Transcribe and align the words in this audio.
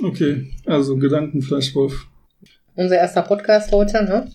Okay, 0.00 0.52
also 0.64 0.96
Gedankenfleischwolf. 0.96 2.06
Unser 2.76 2.96
erster 2.96 3.22
Podcast 3.22 3.72
heute, 3.72 4.04
ne? 4.04 4.30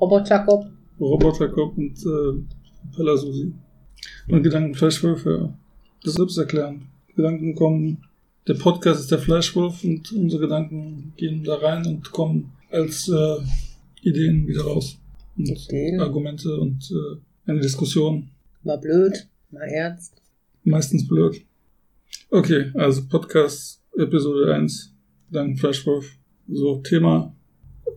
Roboterkopf. 0.00 0.66
Roboterkopf 0.98 1.76
und 1.76 1.98
äh, 2.06 2.96
Pella 2.96 3.14
Susi. 3.16 3.52
Und 4.28 4.42
Gedankenfleischwolf, 4.42 5.26
ja. 5.26 5.52
Das 6.02 6.14
selbst 6.14 6.38
erklären. 6.38 6.88
Gedanken 7.14 7.54
kommen, 7.54 8.04
der 8.48 8.54
Podcast 8.54 9.00
ist 9.00 9.10
der 9.10 9.18
Fleischwolf 9.18 9.84
und 9.84 10.10
unsere 10.12 10.42
Gedanken 10.42 11.12
gehen 11.16 11.44
da 11.44 11.56
rein 11.56 11.84
und 11.86 12.10
kommen 12.10 12.52
als 12.70 13.08
äh, 13.08 13.36
Ideen 14.00 14.46
wieder 14.46 14.62
raus. 14.62 14.98
Und 15.36 15.50
Ideen. 15.50 16.00
Argumente 16.00 16.56
und 16.56 16.90
äh, 16.90 17.50
eine 17.50 17.60
Diskussion. 17.60 18.30
Mal 18.62 18.78
blöd, 18.78 19.28
mal 19.50 19.68
ernst. 19.68 20.22
Meistens 20.62 21.06
blöd. 21.06 21.42
Okay, 22.30 22.70
also 22.74 23.06
Podcast 23.06 23.82
Episode 23.96 24.54
1, 24.54 24.93
Gedanken 25.34 25.56
Fleischwolf. 25.56 26.16
So, 26.46 26.76
Thema 26.76 27.34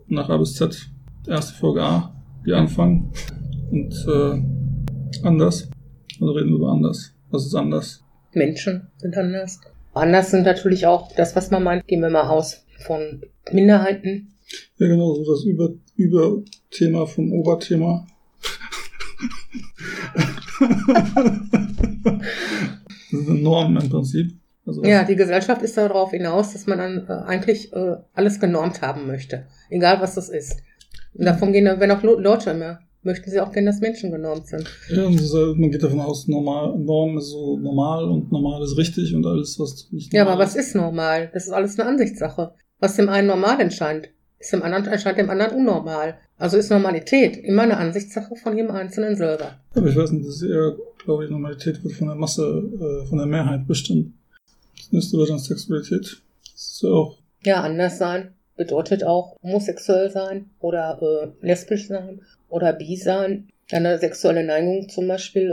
nach 0.08 0.28
A 0.28 0.38
bis 0.38 0.56
Z. 0.56 0.90
Erste 1.28 1.54
Folge 1.54 1.84
A, 1.84 2.12
wir 2.42 2.56
anfangen. 2.56 3.12
Und 3.70 3.94
äh, 4.08 4.42
anders. 5.24 5.70
Also 6.20 6.32
reden 6.32 6.48
wir 6.48 6.56
über 6.56 6.72
anders. 6.72 7.14
Was 7.30 7.46
ist 7.46 7.54
anders? 7.54 8.02
Menschen 8.32 8.88
sind 8.96 9.16
anders. 9.16 9.60
Anders 9.94 10.32
sind 10.32 10.46
natürlich 10.46 10.84
auch 10.84 11.14
das, 11.14 11.36
was 11.36 11.52
man 11.52 11.62
meint, 11.62 11.86
gehen 11.86 12.00
wir 12.00 12.10
mal 12.10 12.28
aus 12.28 12.66
von 12.84 13.22
Minderheiten. 13.52 14.34
Ja, 14.78 14.88
genau, 14.88 15.14
so 15.14 15.24
das 15.32 15.44
Über 15.44 15.70
Überthema 15.94 17.06
vom 17.06 17.32
Oberthema. 17.32 18.04
das 23.12 23.12
ist 23.12 23.28
eine 23.28 23.38
Norm 23.38 23.76
im 23.76 23.88
Prinzip. 23.88 24.32
Also 24.68 24.84
Ja, 24.84 25.02
die 25.04 25.16
Gesellschaft 25.16 25.62
ist 25.62 25.76
darauf 25.76 26.10
hinaus, 26.10 26.52
dass 26.52 26.66
man 26.66 26.78
dann 26.78 27.06
äh, 27.08 27.26
eigentlich 27.26 27.72
äh, 27.72 27.96
alles 28.12 28.38
genormt 28.38 28.82
haben 28.82 29.06
möchte. 29.06 29.46
Egal 29.70 30.00
was 30.00 30.14
das 30.14 30.28
ist. 30.28 30.58
Und 31.14 31.24
davon 31.24 31.52
gehen, 31.52 31.68
wenn 31.78 31.90
auch 31.90 32.02
Leute 32.02 32.50
immer, 32.50 32.80
möchten 33.02 33.30
sie 33.30 33.40
auch 33.40 33.50
gerne, 33.52 33.70
dass 33.70 33.80
Menschen 33.80 34.10
genormt 34.10 34.46
sind. 34.46 34.68
Ja, 34.90 35.08
ist 35.08 35.32
man 35.32 35.70
geht 35.70 35.82
davon 35.82 36.00
aus, 36.00 36.28
normal, 36.28 36.78
Norm 36.78 37.16
ist 37.18 37.30
so 37.30 37.56
normal 37.58 38.04
und 38.04 38.30
normal 38.30 38.62
ist 38.62 38.76
richtig 38.76 39.14
und 39.14 39.24
alles, 39.24 39.58
was 39.58 39.88
nicht 39.90 40.12
Ja, 40.12 40.24
normal 40.24 40.34
aber 40.34 40.44
was 40.44 40.56
ist 40.56 40.74
normal? 40.74 41.30
Das 41.32 41.46
ist 41.46 41.52
alles 41.52 41.78
eine 41.78 41.88
Ansichtssache. 41.88 42.52
Was 42.78 42.96
dem 42.96 43.08
einen 43.08 43.26
normal 43.26 43.60
erscheint, 43.60 44.10
ist 44.38 44.52
dem 44.52 44.62
anderen, 44.62 44.86
erscheint 44.86 45.18
dem 45.18 45.30
anderen 45.30 45.56
unnormal. 45.56 46.18
Also 46.36 46.56
ist 46.56 46.70
Normalität 46.70 47.36
immer 47.38 47.62
eine 47.62 47.76
Ansichtssache 47.76 48.36
von 48.36 48.56
jedem 48.56 48.70
Einzelnen 48.70 49.16
selber. 49.16 49.58
Aber 49.74 49.88
ich 49.88 49.96
weiß 49.96 50.12
nicht, 50.12 50.26
das 50.26 50.36
ist 50.36 50.42
eher, 50.42 50.76
glaube 51.04 51.24
ich, 51.24 51.30
Normalität 51.30 51.82
wird 51.82 51.94
von 51.94 52.06
der 52.08 52.16
Masse, 52.16 52.42
äh, 52.44 53.06
von 53.06 53.18
der 53.18 53.26
Mehrheit 53.26 53.66
bestimmt. 53.66 54.12
Das 54.90 54.92
nächste 54.92 55.18
wird 55.18 55.28
dann 55.30 55.38
Sexualität. 55.38 56.22
Das 56.44 56.62
ist 56.72 56.82
ja 56.82 56.90
auch, 56.90 57.18
Ja, 57.44 57.62
anders 57.62 57.98
sein 57.98 58.32
bedeutet 58.56 59.04
auch 59.04 59.36
homosexuell 59.42 60.10
sein 60.10 60.50
oder 60.58 60.98
äh, 61.40 61.46
lesbisch 61.46 61.86
sein 61.88 62.22
oder 62.48 62.72
bi 62.72 62.96
sein. 62.96 63.48
Eine 63.70 63.98
sexuelle 63.98 64.44
Neigung 64.44 64.88
zum 64.88 65.06
Beispiel, 65.06 65.50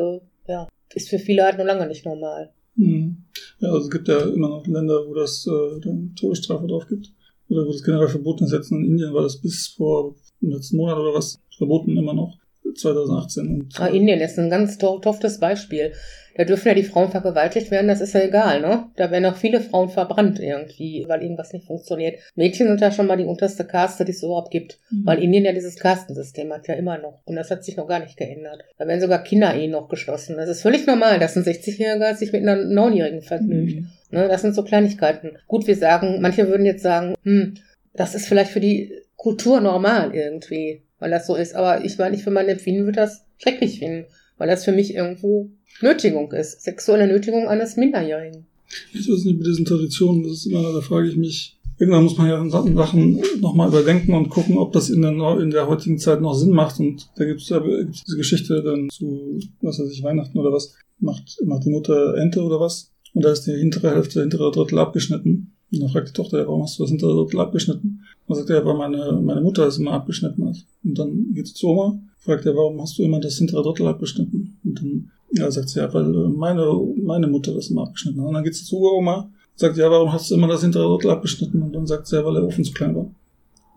äh, 0.47 0.51
ja, 0.51 0.67
ist 0.93 1.09
für 1.09 1.19
viele 1.19 1.43
halt 1.43 1.57
noch 1.57 1.65
lange 1.65 1.85
nicht 1.87 2.05
normal. 2.05 2.51
hm. 2.77 3.17
ja, 3.59 3.69
also 3.69 3.85
es 3.85 3.91
gibt 3.91 4.07
ja 4.07 4.19
immer 4.21 4.49
noch 4.49 4.65
Länder, 4.65 5.05
wo 5.05 5.13
das 5.13 5.45
äh, 5.45 5.79
dann 5.81 6.13
Todesstrafe 6.15 6.65
drauf 6.67 6.87
gibt. 6.87 7.11
Oder 7.47 7.67
wo 7.67 7.71
das 7.71 7.83
generell 7.83 8.07
verboten 8.07 8.45
ist. 8.45 8.53
Jetzt 8.53 8.71
in 8.71 8.83
Indien 8.83 9.13
war 9.13 9.21
das 9.21 9.39
bis 9.39 9.67
vor 9.67 10.15
im 10.41 10.49
letzten 10.49 10.77
Monat 10.77 10.97
oder 10.97 11.13
was 11.13 11.39
verboten 11.55 11.95
immer 11.95 12.13
noch. 12.13 12.37
2018. 12.75 13.47
Und, 13.47 13.79
Ah, 13.79 13.87
Indien 13.87 14.19
ist 14.19 14.39
ein 14.39 14.49
ganz 14.49 14.77
to 14.79 14.97
toffes 14.99 15.39
Beispiel. 15.39 15.91
Da 16.37 16.43
dürfen 16.43 16.67
ja 16.67 16.73
die 16.73 16.83
Frauen 16.83 17.09
vergewaltigt 17.09 17.71
werden, 17.71 17.87
das 17.87 18.01
ist 18.01 18.13
ja 18.13 18.21
egal, 18.21 18.59
ne? 18.61 18.87
Da 18.97 19.09
werden 19.09 19.25
auch 19.25 19.37
viele 19.37 19.61
Frauen 19.61 19.89
verbrannt 19.89 20.39
irgendwie, 20.39 21.05
weil 21.07 21.23
irgendwas 21.23 21.53
nicht 21.53 21.65
funktioniert. 21.65 22.19
Mädchen 22.35 22.67
sind 22.67 22.81
ja 22.81 22.91
schon 22.91 23.07
mal 23.07 23.15
die 23.15 23.23
unterste 23.23 23.63
Kaste, 23.63 24.03
die 24.03 24.11
es 24.11 24.21
überhaupt 24.21 24.51
gibt. 24.51 24.79
Weil 25.03 25.23
Indien 25.23 25.45
ja 25.45 25.53
dieses 25.53 25.77
Kastensystem 25.77 26.51
hat 26.53 26.67
ja 26.67 26.75
immer 26.75 26.97
noch. 26.97 27.21
Und 27.25 27.35
das 27.35 27.51
hat 27.51 27.63
sich 27.63 27.77
noch 27.77 27.87
gar 27.87 27.99
nicht 27.99 28.17
geändert. 28.17 28.65
Da 28.77 28.85
werden 28.85 28.99
sogar 28.99 29.23
Kinderehen 29.23 29.71
noch 29.71 29.87
geschlossen. 29.87 30.35
Das 30.35 30.49
ist 30.49 30.61
völlig 30.61 30.85
normal, 30.85 31.19
dass 31.19 31.37
ein 31.37 31.43
60-Jähriger 31.43 32.15
sich 32.15 32.33
mit 32.33 32.41
einer 32.41 32.57
9-Jährigen 32.57 33.21
vergnügt. 33.21 33.75
Mhm. 33.75 33.87
Ne, 34.11 34.27
das 34.27 34.41
sind 34.41 34.55
so 34.55 34.63
Kleinigkeiten. 34.63 35.37
Gut, 35.47 35.67
wir 35.67 35.75
sagen, 35.75 36.21
manche 36.21 36.47
würden 36.47 36.65
jetzt 36.65 36.83
sagen, 36.83 37.15
hm, 37.23 37.55
das 37.93 38.13
ist 38.13 38.27
vielleicht 38.27 38.51
für 38.51 38.59
die 38.59 38.93
Kultur 39.15 39.61
normal 39.61 40.13
irgendwie, 40.13 40.83
weil 40.99 41.11
das 41.11 41.27
so 41.27 41.35
ist. 41.35 41.55
Aber 41.55 41.83
ich 41.83 41.97
meine, 41.97 42.15
ich 42.15 42.23
für 42.23 42.31
mein 42.31 42.49
Empfinden 42.49 42.85
würde 42.85 42.99
das 42.99 43.25
schrecklich 43.37 43.79
finden, 43.79 44.05
weil 44.37 44.47
das 44.47 44.65
für 44.65 44.71
mich 44.71 44.93
irgendwo 44.93 45.49
Nötigung 45.81 46.31
ist. 46.31 46.61
Sexuelle 46.61 47.07
Nötigung 47.07 47.47
eines 47.47 47.77
Minderjährigen. 47.77 48.45
Ich 48.93 49.09
weiß 49.09 49.25
nicht, 49.25 49.37
mit 49.37 49.47
diesen 49.47 49.65
Traditionen, 49.65 50.23
das 50.23 50.33
ist 50.33 50.45
immer, 50.47 50.73
da 50.73 50.81
frage 50.81 51.07
ich 51.07 51.15
mich, 51.15 51.57
irgendwann 51.77 52.03
muss 52.03 52.17
man 52.17 52.27
ja 52.27 52.49
Sachen 52.49 53.21
nochmal 53.39 53.69
überdenken 53.69 54.13
und 54.13 54.29
gucken, 54.29 54.57
ob 54.57 54.73
das 54.73 54.89
in 54.89 55.01
der, 55.01 55.11
in 55.39 55.51
der 55.51 55.67
heutigen 55.67 55.97
Zeit 55.97 56.21
noch 56.21 56.33
Sinn 56.33 56.51
macht. 56.51 56.79
Und 56.79 57.09
da 57.15 57.25
gibt 57.25 57.41
es 57.41 57.49
ja 57.49 57.59
diese 57.59 58.17
Geschichte 58.17 58.63
dann 58.63 58.89
zu, 58.89 59.39
was 59.61 59.79
weiß 59.79 59.91
ich, 59.91 60.03
Weihnachten 60.03 60.37
oder 60.37 60.51
was, 60.51 60.75
macht, 60.99 61.37
macht 61.45 61.65
die 61.65 61.69
Mutter 61.69 62.15
Ente 62.15 62.41
oder 62.41 62.59
was. 62.59 62.91
Und 63.13 63.23
da 63.23 63.31
ist 63.31 63.43
die 63.43 63.51
hintere 63.51 63.91
Hälfte, 63.91 64.21
hintere 64.21 64.51
Drittel 64.51 64.79
abgeschnitten. 64.79 65.54
Und 65.71 65.81
dann 65.81 65.89
fragt 65.89 66.09
die 66.09 66.13
Tochter, 66.13 66.39
ja, 66.39 66.47
warum 66.47 66.63
hast 66.63 66.77
du 66.77 66.83
das 66.83 66.91
hintere 66.91 67.15
Drittel 67.15 67.39
abgeschnitten? 67.39 68.03
Und 68.27 68.29
dann 68.29 68.37
sagt 68.37 68.49
er, 68.49 68.59
ja, 68.59 68.65
weil 68.65 68.75
meine, 68.75 69.19
meine 69.21 69.41
Mutter 69.41 69.67
es 69.67 69.77
immer 69.77 69.91
abgeschnitten 69.91 70.47
hat. 70.47 70.57
Und 70.83 70.97
dann 70.97 71.33
geht 71.33 71.47
sie 71.47 71.53
zu 71.53 71.67
Oma, 71.67 71.99
fragt 72.17 72.45
er, 72.45 72.55
warum 72.55 72.81
hast 72.81 72.97
du 72.97 73.03
immer 73.03 73.19
das 73.19 73.37
hintere 73.37 73.63
Drittel 73.63 73.87
abgeschnitten? 73.87 74.57
Und 74.63 74.79
dann 74.79 75.11
ja, 75.31 75.49
sagt 75.51 75.69
sie, 75.69 75.79
ja, 75.79 75.93
weil 75.93 76.05
äh, 76.05 76.27
meine, 76.29 76.65
meine 77.03 77.27
Mutter 77.27 77.53
das 77.53 77.69
immer 77.69 77.83
abgeschnitten 77.83 78.21
hat. 78.21 78.27
Und 78.27 78.33
dann 78.33 78.43
geht 78.43 78.55
sie 78.55 78.65
zu 78.65 78.77
Uroma, 78.77 79.29
sagt, 79.55 79.77
ja, 79.77 79.89
warum 79.89 80.11
hast 80.11 80.29
du 80.29 80.35
immer 80.35 80.47
das 80.47 80.61
hintere 80.61 80.87
Drittel 80.87 81.11
abgeschnitten? 81.11 81.61
Und 81.61 81.73
dann 81.73 81.87
sagt 81.87 82.07
sie, 82.07 82.15
ja, 82.15 82.25
weil 82.25 82.33
der 82.33 82.45
Ofen 82.45 82.63
zu 82.63 82.73
klein 82.73 82.95
war. 82.95 83.09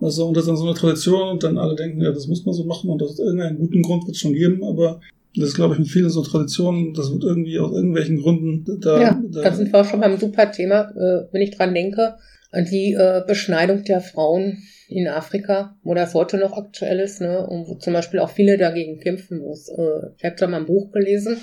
Also, 0.00 0.27
und 0.27 0.37
das 0.37 0.44
ist 0.44 0.48
dann 0.48 0.56
so 0.56 0.65
eine 0.65 0.75
Tradition 0.75 1.28
und 1.28 1.43
dann 1.43 1.59
alle 1.59 1.75
denken, 1.75 2.00
ja, 2.00 2.12
das 2.12 2.28
muss 2.28 2.44
man 2.44 2.54
so 2.54 2.65
machen 2.65 2.88
und 2.88 3.03
das 3.03 3.12
ist 3.12 3.19
irgendeinen 3.19 3.59
guten 3.59 3.82
Grund 3.82 4.06
wird 4.06 4.15
es 4.15 4.21
schon 4.21 4.32
geben, 4.32 4.62
aber 4.62 5.00
das 5.37 5.49
ist, 5.49 5.55
glaube 5.55 5.75
ich, 5.75 5.81
mit 5.81 5.89
vielen 5.89 6.11
so 6.11 6.22
Traditionen, 6.22 6.94
das 6.94 7.12
wird 7.12 7.22
irgendwie 7.25 7.59
aus 7.59 7.72
irgendwelchen 7.72 8.21
Gründen 8.21 8.65
da, 8.81 9.00
ja, 9.00 9.22
da 9.31 9.43
da 9.43 9.53
sind 9.53 9.72
wir 9.72 9.84
schon 9.84 10.00
beim 10.00 10.19
super 10.19 10.50
Thema, 10.50 10.91
äh, 10.97 11.27
wenn 11.33 11.43
ich 11.43 11.56
dran 11.56 11.75
denke, 11.75 12.15
an 12.50 12.65
die 12.65 12.94
äh, 12.94 13.22
Beschneidung 13.27 13.84
der 13.84 14.00
Frauen 14.00 14.59
in 14.89 15.06
Afrika, 15.06 15.77
wo 15.83 15.93
das 15.94 16.15
heute 16.15 16.39
noch 16.39 16.56
aktuell 16.56 16.99
ist, 17.00 17.21
ne, 17.21 17.47
und 17.47 17.69
wo 17.69 17.75
zum 17.75 17.93
Beispiel 17.93 18.21
auch 18.21 18.31
viele 18.31 18.56
dagegen 18.56 18.99
kämpfen, 19.00 19.43
es, 19.53 19.69
äh, 19.69 20.09
ich 20.16 20.25
habe 20.25 20.37
da 20.39 20.47
mal 20.47 20.61
ein 20.61 20.66
Buch 20.66 20.91
gelesen, 20.93 21.37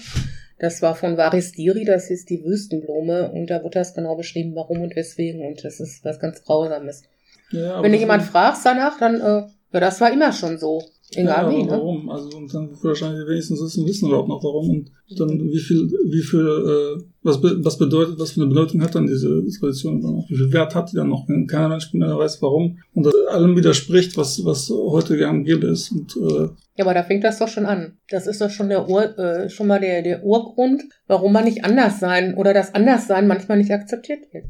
das 0.58 0.82
war 0.82 0.96
von 0.96 1.16
Varis 1.18 1.52
Diri, 1.52 1.86
das 1.86 2.10
ist 2.10 2.30
die 2.30 2.44
Wüstenblume, 2.44 3.32
und 3.32 3.50
da 3.52 3.62
wurde 3.62 3.80
das 3.80 3.94
genau 3.94 4.16
beschrieben, 4.16 4.56
warum 4.56 4.82
und 4.82 4.96
weswegen, 4.96 5.46
und 5.46 5.64
das 5.64 5.80
ist 5.80 6.04
was 6.04 6.20
ganz 6.20 6.44
Grausames. 6.44 7.04
ja, 7.52 7.76
Wenn 7.84 7.92
du 7.92 7.98
das- 7.98 8.00
jemand 8.02 8.24
fragst 8.24 8.66
danach, 8.66 8.98
dann, 8.98 9.16
äh, 9.22 9.44
ja, 9.74 9.80
das 9.80 10.02
war 10.02 10.12
immer 10.12 10.32
schon 10.32 10.58
so. 10.58 10.82
Egal 11.14 11.46
ja, 11.46 11.52
wie, 11.52 11.64
ne? 11.64 11.70
warum? 11.70 12.10
Also 12.10 12.36
und 12.36 12.52
dann 12.54 12.70
wahrscheinlich 12.82 13.28
wenigstens 13.28 13.62
wissen, 13.62 13.86
wissen 13.86 14.08
überhaupt 14.08 14.28
noch 14.28 14.44
warum 14.44 14.70
und 14.70 15.20
dann 15.20 15.40
wie 15.52 15.60
viel, 15.60 15.88
wie 16.10 16.22
viel, 16.22 16.40
äh, 16.40 17.04
was, 17.22 17.40
be 17.40 17.64
was 17.64 17.78
bedeutet, 17.78 18.18
was 18.18 18.32
für 18.32 18.42
eine 18.42 18.50
Bedeutung 18.50 18.82
hat 18.82 18.96
dann 18.96 19.06
diese 19.06 19.44
Tradition 19.60 20.02
dann 20.02 20.16
auch? 20.16 20.30
Wie 20.30 20.36
viel 20.36 20.52
Wert 20.52 20.74
hat 20.74 20.92
die 20.92 20.96
dann 20.96 21.10
noch? 21.10 21.30
Wenn 21.30 21.46
keiner 21.46 21.70
Mensch 21.70 21.94
mehr 21.94 22.18
weiß, 22.18 22.42
warum 22.42 22.80
und 22.96 23.06
das 23.06 23.14
allem 23.30 23.56
widerspricht, 23.56 24.18
was 24.18 24.44
was 24.44 24.70
heute 24.70 25.30
und 25.30 25.44
gäbe 25.44 25.68
ist 25.68 25.92
und 25.92 26.18
äh, 26.18 26.50
Ja, 26.76 26.86
aber 26.86 26.96
da 26.96 27.04
fängt 27.04 27.24
das 27.24 27.38
doch 27.38 27.50
schon 27.50 27.68
an. 27.68 27.98
Das 28.10 28.26
ist 28.26 28.42
doch 28.42 28.50
schon 28.50 28.70
der 28.70 28.90
Ur, 28.90 29.18
äh, 29.20 29.50
schon 29.50 29.68
mal 29.68 29.80
der, 29.80 30.02
der 30.02 30.24
Urgrund, 30.24 30.84
warum 31.08 31.34
man 31.34 31.46
nicht 31.46 31.64
anders 31.64 32.00
sein 32.00 32.34
oder 32.34 32.54
das 32.54 32.74
Anderssein 32.74 33.28
manchmal 33.28 33.60
nicht 33.60 33.72
akzeptiert 33.72 34.22
wird. 34.34 34.46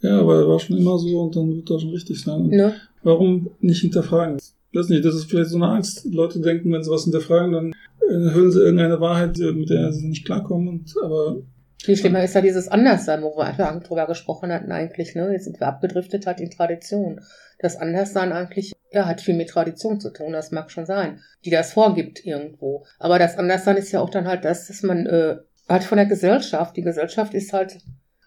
ja, 0.00 0.18
aber 0.18 0.40
er 0.40 0.48
war 0.48 0.58
schon 0.58 0.76
immer 0.76 0.98
so 0.98 1.20
und 1.20 1.36
dann 1.36 1.54
wird 1.54 1.70
das 1.70 1.82
schon 1.82 1.90
richtig 1.90 2.20
sein. 2.20 2.48
Ne? 2.48 2.74
Warum 3.04 3.50
nicht 3.60 3.80
hinterfragen? 3.80 4.38
Weiß 4.74 4.88
nicht, 4.88 5.04
das 5.04 5.14
ist 5.14 5.30
vielleicht 5.30 5.50
so 5.50 5.56
eine 5.56 5.68
Angst. 5.68 6.04
Leute 6.04 6.40
denken, 6.40 6.72
wenn 6.72 6.82
sie 6.82 6.90
was 6.90 7.04
hinterfragen, 7.04 7.52
dann 7.52 7.72
äh, 8.08 8.30
hören 8.32 8.50
sie 8.50 8.60
irgendeine 8.60 9.00
Wahrheit, 9.00 9.38
mit 9.38 9.70
der 9.70 9.92
sie 9.92 10.08
nicht 10.08 10.26
klarkommen. 10.26 10.68
Und, 10.68 10.94
aber 11.02 11.36
Viel 11.82 11.96
schlimmer 11.96 12.24
ist 12.24 12.34
ja 12.34 12.40
dieses 12.40 12.68
Anderssein, 12.68 13.22
wo 13.22 13.36
wir 13.36 13.44
einfach 13.44 13.80
drüber 13.82 14.06
gesprochen 14.06 14.52
hatten 14.52 14.72
eigentlich. 14.72 15.14
Ne? 15.14 15.32
Jetzt 15.32 15.44
sind 15.44 15.60
wir 15.60 15.68
abgedriftet 15.68 16.26
halt 16.26 16.40
in 16.40 16.50
Tradition. 16.50 17.20
Das 17.60 17.76
Anderssein 17.76 18.32
eigentlich 18.32 18.74
ja, 18.94 19.06
hat 19.06 19.20
viel 19.20 19.34
mit 19.34 19.50
Tradition 19.50 20.00
zu 20.00 20.10
tun, 20.10 20.32
das 20.32 20.52
mag 20.52 20.70
schon 20.70 20.86
sein, 20.86 21.20
die 21.44 21.50
das 21.50 21.72
vorgibt 21.72 22.24
irgendwo. 22.24 22.84
Aber 22.98 23.18
das 23.18 23.36
Anderssein 23.36 23.76
ist 23.76 23.92
ja 23.92 24.00
auch 24.00 24.10
dann 24.10 24.26
halt 24.26 24.44
das, 24.44 24.68
dass 24.68 24.82
man 24.82 25.06
äh, 25.06 25.36
halt 25.68 25.84
von 25.84 25.96
der 25.96 26.06
Gesellschaft, 26.06 26.76
die 26.76 26.82
Gesellschaft 26.82 27.34
ist 27.34 27.52
halt, 27.52 27.78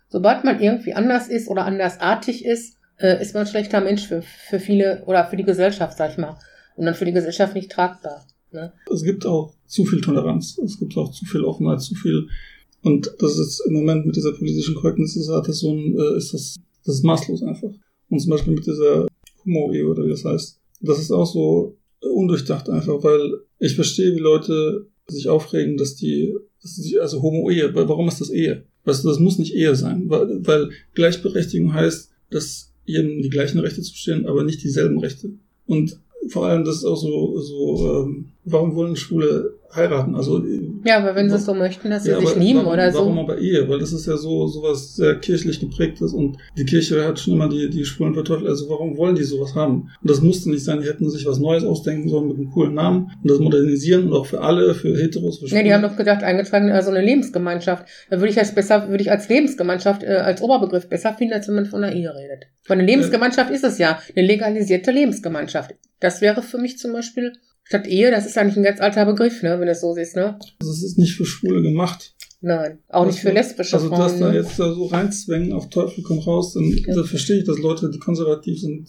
sobald 0.09 0.43
man 0.43 0.59
irgendwie 0.59 0.93
anders 0.93 1.29
ist 1.29 1.47
oder 1.47 1.65
andersartig 1.65 2.45
ist, 2.45 2.76
äh, 2.99 3.21
ist 3.21 3.33
man 3.33 3.43
ein 3.43 3.47
schlechter 3.49 3.81
Mensch 3.81 4.07
für, 4.07 4.21
für 4.21 4.59
viele 4.59 5.03
oder 5.05 5.25
für 5.25 5.37
die 5.37 5.43
Gesellschaft, 5.43 5.97
sag 5.97 6.11
ich 6.11 6.17
mal. 6.17 6.37
Und 6.75 6.85
dann 6.85 6.95
für 6.95 7.05
die 7.05 7.13
Gesellschaft 7.13 7.55
nicht 7.55 7.71
tragbar. 7.71 8.25
Ne? 8.51 8.71
es 8.91 9.03
gibt 9.03 9.25
auch 9.25 9.53
zu 9.65 9.85
viel 9.85 9.99
Toleranz. 9.99 10.57
Es 10.63 10.79
gibt 10.79 10.95
auch 10.95 11.11
zu 11.11 11.25
viel 11.25 11.43
Offenheit, 11.43 11.81
zu 11.81 11.95
viel. 11.95 12.27
Und 12.81 13.11
das 13.19 13.37
ist 13.37 13.59
im 13.67 13.73
Moment 13.73 14.05
mit 14.05 14.15
dieser 14.15 14.31
politischen 14.31 14.75
Korrektness, 14.75 15.15
ist, 15.15 15.27
das 15.27 15.59
so 15.59 15.73
ein, 15.73 15.97
äh, 15.97 16.17
ist 16.17 16.33
das, 16.33 16.55
das 16.85 16.95
ist 16.95 17.03
maßlos 17.03 17.43
einfach. 17.43 17.69
Und 18.09 18.19
zum 18.19 18.29
Beispiel 18.31 18.53
mit 18.53 18.65
dieser 18.65 19.07
Homo-Ehe 19.43 19.85
oder 19.85 20.05
wie 20.05 20.11
das 20.11 20.23
heißt. 20.23 20.59
Das 20.81 20.99
ist 20.99 21.11
auch 21.11 21.25
so 21.25 21.77
undurchdacht 21.99 22.69
einfach, 22.69 23.03
weil 23.03 23.41
ich 23.59 23.75
verstehe, 23.75 24.15
wie 24.15 24.19
Leute 24.19 24.87
sich 25.07 25.27
aufregen, 25.27 25.77
dass 25.77 25.95
die, 25.95 26.35
dass 26.61 26.75
sie, 26.75 26.99
also 26.99 27.21
Homo-Ehe, 27.21 27.73
weil 27.73 27.89
warum 27.89 28.07
ist 28.07 28.21
das 28.21 28.29
Ehe? 28.29 28.65
Weißt 28.85 29.03
du, 29.03 29.09
das 29.09 29.19
muss 29.19 29.39
nicht 29.39 29.53
Ehe 29.53 29.75
sein, 29.75 30.09
weil, 30.09 30.45
weil 30.45 30.69
Gleichberechtigung 30.93 31.73
heißt, 31.73 32.11
dass 32.29 32.73
jedem 32.87 33.21
die 33.21 33.29
gleichen 33.29 33.59
Rechte 33.59 33.81
zustehen, 33.81 34.25
aber 34.25 34.43
nicht 34.43 34.63
dieselben 34.63 34.97
Rechte. 34.97 35.29
Und 35.67 35.99
vor 36.29 36.47
allem, 36.47 36.65
das 36.65 36.77
ist 36.77 36.85
auch 36.85 36.95
so, 36.95 37.39
so 37.39 38.03
ähm, 38.05 38.25
warum 38.45 38.75
wollen 38.75 38.95
Schwule 38.95 39.53
heiraten? 39.73 40.15
Also 40.15 40.43
ja, 40.87 40.97
aber 40.99 41.15
wenn 41.15 41.29
sie 41.29 41.35
es 41.35 41.45
so 41.45 41.53
möchten, 41.53 41.89
dass 41.89 42.03
sie 42.03 42.11
ja, 42.11 42.19
sich 42.19 42.35
lieben 42.35 42.59
warum, 42.59 42.73
oder 42.73 42.91
so. 42.91 42.99
Warum 42.99 43.19
aber 43.19 43.37
Ehe? 43.37 43.67
Weil 43.67 43.79
das 43.79 43.91
ist 43.91 44.07
ja 44.07 44.15
so 44.15 44.47
sowas 44.47 44.95
sehr 44.95 45.15
kirchlich 45.15 45.59
geprägtes 45.59 46.13
und 46.13 46.37
die 46.57 46.65
Kirche 46.65 47.05
hat 47.05 47.19
schon 47.19 47.33
immer 47.33 47.49
die, 47.49 47.69
die 47.69 47.83
Schwulen 47.83 48.13
verteufelt. 48.13 48.47
Also 48.47 48.69
warum 48.69 48.95
wollen 48.95 49.15
die 49.15 49.23
sowas 49.23 49.53
haben? 49.53 49.91
Und 50.01 50.09
das 50.09 50.21
musste 50.21 50.49
nicht 50.49 50.63
sein. 50.63 50.79
Die 50.79 50.87
hätten 50.87 51.09
sich 51.09 51.25
was 51.25 51.39
Neues 51.39 51.65
ausdenken 51.65 52.07
sollen 52.07 52.29
mit 52.29 52.37
einem 52.37 52.51
coolen 52.51 52.73
Namen 52.73 53.11
und 53.21 53.29
das 53.29 53.39
modernisieren 53.39 54.07
und 54.07 54.13
auch 54.13 54.25
für 54.25 54.41
alle, 54.41 54.73
für 54.75 54.97
Heteros, 54.97 55.39
für 55.39 55.47
Ja, 55.47 55.61
die 55.61 55.73
haben 55.73 55.81
doch 55.81 55.97
gedacht, 55.97 56.23
eingetragen, 56.23 56.71
also 56.71 56.89
eine 56.89 57.01
Lebensgemeinschaft. 57.01 57.85
Da 58.09 58.19
würde 58.19 58.31
ich 58.31 58.39
als 58.39 58.55
besser, 58.55 58.87
würde 58.87 59.01
ich 59.01 59.11
als 59.11 59.27
Lebensgemeinschaft, 59.27 60.03
äh, 60.03 60.07
als 60.07 60.41
Oberbegriff 60.41 60.87
besser 60.87 61.13
finden, 61.13 61.33
als 61.33 61.49
wenn 61.49 61.55
man 61.55 61.65
von 61.65 61.83
einer 61.83 61.93
Ehe 61.93 62.15
redet. 62.15 62.45
Weil 62.65 62.77
eine 62.77 62.87
Lebensgemeinschaft 62.87 63.51
ist 63.51 63.65
es 63.65 63.77
ja. 63.77 63.99
Eine 64.15 64.25
legalisierte 64.25 64.91
Lebensgemeinschaft. 64.91 65.75
Das 65.99 66.21
wäre 66.21 66.41
für 66.41 66.57
mich 66.57 66.77
zum 66.77 66.93
Beispiel 66.93 67.33
Statt 67.67 67.85
Ehe, 67.85 68.11
das 68.11 68.25
ist 68.25 68.37
eigentlich 68.37 68.55
ein 68.55 68.63
ganz 68.63 68.79
alter 68.79 69.05
Begriff, 69.05 69.43
ne, 69.43 69.59
wenn 69.59 69.65
du 69.65 69.71
es 69.71 69.81
so 69.81 69.93
siehst, 69.93 70.15
ne? 70.15 70.39
Das 70.59 70.81
ist 70.81 70.97
nicht 70.97 71.15
für 71.15 71.25
Schwule 71.25 71.61
gemacht. 71.61 72.13
Nein, 72.39 72.79
auch 72.87 73.05
nicht 73.05 73.19
für 73.19 73.31
lesbische 73.31 73.75
also, 73.75 73.89
Frauen. 73.89 74.01
Also, 74.01 74.13
dass 74.13 74.19
da 74.21 74.31
ne? 74.31 74.37
jetzt 74.37 74.59
da 74.59 74.73
so 74.73 74.85
reinzwängen, 74.85 75.51
auf 75.51 75.69
Teufel 75.69 76.03
komm 76.03 76.19
raus, 76.19 76.53
dann, 76.53 76.63
Ja. 76.63 76.95
dann 76.95 77.03
verstehe 77.03 77.39
ich, 77.39 77.45
dass 77.45 77.57
Leute, 77.57 77.89
die 77.89 77.99
konservativ 77.99 78.61
sind, 78.61 78.87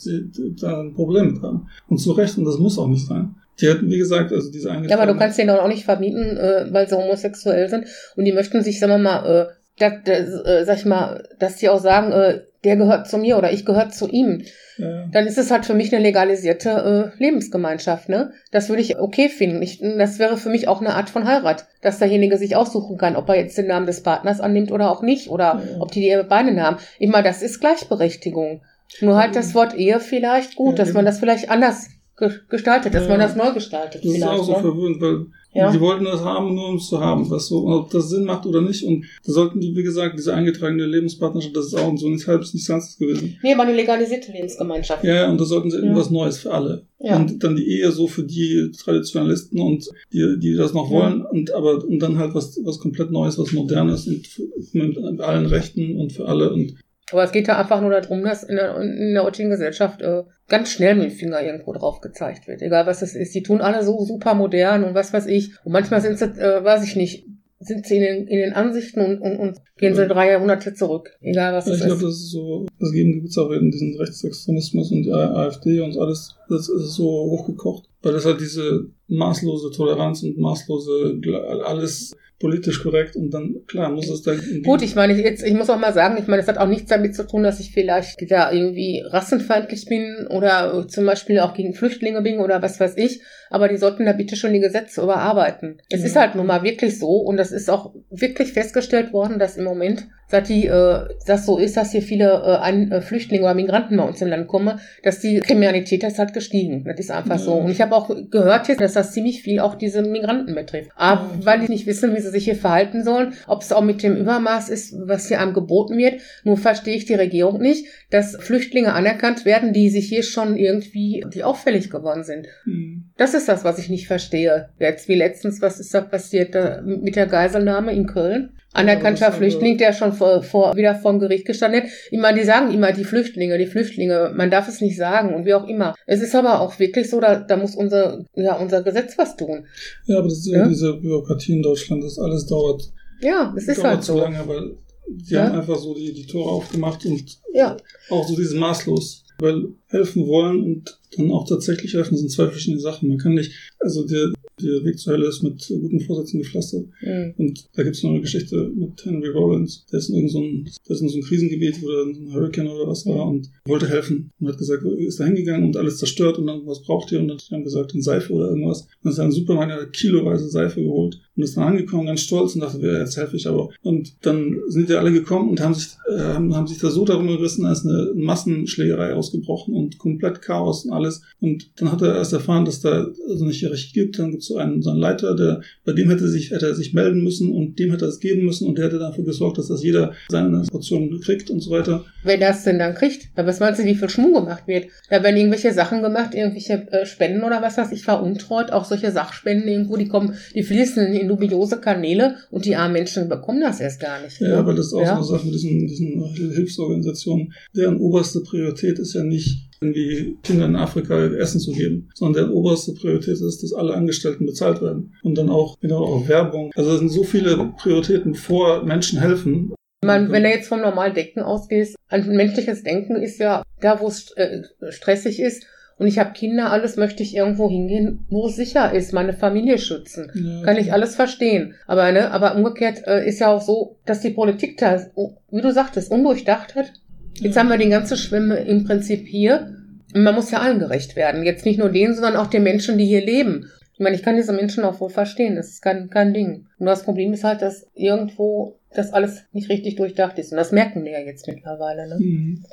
da 0.62 0.80
ein 0.80 0.94
Problem 0.94 1.32
mit 1.32 1.42
haben. 1.42 1.66
Und 1.88 1.98
zu 1.98 2.12
Recht, 2.12 2.38
und 2.38 2.44
das 2.44 2.58
muss 2.58 2.78
auch 2.78 2.86
nicht 2.88 3.06
sein. 3.06 3.34
Die 3.60 3.66
hätten, 3.66 3.90
wie 3.90 3.98
gesagt, 3.98 4.32
also 4.32 4.52
diese 4.52 4.68
Ja, 4.68 4.96
aber 4.96 5.12
du 5.12 5.18
kannst 5.18 5.38
denen 5.38 5.50
auch 5.50 5.66
nicht 5.66 5.84
verbieten, 5.84 6.36
äh, 6.36 6.66
weil 6.70 6.88
sie 6.88 6.96
homosexuell 6.96 7.68
sind 7.68 7.86
und 8.14 8.24
die 8.24 8.32
möchten 8.32 8.62
sich, 8.62 8.78
sagen 8.78 8.92
wir 8.92 8.98
mal, 8.98 9.26
äh, 9.26 9.46
da, 9.78 9.90
da, 9.90 10.12
äh, 10.12 10.64
sag 10.64 10.78
ich 10.78 10.84
mal, 10.84 11.28
dass 11.40 11.56
die 11.56 11.68
auch 11.68 11.80
sagen, 11.80 12.12
äh, 12.12 12.42
der 12.64 12.76
gehört 12.76 13.08
zu 13.08 13.18
mir 13.18 13.38
oder 13.38 13.52
ich 13.52 13.64
gehöre 13.64 13.90
zu 13.90 14.08
ihm. 14.08 14.42
Ja. 14.78 15.06
Dann 15.12 15.26
ist 15.26 15.38
es 15.38 15.50
halt 15.50 15.66
für 15.66 15.74
mich 15.74 15.92
eine 15.92 16.02
legalisierte 16.02 17.12
äh, 17.16 17.22
Lebensgemeinschaft, 17.22 18.08
ne? 18.08 18.32
Das 18.50 18.68
würde 18.68 18.82
ich 18.82 18.98
okay 18.98 19.28
finden. 19.28 19.62
Ich, 19.62 19.80
das 19.80 20.18
wäre 20.18 20.36
für 20.36 20.48
mich 20.50 20.68
auch 20.68 20.80
eine 20.80 20.94
Art 20.94 21.10
von 21.10 21.26
Heirat, 21.26 21.66
dass 21.82 21.98
derjenige 21.98 22.36
sich 22.36 22.56
aussuchen 22.56 22.96
kann, 22.98 23.16
ob 23.16 23.28
er 23.28 23.36
jetzt 23.36 23.58
den 23.58 23.66
Namen 23.66 23.86
des 23.86 24.02
Partners 24.02 24.40
annimmt 24.40 24.72
oder 24.72 24.90
auch 24.90 25.02
nicht 25.02 25.28
oder 25.30 25.62
Ja. 25.64 25.80
ob 25.80 25.92
die 25.92 26.00
die 26.00 26.22
beide 26.28 26.52
Namen. 26.52 26.78
Ich 26.98 27.08
meine, 27.08 27.24
das 27.24 27.42
ist 27.42 27.60
Gleichberechtigung. 27.60 28.62
Nur 29.00 29.16
halt 29.16 29.36
das 29.36 29.54
Wort 29.54 29.74
Ehe 29.74 30.00
vielleicht 30.00 30.56
gut, 30.56 30.78
Ja, 30.78 30.84
dass 30.84 30.94
man 30.94 31.04
das 31.04 31.18
vielleicht 31.18 31.50
anders 31.50 31.88
ge 32.16 32.30
gestaltet, 32.48 32.94
dass 32.94 33.08
man 33.08 33.20
das 33.20 33.36
neu 33.36 33.52
gestaltet. 33.52 34.04
Das 34.04 34.12
ist 34.12 34.22
auch 34.22 34.42
so 34.42 34.52
ne? 34.52 34.58
verwirrend, 34.60 35.00
weil 35.00 35.26
Ja. 35.58 35.72
die 35.72 35.80
wollten 35.80 36.04
das 36.04 36.22
haben, 36.22 36.54
nur 36.54 36.68
um 36.68 36.76
es 36.76 36.88
zu 36.88 37.00
haben, 37.00 37.28
was 37.30 37.48
so, 37.48 37.66
ob 37.66 37.90
das 37.90 38.08
Sinn 38.10 38.24
macht 38.24 38.46
oder 38.46 38.60
nicht. 38.62 38.84
Und 38.84 39.04
da 39.26 39.32
sollten 39.32 39.60
die, 39.60 39.74
wie 39.76 39.82
gesagt, 39.82 40.18
diese 40.18 40.32
eingetragene 40.34 40.86
Lebenspartnerschaft, 40.86 41.56
das 41.56 41.66
ist 41.66 41.74
auch 41.74 41.96
so 41.96 42.08
nicht 42.08 42.26
halbes, 42.26 42.54
nicht 42.54 42.66
ganzes 42.68 42.96
gewesen. 42.98 43.36
Nee, 43.42 43.52
aber 43.54 43.62
eine 43.64 43.74
legalisierte 43.74 44.32
Lebensgemeinschaft. 44.32 45.04
Ja, 45.04 45.14
ja, 45.14 45.30
und 45.30 45.40
da 45.40 45.44
sollten 45.44 45.70
sie 45.70 45.76
Ja. 45.78 45.82
irgendwas 45.82 46.10
Neues 46.10 46.38
für 46.38 46.52
alle. 46.52 46.82
Ja. 47.00 47.16
Und 47.16 47.42
dann 47.44 47.54
die 47.56 47.66
Ehe 47.68 47.92
so 47.92 48.06
für 48.08 48.24
die 48.24 48.70
Traditionalisten 48.76 49.60
und 49.60 49.88
die, 50.12 50.36
die 50.38 50.54
das 50.54 50.72
noch 50.74 50.90
Ja. 50.90 50.96
wollen, 50.98 51.22
und 51.22 51.52
aber 51.52 51.84
und 51.84 51.98
dann 52.00 52.18
halt 52.18 52.34
was, 52.34 52.58
was 52.64 52.78
komplett 52.80 53.10
Neues, 53.10 53.38
was 53.38 53.52
modernes 53.52 54.06
und 54.06 54.26
für, 54.26 54.42
mit 54.72 55.20
allen 55.20 55.46
Rechten 55.46 55.98
und 56.00 56.12
für 56.12 56.26
alle 56.26 56.52
und 56.52 56.74
Aber 57.12 57.24
es 57.24 57.32
geht 57.32 57.48
da 57.48 57.58
einfach 57.58 57.80
nur 57.80 57.90
darum, 57.90 58.22
dass 58.22 58.42
in 58.42 58.56
der, 58.56 58.76
in 58.76 59.14
der 59.14 59.24
heutigen 59.24 59.50
Gesellschaft 59.50 60.02
äh, 60.02 60.24
ganz 60.48 60.70
schnell 60.70 60.94
mit 60.94 61.10
dem 61.10 61.16
Finger 61.16 61.42
irgendwo 61.42 61.72
drauf 61.72 62.00
gezeigt 62.00 62.46
wird. 62.48 62.60
Egal 62.62 62.86
was 62.86 63.02
es 63.02 63.14
ist. 63.14 63.34
Die 63.34 63.42
tun 63.42 63.60
alle 63.60 63.82
so 63.82 64.04
super 64.04 64.34
modern 64.34 64.84
und 64.84 64.94
was 64.94 65.12
weiß 65.12 65.26
ich. 65.26 65.52
Und 65.64 65.72
manchmal 65.72 66.00
sind 66.00 66.18
sie, 66.18 66.24
äh, 66.26 66.62
weiß 66.62 66.84
ich 66.84 66.96
nicht, 66.96 67.26
sind 67.60 67.86
sie 67.86 67.96
in 67.96 68.02
den, 68.02 68.26
in 68.28 68.38
den 68.38 68.52
Ansichten 68.52 69.00
und, 69.00 69.18
und, 69.20 69.36
und 69.36 69.58
gehen 69.78 69.94
sie 69.94 70.02
Ja. 70.02 70.08
drei 70.08 70.30
Jahrhunderte 70.30 70.74
zurück. 70.74 71.10
Egal 71.20 71.54
was 71.54 71.66
Ja, 71.66 71.72
es 71.72 71.80
ich 71.80 71.86
glaube, 71.86 72.00
ist. 72.02 72.04
das 72.08 72.14
ist 72.14 72.30
so, 72.30 72.66
das 72.78 72.92
geben 72.92 73.12
gibt 73.14 73.28
es 73.28 73.38
auch 73.38 73.50
in 73.50 73.70
diesen 73.70 73.96
Rechtsextremismus 73.98 74.92
und 74.92 75.02
die 75.02 75.12
AfD 75.12 75.80
und 75.80 75.98
alles, 75.98 76.36
das 76.48 76.68
ist 76.68 76.94
so 76.94 77.04
hochgekocht, 77.04 77.88
weil 78.02 78.12
das 78.12 78.24
halt 78.26 78.40
diese 78.40 78.90
maßlose 79.08 79.70
Toleranz 79.70 80.22
und 80.22 80.38
maßlose 80.38 81.20
alles 81.64 82.14
politisch 82.40 82.80
korrekt 82.84 83.16
und 83.16 83.30
dann, 83.34 83.56
klar, 83.66 83.90
muss 83.90 84.08
es 84.08 84.22
da 84.22 84.32
Gut, 84.62 84.80
ich 84.82 84.94
meine, 84.94 85.12
jetzt, 85.20 85.42
ich 85.44 85.54
muss 85.54 85.68
auch 85.70 85.78
mal 85.78 85.92
sagen, 85.92 86.16
ich 86.20 86.28
meine, 86.28 86.40
es 86.40 86.46
hat 86.46 86.56
auch 86.58 86.68
nichts 86.68 86.88
damit 86.88 87.16
zu 87.16 87.26
tun, 87.26 87.42
dass 87.42 87.58
ich 87.58 87.72
vielleicht 87.72 88.30
da 88.30 88.52
irgendwie 88.52 89.02
rassenfeindlich 89.04 89.86
bin 89.86 90.28
oder 90.30 90.86
zum 90.86 91.04
Beispiel 91.04 91.40
auch 91.40 91.52
gegen 91.52 91.74
Flüchtlinge 91.74 92.22
bin 92.22 92.38
oder 92.38 92.62
was 92.62 92.78
weiß 92.78 92.96
ich. 92.96 93.22
Aber 93.50 93.66
die 93.66 93.76
sollten 93.78 94.04
da 94.04 94.12
bitte 94.12 94.36
schon 94.36 94.52
die 94.52 94.60
Gesetze 94.60 95.02
überarbeiten. 95.02 95.80
Es 95.90 96.00
Ja. 96.02 96.06
ist 96.06 96.16
halt 96.16 96.34
nun 96.36 96.46
mal 96.46 96.62
wirklich 96.62 96.98
so 97.00 97.08
und 97.08 97.38
das 97.38 97.50
ist 97.50 97.70
auch 97.70 97.92
wirklich 98.10 98.52
festgestellt 98.52 99.12
worden, 99.12 99.38
dass 99.40 99.56
im 99.56 99.64
Moment, 99.64 100.06
seit 100.28 100.48
die, 100.50 100.66
äh, 100.66 101.06
das 101.26 101.44
so 101.46 101.58
ist, 101.58 101.76
dass 101.76 101.90
hier 101.92 102.02
viele 102.02 102.26
äh, 102.44 102.58
ein, 102.62 102.92
äh, 102.92 103.00
Flüchtlinge 103.00 103.44
oder 103.44 103.54
Migranten 103.54 103.96
bei 103.96 104.04
uns 104.04 104.20
im 104.20 104.28
Land 104.28 104.46
kommen, 104.48 104.78
dass 105.02 105.18
die 105.20 105.40
Kriminalität 105.40 106.02
das 106.02 106.18
hat 106.18 106.34
gestiegen. 106.34 106.84
Das 106.84 107.00
ist 107.00 107.10
einfach 107.10 107.36
Ja. 107.36 107.42
so. 107.42 107.54
Und 107.54 107.70
ich 107.70 107.80
habe 107.80 107.96
auch 107.96 108.10
gehört 108.30 108.68
jetzt, 108.68 108.80
dass 108.82 108.92
das 108.98 109.12
ziemlich 109.12 109.42
viel 109.42 109.60
auch 109.60 109.74
diese 109.74 110.02
Migranten 110.02 110.54
betrifft. 110.54 110.90
Aber 110.96 111.22
Ja. 111.22 111.46
weil 111.46 111.60
die 111.60 111.68
nicht 111.68 111.86
wissen, 111.86 112.14
wie 112.14 112.20
sie 112.20 112.30
sich 112.30 112.44
hier 112.44 112.56
verhalten 112.56 113.04
sollen, 113.04 113.34
ob 113.46 113.62
es 113.62 113.72
auch 113.72 113.82
mit 113.82 114.02
dem 114.02 114.16
Übermaß 114.16 114.68
ist, 114.68 114.94
was 114.98 115.28
hier 115.28 115.40
einem 115.40 115.54
geboten 115.54 115.96
wird. 115.96 116.20
Nur 116.44 116.56
verstehe 116.56 116.96
ich 116.96 117.04
die 117.06 117.14
Regierung 117.14 117.60
nicht, 117.60 117.86
dass 118.10 118.36
Flüchtlinge 118.36 118.92
anerkannt 118.92 119.44
werden, 119.44 119.72
die 119.72 119.90
sich 119.90 120.08
hier 120.08 120.22
schon 120.22 120.56
irgendwie, 120.56 121.24
die 121.32 121.44
auffällig 121.44 121.90
geworden 121.90 122.24
sind. 122.24 122.46
Hm. 122.64 123.10
Das 123.16 123.34
ist 123.34 123.48
das, 123.48 123.64
was 123.64 123.78
ich 123.78 123.88
nicht 123.88 124.06
verstehe. 124.06 124.68
Jetzt 124.78 125.08
wie 125.08 125.14
letztens, 125.14 125.62
was 125.62 125.80
ist 125.80 125.94
da 125.94 126.00
passiert 126.00 126.54
da 126.54 126.80
mit 126.82 127.16
der 127.16 127.26
Geiselnahme 127.26 127.92
in 127.92 128.06
Köln? 128.06 128.50
Anerkannter 128.72 129.28
aber- 129.28 129.36
Flüchtling, 129.36 129.78
der 129.78 129.92
schon 129.92 130.12
vor, 130.12 130.42
vor, 130.42 130.76
wieder 130.76 130.94
vor 130.94 131.18
Gericht 131.18 131.46
gestanden 131.46 131.82
hat. 131.82 131.88
Ich 132.10 132.18
meine, 132.18 132.38
die 132.38 132.44
sagen 132.44 132.72
immer, 132.72 132.92
die 132.92 133.04
Flüchtlinge, 133.04 133.56
die 133.58 133.66
Flüchtlinge, 133.66 134.32
man 134.36 134.50
darf 134.50 134.68
es 134.68 134.80
nicht 134.80 134.96
sagen 134.96 135.34
und 135.34 135.46
wie 135.46 135.54
auch 135.54 135.66
immer. 135.66 135.94
Es 136.06 136.20
ist 136.20 136.34
aber 136.34 136.60
auch 136.60 136.78
wirklich 136.78 137.08
so, 137.08 137.18
da, 137.20 137.40
da 137.40 137.56
muss 137.56 137.74
unser, 137.74 138.24
ja, 138.34 138.56
unser 138.56 138.82
Gesetz 138.82 139.16
was 139.16 139.36
tun. 139.36 139.66
Ja, 140.06 140.18
aber 140.18 140.28
das 140.28 140.38
ist 140.38 140.46
ja, 140.48 140.66
diese 140.68 140.94
Bürokratie 140.94 141.54
in 141.54 141.62
Deutschland, 141.62 142.04
das 142.04 142.18
alles 142.18 142.46
dauert, 142.46 142.90
Ja, 143.20 143.54
es 143.56 143.66
ist 143.68 143.78
dauert 143.78 143.88
halt 143.88 144.04
zu 144.04 144.12
so. 144.12 144.18
lange, 144.20 144.46
weil 144.46 144.76
die 145.08 145.34
Ja. 145.34 145.44
haben 145.48 145.60
einfach 145.60 145.78
so 145.78 145.94
die, 145.94 146.12
die 146.12 146.26
Tore 146.26 146.50
aufgemacht 146.50 147.04
und 147.06 147.24
Ja, 147.54 147.76
auch 148.10 148.28
so 148.28 148.36
dieses 148.36 148.54
maßlos, 148.54 149.24
weil 149.40 149.68
helfen 149.88 150.26
wollen 150.26 150.62
und 150.62 150.98
dann 151.16 151.32
auch 151.32 151.48
tatsächlich 151.48 151.94
helfen 151.94 152.16
sind 152.18 152.30
zwei 152.30 152.48
verschiedene 152.48 152.80
Sachen. 152.80 153.08
Man 153.08 153.16
kann 153.18 153.32
nicht, 153.32 153.50
also 153.80 154.06
der, 154.06 154.32
der 154.62 154.84
Weg 154.84 154.98
zur 154.98 155.14
Hölle 155.14 155.28
ist 155.28 155.42
mit 155.42 155.66
guten 155.68 156.00
Vorsätzen 156.00 156.40
gepflastert. 156.40 156.86
Mhm. 157.02 157.34
Und 157.36 157.68
da 157.74 157.82
gibt 157.82 157.96
es 157.96 158.02
noch 158.02 158.10
eine 158.10 158.20
Geschichte 158.20 158.70
mit 158.74 159.04
Henry 159.04 159.28
Rollins, 159.28 159.86
der 159.90 159.98
ist 159.98 160.08
in 160.08 160.16
irgendeinem 160.16 160.28
so 160.28 160.40
ein, 160.40 160.64
der 160.88 160.94
ist 160.96 161.02
in 161.02 161.08
so 161.08 161.14
einem 161.14 161.24
Krisengebiet, 161.24 161.82
wo 161.82 161.88
da 161.88 162.02
ein 162.02 162.32
Hurricane 162.32 162.68
oder 162.68 162.88
was 162.88 163.06
war 163.06 163.26
und 163.26 163.50
wollte 163.66 163.88
helfen 163.88 164.30
und 164.40 164.48
hat 164.48 164.58
gesagt, 164.58 164.82
ist 164.84 165.20
da 165.20 165.24
hingegangen 165.24 165.64
und 165.64 165.76
alles 165.76 165.98
zerstört 165.98 166.38
und 166.38 166.46
dann, 166.46 166.66
was 166.66 166.82
braucht 166.82 167.12
ihr? 167.12 167.20
Und 167.20 167.28
dann 167.28 167.38
haben 167.50 167.64
gesagt, 167.64 167.92
eine 167.92 168.02
Seife 168.02 168.32
oder 168.32 168.48
irgendwas. 168.48 168.82
Und 168.82 168.88
dann 169.02 169.12
ist 169.12 169.18
er 169.18 169.24
in 169.24 169.30
den 169.30 169.36
Supermarkt, 169.36 169.72
hat 169.72 169.92
kiloweise 169.92 170.48
Seife 170.48 170.82
geholt 170.82 171.20
und 171.38 171.44
ist 171.44 171.56
dann 171.56 171.64
angekommen, 171.64 172.06
ganz 172.06 172.20
stolz 172.20 172.56
und 172.56 172.62
dachte, 172.62 172.84
ja, 172.84 172.98
jetzt 172.98 173.16
helfe 173.16 173.36
ich 173.36 173.46
aber. 173.46 173.70
Und 173.82 174.12
dann 174.22 174.56
sind 174.66 174.88
die 174.88 174.94
alle 174.94 175.12
gekommen 175.12 175.48
und 175.48 175.60
haben 175.60 175.74
sich, 175.74 175.90
äh, 176.10 176.18
haben, 176.18 176.54
haben 176.54 176.66
sich 176.66 176.78
da 176.78 176.90
so 176.90 177.04
darum 177.04 177.28
gerissen, 177.28 177.64
als 177.64 177.86
eine 177.86 178.12
Massenschlägerei 178.16 179.14
ausgebrochen 179.14 179.72
und 179.72 179.98
komplett 179.98 180.42
Chaos 180.42 180.84
und 180.84 180.92
alles. 180.92 181.22
Und 181.40 181.70
dann 181.76 181.92
hat 181.92 182.02
er 182.02 182.16
erst 182.16 182.32
erfahren, 182.32 182.64
dass 182.64 182.80
da 182.80 183.06
also 183.28 183.44
nicht 183.44 183.60
Hierarchie 183.60 183.92
gibt. 183.92 184.18
Dann 184.18 184.32
gibt 184.32 184.42
so 184.48 184.56
einen, 184.56 184.82
so 184.82 184.90
einen 184.90 184.98
Leiter, 185.00 185.34
der, 185.36 185.60
bei 185.84 185.92
dem 185.92 186.10
hätte 186.10 186.28
sich, 186.28 186.50
hätte 186.50 186.66
er 186.66 186.74
sich 186.74 186.92
melden 186.94 187.22
müssen 187.22 187.52
und 187.52 187.78
dem 187.78 187.90
hätte 187.90 188.06
er 188.06 188.08
es 188.08 188.20
geben 188.20 188.44
müssen 188.44 188.66
und 188.66 188.76
der 188.78 188.86
hätte 188.86 188.98
dafür 188.98 189.24
gesorgt, 189.24 189.58
dass 189.58 189.68
das 189.68 189.82
jeder 189.82 190.12
seine 190.28 190.62
Portion 190.70 191.20
kriegt 191.20 191.50
und 191.50 191.60
so 191.60 191.70
weiter. 191.70 192.04
Wer 192.24 192.38
das 192.38 192.64
denn 192.64 192.78
dann 192.78 192.94
kriegt? 192.94 193.28
Aber 193.36 193.48
was 193.48 193.60
meinst 193.60 193.80
du, 193.80 193.84
wie 193.84 193.94
viel 193.94 194.08
Schmuh 194.08 194.32
gemacht 194.32 194.64
wird? 194.66 194.86
Da 195.10 195.22
werden 195.22 195.36
irgendwelche 195.36 195.72
Sachen 195.72 196.02
gemacht, 196.02 196.34
irgendwelche 196.34 196.90
äh, 196.92 197.06
Spenden 197.06 197.44
oder 197.44 197.62
was 197.62 197.78
weiß 197.78 197.92
ich, 197.92 198.02
veruntreut, 198.02 198.72
auch 198.72 198.84
solche 198.84 199.12
Sachspenden 199.12 199.68
irgendwo, 199.68 199.96
die 199.96 200.08
kommen, 200.08 200.34
die 200.54 200.62
fließen 200.62 201.06
in 201.12 201.28
dubiose 201.28 201.78
Kanäle 201.80 202.36
und 202.50 202.64
die 202.64 202.74
armen 202.76 202.94
Menschen 202.94 203.28
bekommen 203.28 203.60
das 203.60 203.80
erst 203.80 204.00
gar 204.00 204.20
nicht. 204.22 204.40
Ja, 204.40 204.60
ne? 204.60 204.66
weil 204.66 204.74
das 204.74 204.86
ist 204.86 204.94
auch 204.94 205.00
Ja. 205.02 205.22
so 205.22 205.32
eine 205.34 205.38
Sache 205.38 205.46
mit 205.46 205.54
diesen, 205.54 205.86
diesen 205.86 206.34
Hilfsorganisationen. 206.54 207.52
Deren 207.76 207.98
oberste 207.98 208.40
Priorität 208.40 208.98
ist 208.98 209.14
ja 209.14 209.22
nicht, 209.22 209.67
irgendwie 209.80 210.36
Kindern 210.42 210.70
in 210.70 210.76
Afrika 210.76 211.26
Essen 211.26 211.60
zu 211.60 211.72
geben, 211.72 212.08
sondern 212.14 212.44
deren 212.44 212.56
oberste 212.56 212.92
Priorität 212.92 213.40
ist, 213.40 213.62
dass 213.62 213.72
alle 213.72 213.94
Angestellten 213.94 214.46
bezahlt 214.46 214.82
werden. 214.82 215.14
Und 215.22 215.36
dann 215.36 215.50
auch, 215.50 215.78
genau, 215.80 216.04
auch 216.04 216.28
Werbung. 216.28 216.70
Also 216.76 216.92
es 216.92 216.98
sind 216.98 217.10
so 217.10 217.24
viele 217.24 217.72
Prioritäten, 217.78 218.32
bevor 218.32 218.84
Menschen 218.84 219.20
helfen. 219.20 219.74
Meine, 220.04 220.30
wenn 220.30 220.44
du 220.44 220.48
jetzt 220.48 220.68
vom 220.68 220.80
normalen 220.80 221.14
Denken 221.14 221.40
ausgehst, 221.40 221.96
ein 222.08 222.28
menschliches 222.28 222.82
Denken 222.82 223.16
ist 223.16 223.38
ja 223.38 223.62
da, 223.80 224.00
wo 224.00 224.06
es 224.06 224.30
äh, 224.32 224.62
stressig 224.90 225.40
ist. 225.40 225.64
Und 225.98 226.06
ich 226.06 226.20
habe 226.20 226.32
Kinder, 226.32 226.70
alles 226.70 226.96
möchte 226.96 227.24
ich 227.24 227.34
irgendwo 227.34 227.68
hingehen, 227.68 228.24
wo 228.30 228.46
es 228.46 228.54
sicher 228.54 228.92
ist, 228.92 229.12
meine 229.12 229.32
Familie 229.32 229.78
schützen. 229.78 230.30
Ja, 230.32 230.62
Kann 230.64 230.76
ich 230.76 230.92
alles 230.92 231.16
verstehen. 231.16 231.74
Aber, 231.88 232.12
ne, 232.12 232.30
aber 232.30 232.54
umgekehrt 232.54 233.02
äh, 233.06 233.26
ist 233.26 233.40
ja 233.40 233.52
auch 233.52 233.60
so, 233.60 233.96
dass 234.06 234.20
die 234.20 234.30
Politik 234.30 234.78
da, 234.78 235.04
wie 235.50 235.60
du 235.60 235.72
sagtest, 235.72 236.12
undurchdacht 236.12 236.76
hat. 236.76 236.92
Jetzt 237.34 237.56
haben 237.56 237.68
wir 237.68 237.78
den 237.78 237.90
ganzen 237.90 238.16
Schwimme 238.16 238.56
im 238.60 238.84
Prinzip 238.84 239.26
hier. 239.26 239.74
Man 240.14 240.34
muss 240.34 240.50
ja 240.50 240.60
allen 240.60 240.78
gerecht 240.78 241.16
werden. 241.16 241.44
Jetzt 241.44 241.64
nicht 241.64 241.78
nur 241.78 241.90
denen, 241.90 242.14
sondern 242.14 242.36
auch 242.36 242.48
den 242.48 242.62
Menschen, 242.62 242.98
die 242.98 243.06
hier 243.06 243.24
leben. 243.24 243.70
Ich 243.94 244.00
meine, 244.00 244.16
ich 244.16 244.22
kann 244.22 244.36
diese 244.36 244.52
Menschen 244.52 244.84
auch 244.84 245.00
wohl 245.00 245.10
verstehen. 245.10 245.56
Das 245.56 245.68
ist 245.68 245.82
kein, 245.82 246.08
kein 246.08 246.32
Ding. 246.32 246.66
Nur 246.78 246.90
das 246.90 247.02
Problem 247.02 247.32
ist 247.32 247.44
halt, 247.44 247.62
dass 247.62 247.86
irgendwo 247.94 248.76
das 248.94 249.12
alles 249.12 249.42
nicht 249.52 249.68
richtig 249.68 249.96
durchdacht 249.96 250.38
ist. 250.38 250.52
Und 250.52 250.56
das 250.56 250.72
merken 250.72 251.04
die 251.04 251.10
ja 251.10 251.20
jetzt 251.20 251.46
mittlerweile. 251.46 252.08
Ne? 252.08 252.16
Mhm. 252.18 252.64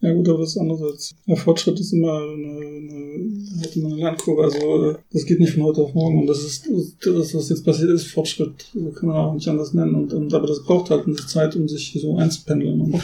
Ja 0.00 0.12
gut, 0.14 0.28
aber 0.28 0.38
das 0.38 0.50
ist 0.50 0.58
andererseits. 0.58 1.14
Der 1.26 1.36
Fortschritt 1.36 1.78
ist 1.80 1.92
immer 1.92 2.22
eine, 2.22 2.66
eine, 2.66 3.62
hat 3.62 3.76
immer 3.76 3.88
eine 3.88 3.96
Lernkurve. 3.96 4.44
Also 4.44 4.96
das 5.12 5.26
geht 5.26 5.40
nicht 5.40 5.52
von 5.52 5.64
heute 5.64 5.82
auf 5.82 5.94
morgen. 5.94 6.20
Und 6.20 6.26
das 6.26 6.44
ist 6.44 6.68
das, 7.04 7.34
was 7.34 7.50
jetzt 7.50 7.64
passiert 7.64 7.90
ist, 7.90 8.06
Fortschritt. 8.06 8.66
Kann 8.94 9.08
man 9.08 9.16
auch 9.16 9.34
nicht 9.34 9.48
anders 9.48 9.74
nennen. 9.74 9.94
Und, 9.94 10.12
und 10.12 10.32
aber 10.32 10.46
das 10.46 10.62
braucht 10.64 10.90
halt 10.90 11.06
eine 11.06 11.16
Zeit, 11.16 11.56
um 11.56 11.68
sich 11.68 11.98
so 12.00 12.16
einzupendeln. 12.16 12.80
Und 12.80 13.02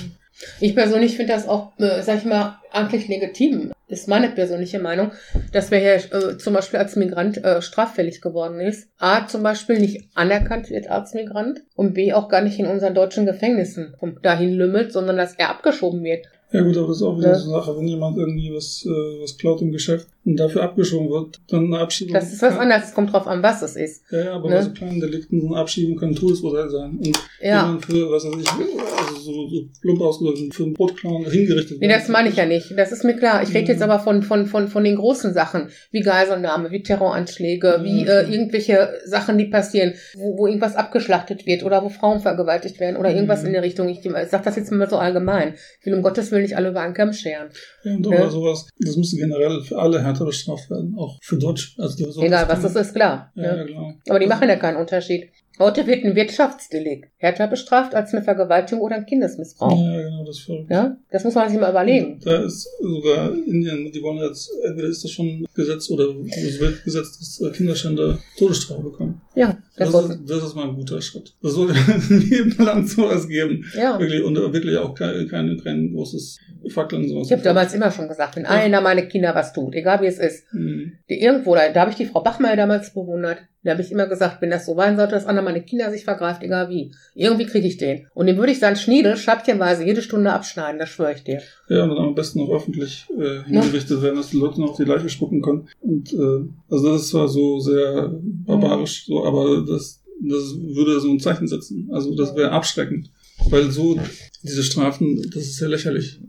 ich 0.61 0.75
persönlich 0.75 1.17
finde 1.17 1.33
das 1.33 1.49
auch, 1.49 1.79
äh, 1.79 2.03
sag 2.03 2.19
ich 2.19 2.25
mal, 2.25 2.59
eigentlich 2.73 3.09
legitim. 3.09 3.73
Ist 3.89 4.09
meine 4.09 4.31
persönliche 4.31 4.81
Meinung, 4.81 5.13
dass 5.53 5.71
wer 5.71 5.79
hier 5.79 6.13
äh, 6.13 6.39
zum 6.39 6.55
Beispiel 6.55 6.81
als 6.81 6.97
Migrant 6.97 7.43
äh, 7.45 7.63
straffällig 7.63 8.21
geworden 8.21 8.59
ist, 8.59 8.89
A, 8.99 9.29
zum 9.29 9.45
Beispiel 9.45 9.79
nicht 9.79 10.11
anerkannt 10.15 10.71
wird 10.71 10.89
als 10.89 11.15
Migrant 11.15 11.63
und 11.77 11.95
B, 11.95 12.13
auch 12.13 12.29
gar 12.29 12.41
nicht 12.41 12.59
in 12.59 12.67
unseren 12.67 12.95
deutschen 12.95 13.27
Gefängnissen 13.27 13.95
dahin 14.23 14.53
lümmelt, 14.53 14.93
sondern 14.93 15.17
dass 15.17 15.35
er 15.35 15.51
abgeschoben 15.51 16.03
wird. 16.03 16.27
Ja 16.53 16.63
gut, 16.63 16.77
aber 16.77 16.89
das 16.89 16.99
ist 16.99 17.03
auch 17.03 17.19
wieder 17.19 17.29
ja. 17.29 17.35
so 17.35 17.53
eine 17.53 17.61
Sache, 17.61 17.77
wenn 17.77 17.89
jemand 17.89 18.17
irgendwie 18.17 18.55
was, 18.55 18.87
äh, 18.87 19.23
was 19.23 19.37
klaut 19.37 19.61
im 19.63 19.73
Geschäft 19.73 20.07
und 20.25 20.37
dafür 20.37 20.63
abgeschoben 20.63 21.11
wird, 21.11 21.41
dann 21.49 21.67
eine 21.67 21.79
Abschiebung. 21.79 22.15
Das 22.15 22.33
ist 22.33 22.41
was 22.43 22.57
anderes, 22.57 22.85
es 22.87 22.95
kommt 22.95 23.13
drauf 23.13 23.27
an, 23.27 23.43
was 23.43 23.63
es 23.63 23.77
ist. 23.77 24.03
Ja, 24.11 24.25
ja 24.25 24.33
aber 24.35 24.49
ne? 24.49 24.57
bei 24.57 24.63
so 24.63 24.71
kleinen 24.71 25.01
Delikten, 25.01 25.41
so 25.41 25.49
eine 25.49 25.57
Abschiebung 25.57 25.97
kann 25.97 26.11
ein 26.11 26.15
Todesurteil 26.17 26.69
sein. 26.69 26.99
Und 26.99 27.19
ja. 27.41 27.63
wenn 27.63 27.73
man 27.73 27.81
für, 27.81 28.11
was 28.11 28.25
weiß 28.25 28.35
ich, 28.41 28.49
also 28.49 29.21
so, 29.21 29.49
so 29.49 29.63
plump 29.81 30.01
ausgedrückt, 30.01 30.55
für 30.55 30.65
einen 30.65 30.75
Brotklauen 30.75 31.29
hingerichtet 31.31 31.81
wird. 31.81 31.81
Nee, 31.81 31.89
das 31.89 32.09
meine 32.09 32.29
ich 32.29 32.37
ja 32.37 32.47
nicht. 32.47 32.73
Das 32.77 32.91
ist 32.93 33.05
mir 33.05 33.15
klar. 33.15 33.43
Ich 33.43 33.55
rede 33.55 33.73
jetzt 33.73 33.83
aber 33.83 33.99
von, 33.99 34.23
von, 34.23 34.47
von, 34.47 34.69
von 34.69 34.83
den 34.83 34.97
großen 34.97 35.33
Sachen, 35.33 35.69
wie 35.91 36.01
Geiselnahme, 36.01 36.71
wie 36.71 36.83
Terroranschläge, 36.83 37.67
ja, 37.67 37.85
wie 37.85 38.07
äh, 38.07 38.33
irgendwelche 38.33 38.99
Sachen, 39.05 39.39
die 39.39 39.47
passieren, 39.47 39.95
wo, 40.15 40.39
wo 40.39 40.47
irgendwas 40.47 40.75
abgeschlachtet 40.75 41.47
wird 41.47 41.65
oder 41.65 41.85
wo 41.85 41.89
Frauen 41.89 42.21
vergewaltigt 42.21 42.81
werden 42.81 42.97
oder 42.97 43.13
irgendwas 43.13 43.43
mhm. 43.43 43.49
in 43.49 43.53
der 43.53 43.63
Richtung. 43.63 43.89
Ich, 43.89 44.05
ich 44.05 44.29
sage 44.29 44.45
das 44.45 44.57
jetzt 44.57 44.73
mal 44.73 44.91
so 44.91 44.97
allgemein. 44.97 45.55
Ich 45.81 45.87
will 45.87 45.95
um 45.95 46.03
Gottes 46.03 46.33
Willen 46.33 46.46
nicht 46.47 46.57
alle 46.57 46.71
über 46.71 46.81
einen 46.81 46.95
Kamm 46.95 47.13
scheren. 47.13 47.49
Ja, 47.85 47.95
und 47.95 48.07
ja. 48.07 48.31
sowas, 48.31 48.69
das 48.79 48.97
müsste 48.97 49.17
generell 49.17 49.61
für 49.63 49.79
alle 49.79 50.03
härter 50.03 50.25
bestraft 50.25 50.71
werden, 50.71 50.95
auch 50.97 51.19
für 51.23 51.39
Deutsch. 51.39 51.77
Also 51.79 52.23
Egal, 52.23 52.49
was 52.49 52.63
das 52.63 52.77
ist, 52.77 52.95
klar. 52.95 53.33
Ja, 53.35 53.57
ja. 53.57 53.65
klar. 53.65 53.95
Aber 54.09 54.19
die 54.19 54.27
machen 54.27 54.49
ja 54.49 54.57
keinen 54.57 54.77
Unterschied. 54.77 55.31
Heute 55.59 55.87
wird 55.87 56.05
ein 56.05 56.15
Wirtschaftsdelikt 56.15 57.11
härter 57.27 57.49
bestraft 57.49 57.95
als 57.95 58.13
eine 58.15 58.23
Vergewaltigung 58.23 58.83
oder 58.83 58.97
ein 58.97 59.07
Kindesmissbrauch. 59.07 59.79
Ja, 59.79 60.03
genau, 60.03 60.25
das 60.25 60.39
ist 60.39 60.45
verrückt. 60.45 60.71
Ja, 60.71 60.97
das 61.11 61.25
muss 61.25 61.35
man 61.35 61.49
sich 61.49 61.61
mal 61.61 61.71
überlegen. 61.71 62.21
Da 62.25 62.45
ist 62.45 62.69
sogar 62.81 63.33
Indien, 63.35 63.91
die 63.93 64.03
wollen 64.03 64.19
jetzt, 64.19 64.51
entweder 64.65 64.89
ist 64.89 65.05
das 65.05 65.11
schon 65.11 65.47
Gesetz 65.55 65.91
oder 65.91 66.07
es 66.29 66.61
wird 66.61 66.85
gesetzt, 66.85 67.21
dass 67.21 67.53
Kinderschänder 67.53 68.19
Todesstrafe 68.39 68.83
bekommen. 68.83 69.21
Ja, 69.35 69.59
das, 69.77 69.93
das, 69.93 70.11
ist, 70.11 70.21
das 70.27 70.45
ist 70.45 70.55
mal 70.55 70.69
ein 70.69 70.75
guter 70.75 71.01
Schritt. 71.03 71.35
Das 71.43 71.53
sollte 71.53 71.75
in 72.11 72.21
jedem 72.23 72.65
Land 72.65 72.89
sowas 72.89 73.29
geben. 73.29 73.65
Ja. 73.77 73.99
Wirklich, 73.99 74.23
und 74.23 74.35
wirklich 74.35 74.79
auch 74.79 74.95
kein, 74.95 75.29
kein, 75.29 75.61
kein 75.63 75.93
großes 75.93 76.39
Fackeln. 76.69 77.07
Sowas. 77.09 77.27
Ich 77.27 77.33
habe 77.33 77.43
damals 77.43 77.75
immer 77.75 77.91
schon 77.91 78.09
gesagt, 78.09 78.37
wenn 78.37 78.45
ja. 78.45 78.51
einer 78.51 78.81
meine 78.81 79.07
Kinder 79.07 79.35
was 79.35 79.53
tut, 79.53 79.75
egal 79.75 80.01
wie 80.01 80.07
es 80.07 80.19
ist, 80.19 80.53
mhm. 80.53 80.93
die 81.11 81.21
irgendwo, 81.21 81.55
da, 81.55 81.71
da 81.71 81.81
habe 81.83 81.91
ich 81.91 81.97
die 81.97 82.07
Frau 82.07 82.23
Bachmeier 82.23 82.57
damals 82.57 82.95
bewundert, 82.95 83.39
da 83.63 83.73
habe 83.73 83.83
ich 83.83 83.91
immer 83.91 84.07
gesagt, 84.07 84.41
wenn 84.41 84.51
das 84.51 84.65
so 84.65 84.77
sein 84.77 84.97
sollte, 84.97 85.17
dass 85.17 85.27
einer 85.27 85.43
meine 85.43 85.63
Kinder 85.63 85.91
sich 85.91 86.05
vergreift, 86.05 86.43
egal 86.43 86.69
wie, 86.69 86.95
irgendwie 87.17 87.47
kriege 87.47 87.67
ich 87.67 87.79
den. 87.79 88.07
Und 88.15 88.27
den 88.27 88.37
würde 88.37 88.53
ich 88.53 88.61
dann 88.61 88.77
Schniedel, 88.77 89.17
schabchenweise, 89.17 89.85
jede 89.85 90.03
Stunde 90.03 90.33
abschneiden, 90.33 90.79
das 90.79 90.91
schwöre 90.91 91.15
ich 91.15 91.25
dir. 91.25 91.41
Ja, 91.69 91.85
und 91.85 91.91
dann 91.91 91.99
am 91.99 92.15
besten 92.15 92.41
auch 92.41 92.51
öffentlich 92.51 93.07
äh, 93.19 93.43
hingerichtet 93.45 93.99
ja. 93.99 94.03
werden, 94.03 94.17
dass 94.17 94.31
die 94.31 94.37
Leute 94.37 94.61
noch 94.61 94.71
auf 94.71 94.77
die 94.77 94.85
Leiche 94.85 95.09
spucken 95.09 95.41
können. 95.41 95.69
Und 95.81 96.13
äh, 96.13 96.49
also 96.71 96.93
das 96.93 97.03
ist 97.03 97.09
zwar 97.09 97.29
so 97.29 97.59
sehr 97.59 98.11
barbarisch, 98.21 99.07
so, 99.07 99.25
aber 99.25 99.65
das, 99.67 100.03
das 100.21 100.57
würde 100.61 101.01
so 101.01 101.11
ein 101.11 101.19
Zeichen 101.19 101.49
setzen. 101.49 101.89
Also 101.91 102.15
das 102.15 102.37
wäre 102.37 102.53
abschreckend. 102.53 103.11
Weil 103.49 103.71
so 103.71 103.99
diese 104.43 104.63
Strafen, 104.63 105.23
das 105.33 105.45
ist 105.45 105.61
ja 105.61 105.69
lächerlich. 105.69 106.21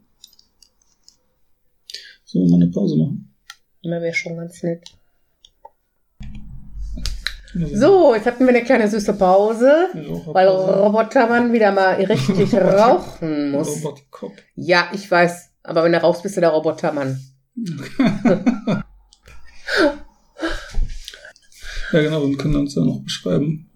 So, 2.24 2.46
mal 2.46 2.62
eine 2.62 2.72
Pause 2.72 2.98
machen. 2.98 3.34
Na, 3.84 4.02
wäre 4.02 4.14
schon 4.14 4.36
ganz 4.36 4.64
nett. 4.64 4.97
So, 7.74 8.14
jetzt 8.14 8.26
hatten 8.26 8.46
wir 8.46 8.50
eine 8.50 8.64
kleine 8.64 8.88
süße 8.88 9.14
Pause, 9.14 9.90
weil 10.28 10.48
Robotermann 10.48 11.54
wieder 11.54 11.72
mal 11.72 11.96
richtig 11.96 12.54
rauchen 12.62 13.52
muss. 13.52 13.84
Ja, 14.56 14.90
ich 14.94 15.10
weiß, 15.10 15.50
aber 15.64 15.84
wenn 15.84 15.92
du 15.92 16.02
rauchst, 16.02 16.24
bist 16.24 16.38
du 16.38 16.42
der 16.42 16.52
Robotermann. 16.52 17.20
ja, 21.94 22.02
genau, 22.02 22.28
wir 22.28 22.38
können 22.38 22.56
uns 22.56 22.76
ja 22.76 22.84
noch 22.84 23.02
beschreiben. 23.02 23.70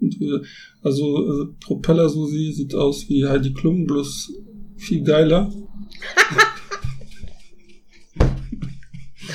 Also, 0.84 1.16
also 1.16 1.54
Propeller 1.60 2.10
Susi 2.10 2.54
sieht 2.54 2.76
aus 2.76 3.08
wie 3.10 3.28
Heidi 3.28 3.54
Klum, 3.54 3.86
bloß 3.86 4.34
viel 4.78 5.04
geiler. 5.04 5.52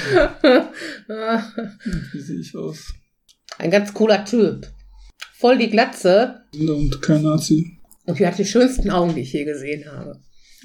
wie 2.12 2.20
sehe 2.20 2.40
ich 2.40 2.56
aus? 2.56 2.94
Ein 3.58 3.70
ganz 3.70 3.92
cooler 3.94 4.24
Typ. 4.24 4.66
Voll 5.34 5.58
die 5.58 5.70
Glatze. 5.70 6.42
Und 6.58 7.00
kein 7.02 7.22
Nazi. 7.22 7.78
Und 8.06 8.20
er 8.20 8.28
hat 8.28 8.38
die 8.38 8.44
schönsten 8.44 8.90
Augen, 8.90 9.14
die 9.14 9.22
ich 9.22 9.32
je 9.32 9.44
gesehen 9.44 9.90
habe. 9.90 10.20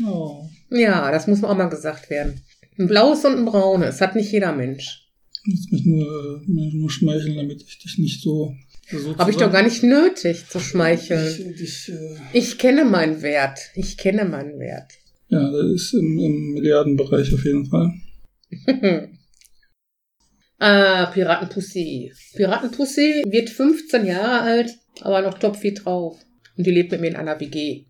Oh. 0.05 0.45
Ja, 0.69 1.11
das 1.11 1.27
muss 1.27 1.43
auch 1.43 1.55
mal 1.55 1.69
gesagt 1.69 2.09
werden. 2.09 2.41
Ein 2.77 2.87
blaues 2.87 3.25
und 3.25 3.37
ein 3.37 3.45
braunes. 3.45 3.99
Hat 4.01 4.15
nicht 4.15 4.31
jeder 4.31 4.53
Mensch. 4.53 5.09
Du 5.43 5.51
musst 5.51 5.71
mich 5.71 5.85
nur, 5.85 6.41
nur 6.47 6.89
schmeicheln, 6.89 7.35
damit 7.35 7.63
ich 7.63 7.79
dich 7.79 7.97
nicht 7.97 8.21
so. 8.21 8.55
so 8.91 9.17
Habe 9.17 9.31
ich 9.31 9.37
doch 9.37 9.51
gar 9.51 9.63
nicht 9.63 9.83
nötig 9.83 10.47
zu 10.47 10.59
schmeicheln. 10.59 11.53
Ich, 11.55 11.61
ich, 11.61 11.89
äh 11.89 12.17
ich 12.33 12.57
kenne 12.57 12.85
meinen 12.85 13.21
Wert. 13.21 13.59
Ich 13.75 13.97
kenne 13.97 14.25
meinen 14.25 14.59
Wert. 14.59 14.93
Ja, 15.29 15.49
das 15.49 15.71
ist 15.71 15.93
im, 15.93 16.19
im 16.19 16.53
Milliardenbereich 16.53 17.33
auf 17.33 17.43
jeden 17.43 17.65
Fall. 17.65 17.93
Ah, 20.61 21.07
Piratenpussy. 21.07 22.13
Piratenpussy 22.35 23.23
wird 23.25 23.49
15 23.49 24.05
Jahre 24.05 24.41
alt, 24.41 24.77
aber 25.01 25.23
noch 25.23 25.39
topfit 25.39 25.83
drauf. 25.83 26.19
Und 26.55 26.67
die 26.67 26.71
lebt 26.71 26.91
mit 26.91 27.01
mir 27.01 27.07
in 27.07 27.15
einer 27.15 27.39
WG. 27.39 27.85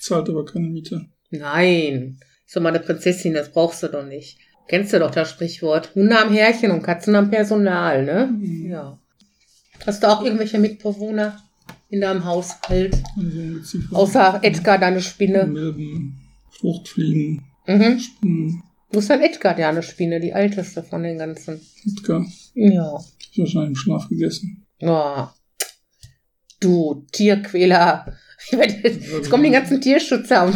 Zahlt 0.00 0.30
aber 0.30 0.46
keine 0.46 0.68
Miete. 0.68 1.04
Nein. 1.28 2.16
Ist 2.46 2.56
doch 2.56 2.62
mal 2.62 2.70
eine 2.70 2.80
Prinzessin, 2.80 3.34
das 3.34 3.52
brauchst 3.52 3.82
du 3.82 3.88
doch 3.88 4.06
nicht. 4.06 4.38
Kennst 4.68 4.94
du 4.94 5.00
doch 5.00 5.10
das 5.10 5.32
Sprichwort? 5.32 5.94
Hunde 5.94 6.18
am 6.18 6.32
Härchen 6.32 6.70
und 6.70 6.82
Katzen 6.82 7.14
am 7.14 7.28
Personal, 7.28 8.06
ne? 8.06 8.30
Mhm. 8.32 8.70
Ja. 8.70 8.98
Hast 9.84 10.02
du 10.02 10.06
auch 10.06 10.24
irgendwelche 10.24 10.58
Mitbewohner 10.58 11.42
in 11.90 12.00
deinem 12.00 12.24
Haushalt? 12.24 12.96
Also 13.18 13.94
Außer 13.94 14.40
Edgar, 14.42 14.78
deine 14.78 15.02
Spinne. 15.02 15.44
Milben, 15.44 16.22
Fruchtfliegen, 16.52 17.44
mhm. 17.66 17.98
Spinnen. 17.98 18.62
Wo 18.90 18.98
ist 18.98 19.10
dann 19.10 19.22
Edgar, 19.22 19.54
der 19.54 19.68
eine 19.68 19.82
Spinne, 19.82 20.20
die 20.20 20.30
älteste 20.30 20.82
von 20.82 21.02
den 21.02 21.18
ganzen? 21.18 21.60
Edgar? 21.84 22.24
Ja. 22.54 22.96
Ist 22.96 23.38
wahrscheinlich 23.38 23.70
im 23.70 23.76
Schlaf 23.76 24.08
gegessen. 24.08 24.66
Oh. 24.80 25.26
Du 26.60 27.06
Tierquäler. 27.12 28.16
Jetzt 28.50 29.30
kommen 29.30 29.44
die 29.44 29.50
ganzen 29.50 29.80
Tierschützer 29.80 30.52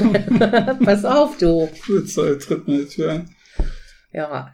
pass 0.85 1.05
auf, 1.05 1.39
du. 1.39 1.69
Polizei 1.87 2.35
tritt 2.35 2.69
mir 2.69 2.79
die 2.79 2.87
Tür 2.87 3.13
ein. 3.13 3.31
Ja. 4.13 4.53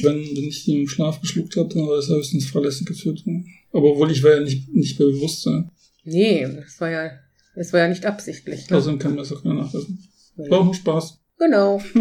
Wenn, 0.00 0.16
wenn 0.16 0.48
ich 0.48 0.64
die 0.64 0.80
im 0.80 0.88
Schlaf 0.88 1.20
geschluckt 1.20 1.56
habe, 1.56 1.72
dann 1.74 1.86
war 1.86 1.98
es 1.98 2.08
höchstens 2.08 2.46
fahrlässige 2.46 2.94
Tötung. 2.94 3.46
Aber 3.72 3.92
obwohl 3.92 4.10
ich 4.10 4.22
war 4.22 4.32
ja 4.32 4.40
nicht, 4.40 4.72
nicht 4.72 4.98
bei 4.98 5.04
Bewusstsein. 5.04 5.70
Nee, 6.04 6.46
das 6.46 6.80
war 6.80 6.90
ja, 6.90 7.10
das 7.54 7.72
war 7.72 7.80
ja 7.80 7.88
nicht 7.88 8.06
absichtlich. 8.06 8.68
Ne? 8.68 8.76
Außerdem 8.76 8.98
kann 8.98 9.14
man 9.14 9.24
es 9.24 9.32
auch 9.32 9.42
keiner 9.42 9.54
nachweisen. 9.54 10.06
War 10.36 10.60
auch 10.60 10.64
nur 10.64 10.74
Spaß. 10.74 11.18
Genau. 11.38 11.82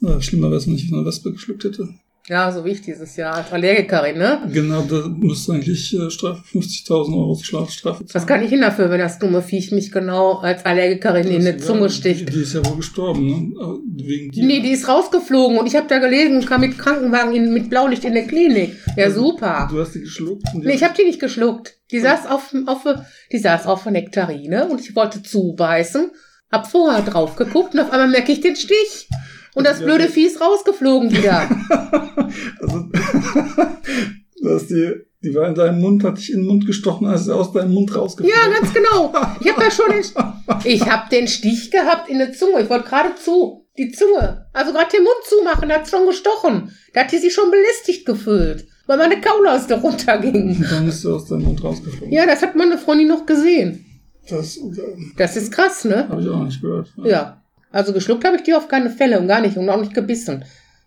Ja, 0.00 0.20
schlimmer 0.20 0.48
wäre 0.48 0.58
es, 0.58 0.66
wenn 0.66 0.74
ich 0.74 0.92
eine 0.92 1.04
Wespe 1.04 1.32
geschluckt 1.32 1.64
hätte. 1.64 1.88
Ja, 2.28 2.50
so 2.50 2.64
wie 2.64 2.70
ich 2.70 2.82
dieses 2.82 3.14
Jahr 3.14 3.36
als 3.36 3.52
Allergikerin, 3.52 4.18
ne? 4.18 4.40
Genau, 4.52 4.82
da 4.82 5.06
müsste 5.06 5.52
eigentlich 5.52 5.96
äh, 5.96 6.10
Strafe 6.10 6.42
50.000 6.52 7.16
Euro 7.16 7.38
Schlafstrafe 7.40 8.04
zahlen. 8.04 8.14
Was 8.14 8.26
kann 8.26 8.42
ich 8.42 8.50
denn 8.50 8.62
dafür, 8.62 8.90
wenn 8.90 8.98
das 8.98 9.20
dumme 9.20 9.42
Viech 9.42 9.70
mich 9.70 9.92
genau 9.92 10.38
als 10.38 10.64
Allergikerin 10.66 11.28
in 11.28 11.44
die 11.44 11.56
Zunge 11.58 11.88
sticht? 11.88 12.28
Die, 12.28 12.32
die, 12.32 12.42
ist 12.42 12.54
ja 12.54 12.66
wohl 12.66 12.78
gestorben, 12.78 13.26
ne? 13.26 13.78
Wegen 13.94 14.32
dir. 14.32 14.44
Nee, 14.44 14.60
die 14.60 14.72
ist 14.72 14.88
rausgeflogen 14.88 15.56
und 15.56 15.66
ich 15.68 15.76
habe 15.76 15.86
da 15.86 15.98
gelegen 15.98 16.36
und 16.36 16.46
kam 16.48 16.62
mit 16.62 16.76
Krankenwagen 16.76 17.32
in, 17.32 17.52
mit 17.52 17.70
Blaulicht 17.70 18.04
in 18.04 18.14
der 18.14 18.26
Klinik. 18.26 18.74
Ja, 18.96 19.04
also, 19.04 19.28
super. 19.28 19.68
Du 19.70 19.78
hast 19.78 19.94
die 19.94 20.00
geschluckt? 20.00 20.42
Die 20.52 20.58
nee, 20.58 20.74
ich 20.74 20.82
habe 20.82 20.94
die 20.98 21.04
nicht 21.04 21.20
geschluckt. 21.20 21.78
Die 21.92 22.00
saß 22.00 22.26
auf, 22.26 22.52
auf, 22.66 22.84
die 23.30 23.38
saß 23.38 23.66
auf 23.66 23.86
Nektarine 23.86 24.66
und 24.66 24.80
ich 24.80 24.96
wollte 24.96 25.22
zubeißen, 25.22 26.10
hab 26.50 26.70
vorher 26.70 27.02
drauf 27.02 27.36
geguckt 27.36 27.74
und 27.74 27.80
auf 27.80 27.90
einmal 27.90 28.08
merke 28.08 28.32
ich 28.32 28.40
den 28.40 28.56
Stich. 28.56 29.08
Und 29.54 29.66
das 29.66 29.80
blöde 29.80 30.08
Vieh 30.08 30.26
ist 30.26 30.40
rausgeflogen 30.40 31.10
wieder. 31.10 31.48
also, 32.60 32.84
du 34.42 34.54
hast 34.54 34.68
die, 34.68 34.92
die 35.22 35.34
war 35.34 35.48
in 35.48 35.54
deinem 35.54 35.80
Mund, 35.80 36.04
hat 36.04 36.18
dich 36.18 36.30
in 36.30 36.40
den 36.40 36.46
Mund 36.46 36.66
gestochen, 36.66 37.06
als 37.06 37.24
sie 37.24 37.34
aus 37.34 37.52
deinem 37.52 37.72
Mund 37.72 37.94
rausgeflogen. 37.96 38.38
Ja, 38.38 38.52
ganz 38.52 38.74
genau. 38.74 39.14
Ich 39.40 39.50
habe 39.50 39.64
da 39.64 39.70
schon 39.70 39.90
den, 39.90 40.04
ich 40.64 40.86
habe 40.86 41.08
den 41.10 41.26
Stich 41.26 41.70
gehabt 41.70 42.10
in 42.10 42.18
der 42.18 42.34
Zunge. 42.34 42.60
Ich 42.60 42.68
wollte 42.68 42.86
gerade 42.86 43.14
zu, 43.14 43.66
die 43.78 43.90
Zunge. 43.92 44.46
Also 44.52 44.72
gerade 44.72 44.90
den 44.94 45.04
Mund 45.04 45.16
zumachen, 45.24 45.70
da 45.70 45.76
hat 45.76 45.88
schon 45.88 46.06
gestochen. 46.06 46.70
Da 46.92 47.00
hat 47.00 47.12
die 47.12 47.18
sich 47.18 47.32
schon 47.32 47.50
belästigt 47.50 48.04
gefühlt, 48.04 48.66
weil 48.86 48.98
meine 48.98 49.22
Kaulaste 49.22 49.80
runterging. 49.80 50.50
Und 50.50 50.70
dann 50.70 50.86
ist 50.86 51.00
sie 51.00 51.10
aus 51.10 51.28
deinem 51.28 51.44
Mund 51.44 51.64
rausgeflogen. 51.64 52.12
Ja, 52.12 52.26
das 52.26 52.42
hat 52.42 52.56
meine 52.56 52.76
Freundin 52.76 53.08
noch 53.08 53.24
gesehen. 53.24 53.85
Das, 54.28 54.58
Das 55.16 55.36
ist 55.36 55.52
krass, 55.52 55.84
ne? 55.84 56.08
habe 56.08 56.20
ich 56.20 56.28
auch 56.28 56.44
nicht 56.44 56.60
gehört. 56.60 56.92
Ja. 57.04 57.42
Also 57.70 57.92
geschluckt 57.92 58.24
habe 58.24 58.36
ich 58.36 58.42
die 58.42 58.54
auf 58.54 58.68
keine 58.68 58.90
Fälle 58.90 59.20
und 59.20 59.28
gar 59.28 59.40
nicht 59.40 59.56
und 59.56 59.68
auch 59.68 59.80
nicht 59.80 59.94
gebissen. 59.94 60.44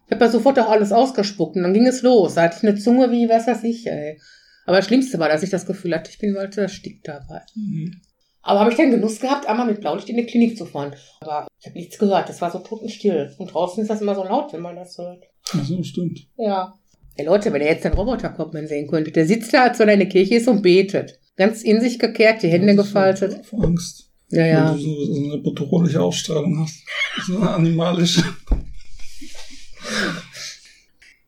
Ich 0.08 0.12
habe 0.12 0.26
ja 0.26 0.32
sofort 0.32 0.58
auch 0.60 0.70
alles 0.70 0.92
ausgespuckt 0.92 1.56
und 1.56 1.64
dann 1.64 1.74
ging 1.74 1.86
es 1.86 2.02
los. 2.02 2.34
Da 2.36 2.44
hatte 2.44 2.58
ich 2.58 2.68
eine 2.68 2.78
Zunge 2.78 3.12
wie, 3.12 3.30
was 3.30 3.48
weiß 3.48 3.64
ich, 3.64 3.86
ey. 3.86 4.20
Aber 4.66 4.78
das 4.78 4.88
Schlimmste 4.88 5.20
war, 5.20 5.30
dass 5.30 5.44
ich 5.44 5.50
das 5.50 5.66
Gefühl 5.66 5.94
hatte, 5.94 6.10
ich 6.10 6.18
bin 6.18 6.34
bald 6.34 6.58
erstickt 6.58 7.08
dabei. 7.08 7.42
Mhm. 7.56 8.02
Aber 8.42 8.62
habe 8.62 8.72
ich 8.72 8.78
den 8.78 8.92
Genuss 8.92 9.20
gehabt, 9.20 9.48
einmal 9.48 9.68
mit 9.68 9.82
Blaulicht 9.82 10.10
in 10.10 10.18
die 10.18 10.26
Klinik 10.26 10.58
zu 10.58 10.66
fahren. 10.66 10.96
Aber 11.20 11.48
ich 11.60 11.68
habe 11.68 11.78
nichts 11.78 12.00
gehört. 12.00 12.30
Das 12.30 12.42
war 12.42 12.52
so 12.52 12.60
totenstill. 12.60 13.36
Und 13.38 13.54
draußen 13.54 13.82
ist 13.82 13.90
das 13.90 14.02
immer 14.02 14.16
so 14.16 14.24
laut, 14.24 14.54
wenn 14.54 14.62
man 14.62 14.76
das 14.76 14.98
hört. 14.98 15.24
Ach 15.52 15.64
so, 15.64 15.84
stimmt. 15.84 16.22
Ja. 16.38 16.74
Ey 17.16 17.26
Leute, 17.26 17.52
wenn 17.52 17.62
ihr 17.62 17.68
jetzt 17.68 17.84
den 17.84 17.94
Roboterkopf 17.94 18.54
mal 18.54 18.66
sehen 18.68 18.88
könntet, 18.88 19.16
der 19.16 19.28
sitzt 19.28 19.54
da, 19.54 19.64
als 19.64 19.78
wenn 19.80 19.90
er 19.90 19.96
in 19.96 20.00
der 20.00 20.10
Kirche 20.10 20.36
ist 20.36 20.48
und 20.48 20.62
betet. 20.62 21.19
Ganz 21.40 21.64
in 21.64 21.80
sich 21.80 21.98
gekehrt, 22.00 22.44
die 22.44 22.50
Hände 22.50 22.76
gefaltet. 22.76 23.46
Vor 23.46 23.64
Angst. 23.64 24.10
Ja, 24.30 24.46
ja. 24.46 24.74
du 24.74 24.80
so, 24.82 25.16
eine 25.24 25.38
bedrohliche 25.38 26.02
Ausstrahlung 26.02 26.60
hast. 26.60 26.84
So 27.26 27.38
eine 27.38 27.50
animalische. 27.52 28.26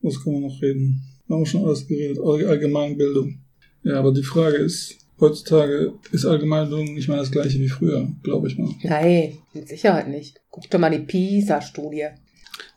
Was 0.02 0.22
kann 0.22 0.34
man 0.34 0.42
noch 0.42 0.60
reden? 0.60 1.00
Haben 1.30 1.40
wir 1.40 1.46
schon 1.46 1.64
alles 1.64 1.86
geredet. 1.88 2.18
All- 2.22 2.46
Allgemeinbildung. 2.46 3.38
Ja, 3.84 3.98
aber 4.00 4.12
die 4.12 4.22
Frage 4.22 4.58
ist, 4.58 4.96
heutzutage 5.18 5.94
ist 6.12 6.26
Allgemeinbildung 6.26 6.92
nicht 6.92 7.08
mehr 7.08 7.16
das 7.16 7.30
gleiche 7.30 7.58
wie 7.58 7.68
früher, 7.70 8.06
glaube 8.22 8.48
ich 8.48 8.58
mal. 8.58 8.68
Nein, 8.82 9.38
mit 9.54 9.66
Sicherheit 9.66 10.08
nicht. 10.08 10.42
Guck 10.50 10.68
dir 10.68 10.76
mal 10.78 10.90
die 10.90 10.98
PISA-Studie. 11.06 12.08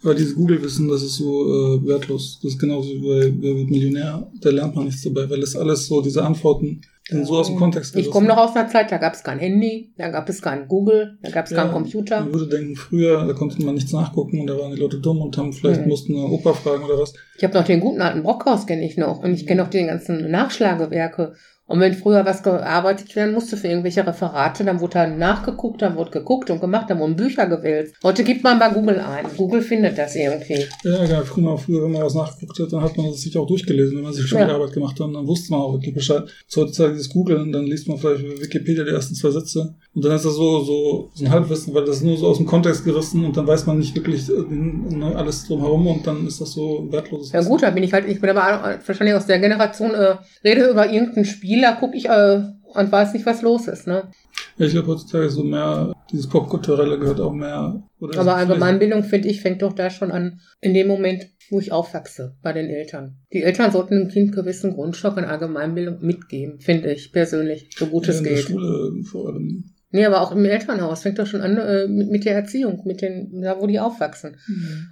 Aber 0.03 0.15
dieses 0.15 0.35
Google-Wissen, 0.35 0.87
das 0.87 1.03
ist 1.03 1.17
so 1.17 1.43
äh, 1.81 1.85
wertlos. 1.85 2.39
Das 2.41 2.53
ist 2.53 2.59
genauso 2.59 2.87
wie 2.91 2.99
bei 3.01 3.33
Wer 3.41 3.55
wird 3.57 3.69
Millionär. 3.69 4.31
Da 4.39 4.51
lernt 4.51 4.73
man 4.73 4.85
nichts 4.85 5.01
dabei, 5.01 5.29
weil 5.29 5.41
das 5.41 5.53
alles 5.57 5.85
so, 5.87 6.01
diese 6.01 6.23
Antworten 6.23 6.79
sind 7.07 7.25
so 7.25 7.37
aus 7.37 7.47
dem 7.47 7.57
Kontext 7.57 7.95
Ich 7.95 8.09
komme 8.09 8.27
noch 8.27 8.37
aus 8.37 8.55
einer 8.55 8.67
Zeit, 8.67 8.91
da 8.91 8.97
gab 8.97 9.13
es 9.13 9.23
kein 9.23 9.37
Handy, 9.37 9.93
da 9.97 10.09
gab 10.09 10.27
es 10.27 10.41
keinen 10.41 10.67
Google, 10.67 11.17
da 11.21 11.29
gab 11.29 11.45
es 11.45 11.53
keinen 11.53 11.71
Computer. 11.71 12.21
Man 12.21 12.33
würde 12.33 12.47
denken, 12.57 12.75
früher, 12.75 13.25
da 13.25 13.33
konnte 13.33 13.63
man 13.63 13.75
nichts 13.75 13.91
nachgucken 13.93 14.41
und 14.41 14.47
da 14.47 14.57
waren 14.57 14.73
die 14.73 14.81
Leute 14.81 14.99
dumm 14.99 15.21
und 15.21 15.37
haben 15.37 15.53
vielleicht 15.53 15.81
Mhm. 15.81 15.87
mussten 15.87 16.15
eine 16.15 16.25
Opa 16.25 16.53
fragen 16.53 16.83
oder 16.83 16.97
was. 16.99 17.13
Ich 17.37 17.43
habe 17.43 17.53
noch 17.53 17.63
den 17.65 17.79
guten 17.79 18.01
alten 18.01 18.23
Brockhaus, 18.23 18.65
kenne 18.65 18.83
ich 18.85 18.97
noch. 18.97 19.19
Und 19.23 19.33
ich 19.33 19.45
kenne 19.45 19.63
auch 19.63 19.69
die 19.69 19.85
ganzen 19.85 20.31
Nachschlagewerke. 20.31 21.33
Und 21.67 21.79
wenn 21.79 21.93
früher 21.95 22.23
was 22.25 22.43
gearbeitet 22.43 23.15
werden 23.15 23.33
musste 23.33 23.57
für 23.57 23.67
irgendwelche 23.67 24.05
Referate, 24.05 24.63
dann 24.63 24.79
wurde 24.79 24.93
da 24.93 25.07
nachgeguckt, 25.07 25.81
dann 25.81 25.95
wurde 25.95 26.11
geguckt 26.11 26.49
und 26.51 26.61
gemacht, 26.61 26.89
dann 26.89 26.99
wurden 26.99 27.15
Bücher 27.15 27.47
gewählt. 27.47 27.93
Heute 28.03 28.23
gibt 28.23 28.43
man 28.43 28.59
bei 28.59 28.69
Google 28.69 28.99
ein. 28.99 29.25
Google 29.35 29.61
findet 29.63 29.97
das 29.97 30.15
irgendwie. 30.15 30.63
Ja, 30.83 31.03
ja, 31.05 31.21
früher, 31.23 31.57
früher, 31.57 31.83
wenn 31.83 31.91
man 31.91 32.03
was 32.03 32.13
nachgeguckt 32.13 32.59
hat, 32.59 32.71
dann 32.71 32.81
hat 32.81 32.95
man 32.97 33.07
das 33.07 33.21
sich 33.21 33.35
auch 33.37 33.47
durchgelesen. 33.47 33.97
Wenn 33.97 34.03
man 34.03 34.13
sich 34.13 34.27
schon 34.27 34.39
Ja. 34.39 34.45
die 34.45 34.51
Arbeit 34.51 34.73
gemacht 34.73 34.99
hat, 34.99 35.07
dann 35.13 35.27
wusste 35.27 35.51
man 35.51 35.61
auch 35.61 35.73
wirklich 35.73 35.95
Bescheid. 35.95 36.23
So 36.47 36.61
heutzutage 36.61 36.93
dieses 36.93 37.09
Googeln, 37.09 37.51
dann 37.51 37.65
liest 37.65 37.87
man 37.87 37.97
vielleicht 37.97 38.23
über 38.23 38.39
Wikipedia 38.41 38.83
die 38.83 38.91
ersten 38.91 39.15
zwei 39.15 39.31
Sätze. 39.31 39.73
Und 39.95 40.05
dann 40.05 40.11
ist 40.11 40.25
das 40.25 40.35
so, 40.35 40.59
so, 40.63 41.09
so 41.13 41.25
ein 41.25 41.31
Halbwissen, 41.31 41.73
weil 41.73 41.85
das 41.85 41.97
ist 41.97 42.03
nur 42.03 42.17
so 42.17 42.27
aus 42.27 42.37
dem 42.37 42.45
Kontext 42.45 42.83
gerissen 42.83 43.25
und 43.25 43.37
dann 43.37 43.47
weiß 43.47 43.65
man 43.65 43.79
nicht 43.79 43.95
wirklich 43.95 44.29
äh, 44.29 45.03
alles 45.15 45.47
drumherum 45.47 45.87
und 45.87 46.05
dann 46.05 46.27
ist 46.27 46.41
das 46.41 46.51
so 46.51 46.85
wertloses 46.91 47.31
Ja 47.31 47.41
gut, 47.41 47.63
da 47.63 47.69
bin 47.71 47.81
ich 47.83 47.93
halt, 47.93 48.07
ich 48.07 48.19
bin 48.19 48.29
aber 48.29 48.77
wahrscheinlich 48.85 49.15
aus 49.15 49.25
der 49.25 49.39
Generation, 49.39 49.93
äh, 49.93 50.15
rede 50.43 50.69
über 50.69 50.91
irgendein 50.91 51.23
Spiel, 51.25 51.54
da 51.61 51.73
gucke 51.73 51.97
ich 51.97 52.09
äh, 52.09 52.41
und 52.63 52.91
weiß 52.91 53.13
nicht, 53.13 53.25
was 53.25 53.41
los 53.41 53.67
ist. 53.67 53.87
Ne? 53.87 54.09
Ja, 54.57 54.65
ich 54.65 54.73
glaube, 54.73 54.87
heutzutage 54.87 55.29
so 55.29 55.43
mehr, 55.43 55.93
dieses 56.11 56.27
Popkulturelle 56.27 56.99
gehört 56.99 57.19
auch 57.19 57.33
mehr. 57.33 57.83
Oder 57.99 58.19
Aber 58.19 58.35
Allgemeinbildung, 58.35 59.03
finde 59.03 59.27
ich, 59.27 59.41
fängt 59.41 59.61
doch 59.61 59.73
da 59.73 59.89
schon 59.89 60.11
an, 60.11 60.39
in 60.61 60.73
dem 60.73 60.87
Moment, 60.87 61.27
wo 61.49 61.59
ich 61.59 61.71
aufwachse, 61.71 62.35
bei 62.41 62.53
den 62.53 62.69
Eltern. 62.69 63.17
Die 63.33 63.43
Eltern 63.43 63.71
sollten 63.71 63.99
dem 63.99 64.07
Kind 64.09 64.33
gewissen 64.33 64.73
Grundstock 64.73 65.17
an 65.17 65.25
Allgemeinbildung 65.25 65.99
mitgeben, 66.01 66.59
finde 66.59 66.91
ich 66.91 67.11
persönlich, 67.11 67.69
so 67.77 67.87
gut 67.87 68.05
vielleicht 68.05 68.21
es 68.21 68.25
in 68.25 68.33
der 68.33 68.35
geht. 68.35 68.45
Schule 68.45 69.03
vor 69.03 69.29
allem. 69.29 69.74
Nee, 69.95 70.05
aber 70.05 70.19
auch 70.19 70.33
im 70.33 70.43
Elternhaus 70.43 71.03
fängt 71.03 71.19
doch 71.19 71.25
schon 71.25 71.39
an 71.39 71.55
äh, 71.55 71.87
mit, 71.87 72.11
mit 72.11 72.25
der 72.25 72.35
Erziehung, 72.35 72.81
mit 72.83 73.01
den, 73.01 73.41
da 73.41 73.61
wo 73.61 73.65
die 73.65 73.79
aufwachsen. 73.79 74.35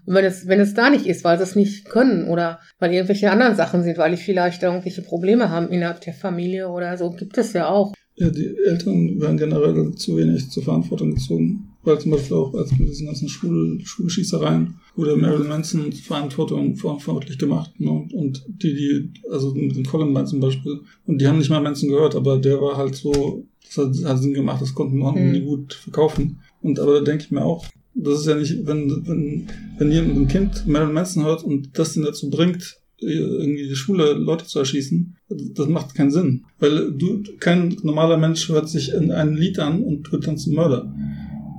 Und 0.05 0.15
wenn 0.15 0.23
es, 0.23 0.47
wenn 0.47 0.61
es 0.61 0.73
da 0.73 0.89
nicht 0.89 1.05
ist, 1.05 1.25
weil 1.25 1.37
sie 1.37 1.43
es 1.43 1.57
nicht 1.57 1.89
können 1.89 2.29
oder 2.29 2.61
weil 2.79 2.93
irgendwelche 2.93 3.29
anderen 3.29 3.57
Sachen 3.57 3.83
sind, 3.83 3.97
weil 3.97 4.11
die 4.11 4.17
vielleicht 4.17 4.63
irgendwelche 4.63 5.01
Probleme 5.01 5.49
haben 5.49 5.67
innerhalb 5.67 5.99
der 5.99 6.13
Familie 6.13 6.69
oder 6.69 6.97
so, 6.97 7.09
gibt 7.09 7.37
es 7.37 7.51
ja 7.51 7.67
auch. 7.67 7.93
Ja, 8.15 8.29
die 8.29 8.55
Eltern 8.65 9.19
werden 9.19 9.35
generell 9.35 9.91
zu 9.95 10.15
wenig 10.15 10.49
zur 10.49 10.63
Verantwortung 10.63 11.15
gezogen. 11.15 11.73
Weil 11.83 11.99
zum 11.99 12.11
Beispiel 12.11 12.37
auch 12.37 12.53
als 12.53 12.71
mit 12.71 12.87
diesen 12.87 13.07
ganzen 13.07 13.27
Schul 13.27 13.81
Schulschießereien 13.83 14.75
wurde 14.95 15.17
Marilyn 15.17 15.49
Manson 15.49 15.91
Verantwortung 15.91 16.77
verantwortlich 16.77 17.37
gemacht. 17.37 17.77
Ne? 17.77 18.07
Und 18.13 18.45
die, 18.47 18.73
die, 18.73 19.13
also 19.29 19.53
mit 19.53 19.75
dem 19.75 19.83
Columbine 19.83 20.23
zum 20.23 20.39
Beispiel, 20.39 20.79
und 21.05 21.19
die 21.19 21.27
haben 21.27 21.39
nicht 21.39 21.49
mal 21.49 21.61
Manson 21.61 21.89
gehört, 21.89 22.15
aber 22.15 22.37
der 22.37 22.61
war 22.61 22.77
halt 22.77 22.95
so, 22.95 23.45
das 23.65 23.77
hat, 23.77 23.95
hat 24.05 24.19
Sinn 24.21 24.33
gemacht, 24.33 24.61
das 24.61 24.73
konnten 24.73 24.97
wir 24.97 25.11
Mhm. 25.11 25.31
nie 25.31 25.41
gut 25.41 25.73
verkaufen. 25.73 26.39
Und 26.61 26.79
aber 26.79 26.95
da 26.95 27.01
denke 27.01 27.25
ich 27.25 27.31
mir 27.31 27.43
auch, 27.43 27.65
das 27.95 28.21
ist 28.21 28.27
ja 28.27 28.35
nicht, 28.35 28.65
wenn, 28.65 29.05
wenn, 29.07 29.47
wenn 29.77 29.91
jemand 29.91 30.17
ein 30.17 30.27
Kind 30.27 30.65
Marilyn 30.67 30.93
Manson 30.93 31.23
hört 31.25 31.43
und 31.43 31.77
das 31.77 31.95
ihn 31.95 32.03
dazu 32.03 32.29
bringt, 32.29 32.79
irgendwie 32.99 33.67
die 33.67 33.75
Schule 33.75 34.13
Leute 34.13 34.45
zu 34.45 34.59
erschießen, 34.59 35.15
das 35.29 35.67
macht 35.67 35.93
keinen 35.93 36.09
Sinn. 36.11 36.45
Weil 36.59 36.91
du, 36.93 37.21
kein 37.39 37.75
normaler 37.83 38.17
Mensch 38.17 38.47
hört 38.49 38.69
sich 38.69 38.93
in 38.93 39.11
ein 39.11 39.35
Lied 39.35 39.59
an 39.59 39.83
und 39.83 40.09
wird 40.11 40.25
dann 40.25 40.37
zum 40.37 40.53
Mörder. 40.53 40.93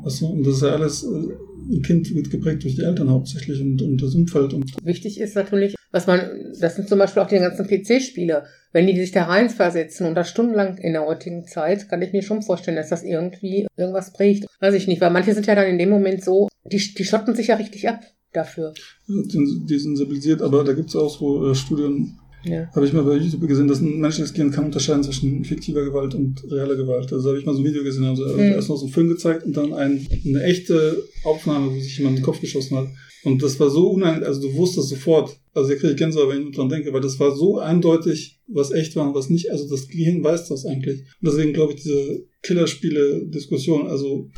Weißt 0.02 0.22
du? 0.22 0.26
Und 0.26 0.46
das 0.46 0.56
ist 0.56 0.62
ja 0.62 0.68
alles, 0.70 1.02
äh, 1.04 1.28
ein 1.70 1.82
Kind 1.82 2.14
wird 2.14 2.30
geprägt 2.30 2.64
durch 2.64 2.76
die 2.76 2.82
Eltern 2.82 3.10
hauptsächlich 3.10 3.60
und, 3.60 3.80
und 3.82 4.02
das 4.02 4.14
Umfeld 4.14 4.52
und 4.52 4.64
Wichtig 4.84 5.20
ist 5.20 5.34
natürlich, 5.34 5.74
was 5.90 6.06
man, 6.06 6.52
das 6.60 6.76
sind 6.76 6.88
zum 6.88 6.98
Beispiel 6.98 7.22
auch 7.22 7.28
die 7.28 7.38
ganzen 7.38 7.66
PC-Spiele, 7.66 8.44
wenn 8.72 8.86
die 8.86 8.98
sich 8.98 9.12
da 9.12 9.24
reinversetzen 9.24 10.06
und 10.06 10.14
das 10.14 10.28
stundenlang 10.28 10.78
in 10.78 10.92
der 10.92 11.06
heutigen 11.06 11.46
Zeit, 11.46 11.88
kann 11.88 12.02
ich 12.02 12.12
mir 12.12 12.22
schon 12.22 12.42
vorstellen, 12.42 12.76
dass 12.76 12.88
das 12.88 13.04
irgendwie 13.04 13.66
irgendwas 13.76 14.12
prägt. 14.12 14.46
Weiß 14.60 14.74
ich 14.74 14.88
nicht, 14.88 15.00
weil 15.00 15.10
manche 15.10 15.34
sind 15.34 15.46
ja 15.46 15.54
dann 15.54 15.68
in 15.68 15.78
dem 15.78 15.90
Moment 15.90 16.24
so, 16.24 16.48
die, 16.64 16.94
die 16.94 17.04
schotten 17.04 17.34
sich 17.34 17.48
ja 17.48 17.56
richtig 17.56 17.88
ab 17.88 18.00
dafür. 18.32 18.74
die, 19.06 19.78
sensibilisiert, 19.78 20.42
aber 20.42 20.64
da 20.64 20.72
gibt 20.72 20.88
es 20.88 20.96
auch 20.96 21.16
so 21.16 21.50
äh, 21.50 21.54
Studien, 21.54 22.18
Ja. 22.44 22.70
habe 22.74 22.86
ich 22.86 22.92
mal 22.92 23.02
bei 23.04 23.16
YouTube 23.16 23.46
gesehen, 23.48 23.68
dass 23.68 23.80
ein 23.80 23.98
menschliches 23.98 24.32
Gehirn 24.32 24.50
kann 24.50 24.66
unterscheiden 24.66 25.02
zwischen 25.02 25.44
fiktiver 25.44 25.84
Gewalt 25.84 26.14
und 26.14 26.42
realer 26.50 26.76
Gewalt. 26.76 27.12
Also 27.12 27.28
habe 27.30 27.38
ich 27.38 27.46
mal 27.46 27.54
so 27.54 27.60
ein 27.60 27.64
Video 27.64 27.82
gesehen, 27.82 28.04
also 28.04 28.24
Mhm. 28.26 28.40
erst 28.40 28.68
noch 28.68 28.76
so 28.76 28.84
einen 28.84 28.92
Film 28.92 29.08
gezeigt 29.08 29.44
und 29.44 29.56
dann 29.56 29.72
ein, 29.72 30.06
eine 30.26 30.42
echte 30.44 31.02
Aufnahme, 31.24 31.70
wo 31.74 31.78
sich 31.80 31.96
jemand 31.98 32.16
in 32.16 32.20
den 32.22 32.24
Kopf 32.24 32.40
geschossen 32.40 32.76
hat. 32.76 32.88
Und 33.24 33.42
das 33.42 33.58
war 33.58 33.70
so 33.70 33.88
unheimlich, 33.90 34.26
also 34.28 34.42
du 34.42 34.54
wusstest 34.54 34.90
sofort, 34.90 35.34
also 35.54 35.70
da 35.70 35.76
kriege 35.76 35.92
ich 35.92 35.96
Gänsehaut, 35.96 36.28
wenn 36.28 36.48
ich 36.48 36.54
dran 36.56 36.68
denke, 36.68 36.92
weil 36.92 37.00
das 37.00 37.18
war 37.18 37.34
so 37.34 37.58
eindeutig, 37.58 38.38
was 38.48 38.70
echt 38.70 38.94
war 38.96 39.08
und 39.08 39.14
was 39.14 39.30
nicht. 39.30 39.50
Also 39.50 39.66
das 39.68 39.88
Gehirn 39.88 40.22
weiß 40.22 40.48
das 40.48 40.66
eigentlich. 40.66 41.00
Und 41.00 41.28
deswegen 41.28 41.54
glaube 41.54 41.72
ich, 41.72 41.82
diese 41.82 42.24
Killerspiele-Diskussion, 42.42 43.86
also 43.86 44.30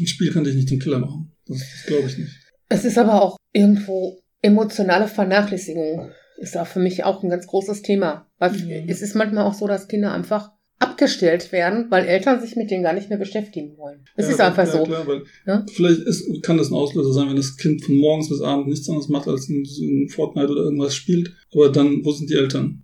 ein 0.00 0.06
Spiel 0.06 0.32
kann 0.32 0.44
dich 0.44 0.54
nicht 0.56 0.68
zum 0.68 0.78
Killer 0.78 0.98
machen. 0.98 1.30
Das, 1.46 1.58
das 1.58 1.86
glaube 1.86 2.08
ich 2.08 2.18
nicht. 2.18 2.30
Es 2.68 2.84
ist 2.84 2.98
aber 2.98 3.22
auch 3.22 3.36
irgendwo 3.52 4.18
emotionale 4.42 5.06
Vernachlässigung. 5.06 6.10
Ist 6.44 6.58
auch 6.58 6.66
für 6.66 6.78
mich 6.80 7.04
auch 7.04 7.22
ein 7.22 7.30
ganz 7.30 7.46
großes 7.46 7.82
Thema. 7.82 8.26
Weil 8.38 8.52
Mhm. 8.52 8.86
es 8.88 9.00
ist 9.02 9.14
manchmal 9.14 9.44
auch 9.44 9.54
so, 9.54 9.66
dass 9.66 9.88
Kinder 9.88 10.12
einfach 10.12 10.50
abgestellt 10.78 11.52
werden, 11.52 11.86
weil 11.90 12.04
Eltern 12.06 12.40
sich 12.40 12.56
mit 12.56 12.70
denen 12.70 12.82
gar 12.82 12.92
nicht 12.92 13.08
mehr 13.08 13.18
beschäftigen 13.18 13.78
wollen. 13.78 14.04
Es 14.16 14.26
Ja, 14.26 14.32
ist 14.32 14.40
einfach 14.40 14.66
ja, 14.66 14.72
so. 14.72 14.82
Klar, 14.82 15.06
Ja? 15.46 15.64
Vielleicht 15.72 16.00
ist, 16.00 16.42
kann 16.42 16.58
das 16.58 16.70
ein 16.70 16.74
Auslöser 16.74 17.12
sein, 17.12 17.28
wenn 17.28 17.36
das 17.36 17.56
Kind 17.56 17.82
von 17.84 17.94
morgens 17.96 18.28
bis 18.28 18.40
abends 18.42 18.68
nichts 18.68 18.88
anderes 18.88 19.08
macht, 19.08 19.26
als 19.28 19.48
in, 19.48 19.64
in 19.64 20.08
Fortnite 20.10 20.50
oder 20.52 20.62
irgendwas 20.64 20.94
spielt. 20.94 21.32
Aber 21.54 21.70
dann, 21.70 22.04
wo 22.04 22.12
sind 22.12 22.28
die 22.28 22.34
Eltern? 22.34 22.82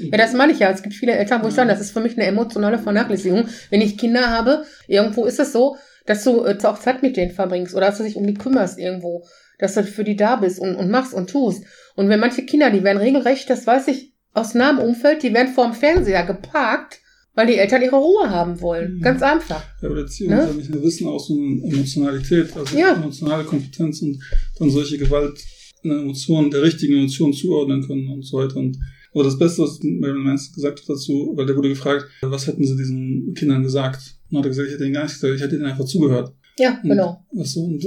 Ja, 0.00 0.16
das 0.18 0.32
meine 0.34 0.52
ich 0.52 0.58
ja. 0.60 0.70
Es 0.70 0.82
gibt 0.82 0.94
viele 0.94 1.12
Eltern, 1.12 1.42
wo 1.42 1.48
ich 1.48 1.54
sage, 1.54 1.68
das 1.68 1.80
ist 1.80 1.90
für 1.90 2.00
mich 2.00 2.12
eine 2.16 2.26
emotionale 2.26 2.78
Vernachlässigung. 2.78 3.46
Wenn 3.70 3.80
ich 3.80 3.98
Kinder 3.98 4.30
habe, 4.30 4.64
irgendwo 4.86 5.24
ist 5.26 5.40
es 5.40 5.52
so, 5.52 5.76
dass 6.06 6.24
du 6.24 6.44
äh, 6.44 6.56
auch 6.62 6.78
Zeit 6.78 7.02
mit 7.02 7.16
denen 7.16 7.32
verbringst 7.32 7.74
oder 7.74 7.86
dass 7.86 7.98
du 7.98 8.04
dich 8.04 8.16
um 8.16 8.26
die 8.26 8.34
kümmerst 8.34 8.78
irgendwo, 8.78 9.24
dass 9.58 9.74
du 9.74 9.82
für 9.84 10.04
die 10.04 10.16
da 10.16 10.36
bist 10.36 10.58
und, 10.60 10.74
und 10.76 10.90
machst 10.90 11.14
und 11.14 11.30
tust. 11.30 11.64
Und 11.94 12.08
wenn 12.08 12.20
manche 12.20 12.44
Kinder, 12.44 12.70
die 12.70 12.82
werden 12.84 12.98
regelrecht, 12.98 13.48
das 13.50 13.66
weiß 13.66 13.88
ich 13.88 14.12
aus 14.32 14.54
nahem 14.54 14.78
Umfeld, 14.78 15.22
die 15.22 15.32
werden 15.32 15.52
vor 15.54 15.64
dem 15.64 15.72
Fernseher 15.74 16.24
geparkt, 16.26 17.00
weil 17.34 17.46
die 17.46 17.56
Eltern 17.56 17.82
ihre 17.82 17.96
Ruhe 17.96 18.28
haben 18.30 18.60
wollen. 18.60 18.96
Mhm. 18.96 19.00
Ganz 19.02 19.22
einfach. 19.22 19.62
Ja, 19.82 19.88
aber 19.88 19.98
Erziehung 20.00 20.30
Ne? 20.34 20.48
ja 20.70 20.82
Wissen, 20.82 21.06
auch 21.06 21.20
so 21.20 21.34
Emotionalität, 21.36 22.54
also 22.56 22.76
Ja. 22.76 22.94
emotionale 22.94 23.44
Kompetenz 23.44 24.02
und 24.02 24.18
dann 24.58 24.70
solche 24.70 24.98
Gewalt 24.98 25.38
eine 25.84 26.00
Emotion, 26.00 26.50
der 26.50 26.62
richtigen 26.62 26.96
Emotion 26.98 27.32
zuordnen 27.32 27.86
können 27.86 28.08
und 28.08 28.22
so 28.24 28.38
weiter. 28.38 28.56
Und 28.56 28.76
aber 29.14 29.24
das 29.24 29.38
Beste, 29.38 29.62
was 29.62 29.78
Marilyn 29.82 30.24
Manson 30.24 30.52
gesagt 30.54 30.80
hat 30.80 30.88
dazu, 30.90 31.32
weil 31.36 31.46
der 31.46 31.56
wurde 31.56 31.70
gefragt, 31.70 32.04
was 32.20 32.46
hätten 32.46 32.64
sie 32.66 32.76
diesen 32.76 33.32
Kindern 33.34 33.62
gesagt? 33.62 34.02
Und 34.30 34.38
hat 34.38 34.44
er 34.44 34.48
gesagt, 34.50 34.68
ich 34.68 34.74
hätte 34.74 34.84
ihnen 34.84 34.92
gar 34.92 35.04
nichts 35.04 35.20
gesagt, 35.20 35.36
ich 35.36 35.42
hätte 35.42 35.56
ihnen 35.56 35.64
einfach 35.64 35.86
zugehört. 35.86 36.34
Ja, 36.58 36.78
Und, 36.82 36.90
genau. 36.90 37.24
Weißt 37.32 37.56
du, 37.56 37.60
und 37.64 37.82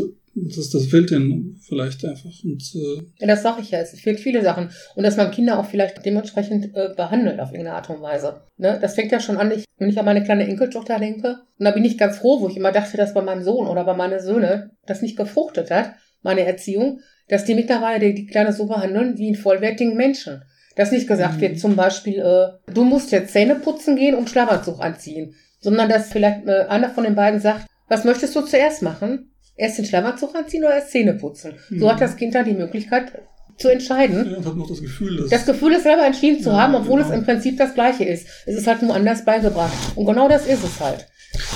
das, 0.56 0.70
das 0.70 0.86
fehlt 0.88 1.12
ihnen 1.12 1.60
vielleicht 1.68 2.04
einfach. 2.06 2.32
Und 2.44 2.62
äh, 2.76 3.02
Ja, 3.20 3.28
das 3.28 3.44
sage 3.44 3.62
ich 3.62 3.72
ja. 3.72 3.80
Es 3.80 4.00
fehlt 4.00 4.20
viele 4.20 4.42
Sachen. 4.42 4.70
Und 4.96 5.04
dass 5.04 5.18
man 5.18 5.32
Kinder 5.32 5.60
auch 5.60 5.66
vielleicht 5.66 6.06
dementsprechend 6.06 6.76
äh, 6.76 6.90
behandelt 6.96 7.40
auf 7.40 7.52
irgendeine 7.52 7.76
Art 7.78 7.90
und 7.90 8.02
Weise. 8.02 8.42
Ne? 8.58 8.78
Das 8.82 8.96
fängt 8.96 9.12
ja 9.12 9.20
schon 9.20 9.38
an, 9.38 9.52
ich, 9.52 9.66
wenn 9.78 9.90
ich 9.90 10.00
an 10.00 10.06
meine 10.06 10.24
kleine 10.24 10.48
Enkeltochter 10.48 11.00
denke. 11.00 11.38
Und 11.58 11.66
da 11.66 11.72
bin 11.72 11.86
ich 11.86 11.98
ganz 11.98 12.18
froh, 12.18 12.42
wo 12.42 12.48
ich 12.50 12.58
immer 12.58 12.72
dachte, 12.72 12.98
dass 12.98 13.14
bei 13.14 13.22
meinem 13.22 13.44
Sohn 13.44 13.68
oder 13.68 13.84
bei 13.84 13.94
meinen 13.96 14.20
Söhne 14.20 14.72
das 14.86 15.02
nicht 15.02 15.18
gefruchtet 15.18 15.72
hat, 15.72 15.92
meine 16.22 16.46
Erziehung, 16.46 17.00
dass 17.28 17.46
die 17.46 17.56
mittlerweile 17.56 18.00
die, 18.00 18.14
die 18.16 18.26
Kleine 18.28 18.54
so 18.54 18.66
behandeln 18.68 19.18
wie 19.18 19.28
einen 19.28 19.36
vollwertigen 19.36 19.96
Menschen. 19.96 20.42
Dass 20.76 20.92
nicht 20.92 21.08
gesagt 21.08 21.38
Mhm. 21.38 21.42
wird, 21.42 21.60
zum 21.60 21.76
Beispiel, 21.76 22.20
äh, 22.20 22.72
du 22.74 22.84
musst 22.84 23.12
jetzt 23.12 23.34
Zähne 23.34 23.56
putzen 23.56 23.96
gehen 23.96 24.16
und 24.16 24.30
Schlafanzug 24.30 24.80
anziehen. 24.82 25.36
sondern 25.62 25.90
dass 25.90 26.10
vielleicht 26.14 26.48
äh, 26.48 26.68
einer 26.70 26.90
von 26.90 27.04
den 27.04 27.16
beiden 27.16 27.42
sagt, 27.42 27.66
was 27.90 28.06
möchtest 28.06 28.34
du 28.34 28.42
zuerst 28.44 28.82
machen? 28.82 29.29
Erst 29.60 29.78
den 29.78 29.86
Schlafanzug 29.86 30.34
anziehen 30.36 30.64
oder 30.64 30.76
erst 30.76 30.92
Zähne 30.92 31.14
putzen? 31.14 31.54
Mhm. 31.70 31.80
So 31.80 31.92
hat 31.92 32.02
das 32.02 32.16
Kind 32.16 32.34
dann 32.34 32.46
die 32.46 32.54
Möglichkeit 32.54 33.12
zu 33.58 33.68
entscheiden. 33.68 34.32
Ja, 34.32 34.38
und 34.38 34.46
hat 34.46 34.56
noch 34.56 34.70
das 34.70 34.82
Gefühl, 34.82 35.18
dass 35.18 35.30
das 35.30 35.46
Gefühl, 35.46 35.74
es 35.74 35.84
selber 35.84 36.06
entschieden 36.06 36.42
zu 36.42 36.50
ja, 36.50 36.62
haben, 36.62 36.76
obwohl 36.76 37.02
genau. 37.02 37.12
es 37.12 37.18
im 37.18 37.26
Prinzip 37.26 37.58
das 37.58 37.74
Gleiche 37.74 38.06
ist. 38.06 38.26
Es 38.46 38.56
ist 38.56 38.68
halt 38.68 38.82
nur 38.82 38.96
anders 38.96 39.26
beigebracht. 39.26 39.74
Und 39.96 40.06
genau 40.06 40.30
das 40.30 40.48
ist 40.48 40.64
es 40.64 40.80
halt. 40.80 41.08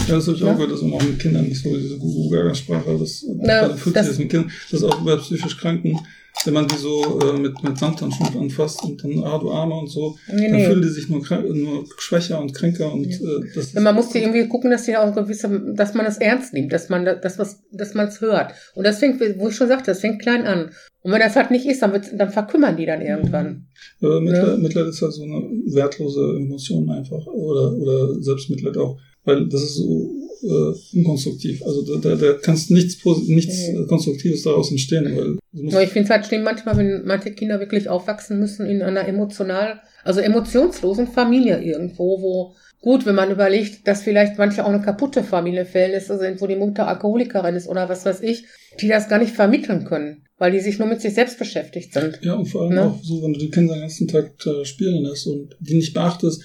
Ja, 0.07 0.15
das 0.15 0.27
habe 0.27 0.37
ich 0.37 0.43
auch 0.43 0.53
gehört, 0.53 0.71
dass 0.71 0.81
man 0.81 0.93
auch 0.93 1.03
mit 1.03 1.19
Kindern 1.19 1.45
nicht 1.45 1.63
so 1.63 1.75
diese 1.75 1.97
Gugu-Gaga-Sprache, 1.97 2.97
das, 2.99 3.25
ja, 3.41 3.69
das, 3.69 3.93
das 3.93 4.19
mit 4.19 4.29
Kindern, 4.29 4.51
das 4.69 4.81
ist 4.81 4.85
auch 4.85 5.01
bei 5.01 5.15
psychisch 5.15 5.57
Kranken 5.57 5.99
wenn 6.45 6.53
man 6.53 6.67
die 6.67 6.75
so 6.75 7.19
äh, 7.21 7.39
mit, 7.39 7.63
mit 7.63 7.77
Samthandschuhen 7.77 8.37
anfasst 8.37 8.83
und 8.83 9.03
dann, 9.03 9.23
ah, 9.23 9.37
du 9.37 9.51
Arme 9.51 9.75
und 9.75 9.87
so, 9.87 10.17
nee, 10.31 10.49
dann 10.49 10.51
nee. 10.51 10.65
fühlen 10.65 10.81
die 10.81 10.89
sich 10.89 11.09
nur, 11.09 11.21
nur 11.53 11.85
schwächer 11.97 12.41
und 12.41 12.53
kränker 12.53 12.91
und 12.91 13.05
ja. 13.05 13.15
äh, 13.15 13.41
das 13.55 13.65
ist 13.65 13.79
Man 13.79 13.95
muss 13.95 14.09
die 14.09 14.19
irgendwie 14.19 14.47
gucken, 14.47 14.71
dass 14.71 14.83
die 14.83 14.97
auch 14.97 15.13
gewisse, 15.13 15.73
dass 15.73 15.93
man 15.93 16.05
es 16.05 16.17
ernst 16.17 16.53
nimmt, 16.53 16.73
dass 16.73 16.89
man 16.89 17.05
das, 17.05 17.39
was, 17.39 17.61
dass 17.71 17.93
man 17.93 18.07
es 18.07 18.19
hört. 18.21 18.53
Und 18.75 18.83
das 18.85 18.99
fängt, 18.99 19.21
wo 19.37 19.49
ich 19.49 19.55
schon 19.55 19.67
sagte, 19.67 19.91
das 19.91 20.01
fängt 20.01 20.21
klein 20.21 20.45
an. 20.45 20.71
Und 21.01 21.11
wenn 21.11 21.19
das 21.19 21.35
halt 21.35 21.51
nicht 21.51 21.65
ist, 21.65 21.81
dann, 21.81 21.91
wird, 21.91 22.07
dann 22.17 22.31
verkümmern 22.31 22.77
die 22.77 22.85
dann 22.85 23.01
irgendwann. 23.01 23.67
Ja, 23.99 24.07
aber 24.07 24.21
Mitleid, 24.21 24.47
ja. 24.47 24.57
Mitleid 24.57 24.87
ist 24.87 25.01
halt 25.01 25.13
so 25.13 25.23
eine 25.23 25.41
wertlose 25.73 26.37
Emotion 26.37 26.89
einfach. 26.89 27.25
Oder, 27.27 27.73
oder 27.73 28.21
Selbstmitleid 28.21 28.77
auch. 28.77 28.97
Weil 29.25 29.47
das 29.47 29.63
ist 29.63 29.75
so 29.75 30.22
äh, 30.43 30.97
unkonstruktiv. 30.97 31.63
Also 31.63 31.81
da, 31.83 32.09
da, 32.09 32.15
da 32.15 32.33
kannst 32.33 32.71
nichts, 32.71 33.03
nichts 33.27 33.69
mhm. 33.69 33.87
Konstruktives 33.87 34.43
daraus 34.43 34.71
entstehen. 34.71 35.05
Weil 35.15 35.37
ja, 35.51 35.81
ich 35.81 35.89
finde 35.89 36.05
es 36.05 36.09
halt 36.09 36.25
schlimm 36.25 36.43
manchmal, 36.43 36.77
wenn 36.77 37.05
manche 37.05 37.31
Kinder 37.31 37.59
wirklich 37.59 37.89
aufwachsen 37.89 38.39
müssen 38.39 38.65
in 38.65 38.81
einer 38.81 39.07
emotional, 39.07 39.81
also 40.03 40.19
emotionslosen 40.19 41.07
Familie 41.07 41.61
irgendwo, 41.61 42.21
wo 42.21 42.55
gut, 42.81 43.05
wenn 43.05 43.15
man 43.15 43.31
überlegt, 43.31 43.87
dass 43.87 44.03
vielleicht 44.03 44.37
manche 44.37 44.63
auch 44.63 44.69
eine 44.69 44.81
kaputte 44.81 45.23
Familienverhältnisse 45.23 46.19
sind, 46.19 46.41
wo 46.41 46.47
die 46.47 46.57
Mutter 46.57 46.87
Alkoholikerin 46.87 47.55
ist 47.55 47.67
oder 47.67 47.87
was 47.87 48.05
weiß 48.05 48.21
ich, 48.21 48.45
die 48.81 48.89
das 48.89 49.07
gar 49.07 49.19
nicht 49.19 49.33
vermitteln 49.33 49.85
können, 49.85 50.25
weil 50.37 50.51
die 50.51 50.59
sich 50.59 50.79
nur 50.79 50.87
mit 50.87 50.99
sich 50.99 51.13
selbst 51.13 51.39
beschäftigt 51.39 51.93
sind. 51.93 52.19
Ja, 52.21 52.33
und 52.33 52.47
vor 52.47 52.63
allem 52.63 52.75
ne? 52.75 52.83
auch 52.83 52.99
so, 53.01 53.23
wenn 53.23 53.33
du 53.33 53.39
die 53.39 53.49
Kinder 53.49 53.73
den 53.73 53.81
ganzen 53.81 54.07
Tag 54.07 54.33
äh, 54.45 54.65
spielen 54.65 55.03
lässt 55.03 55.27
und 55.27 55.55
die 55.59 55.75
nicht 55.75 55.93
beachtest, 55.93 56.43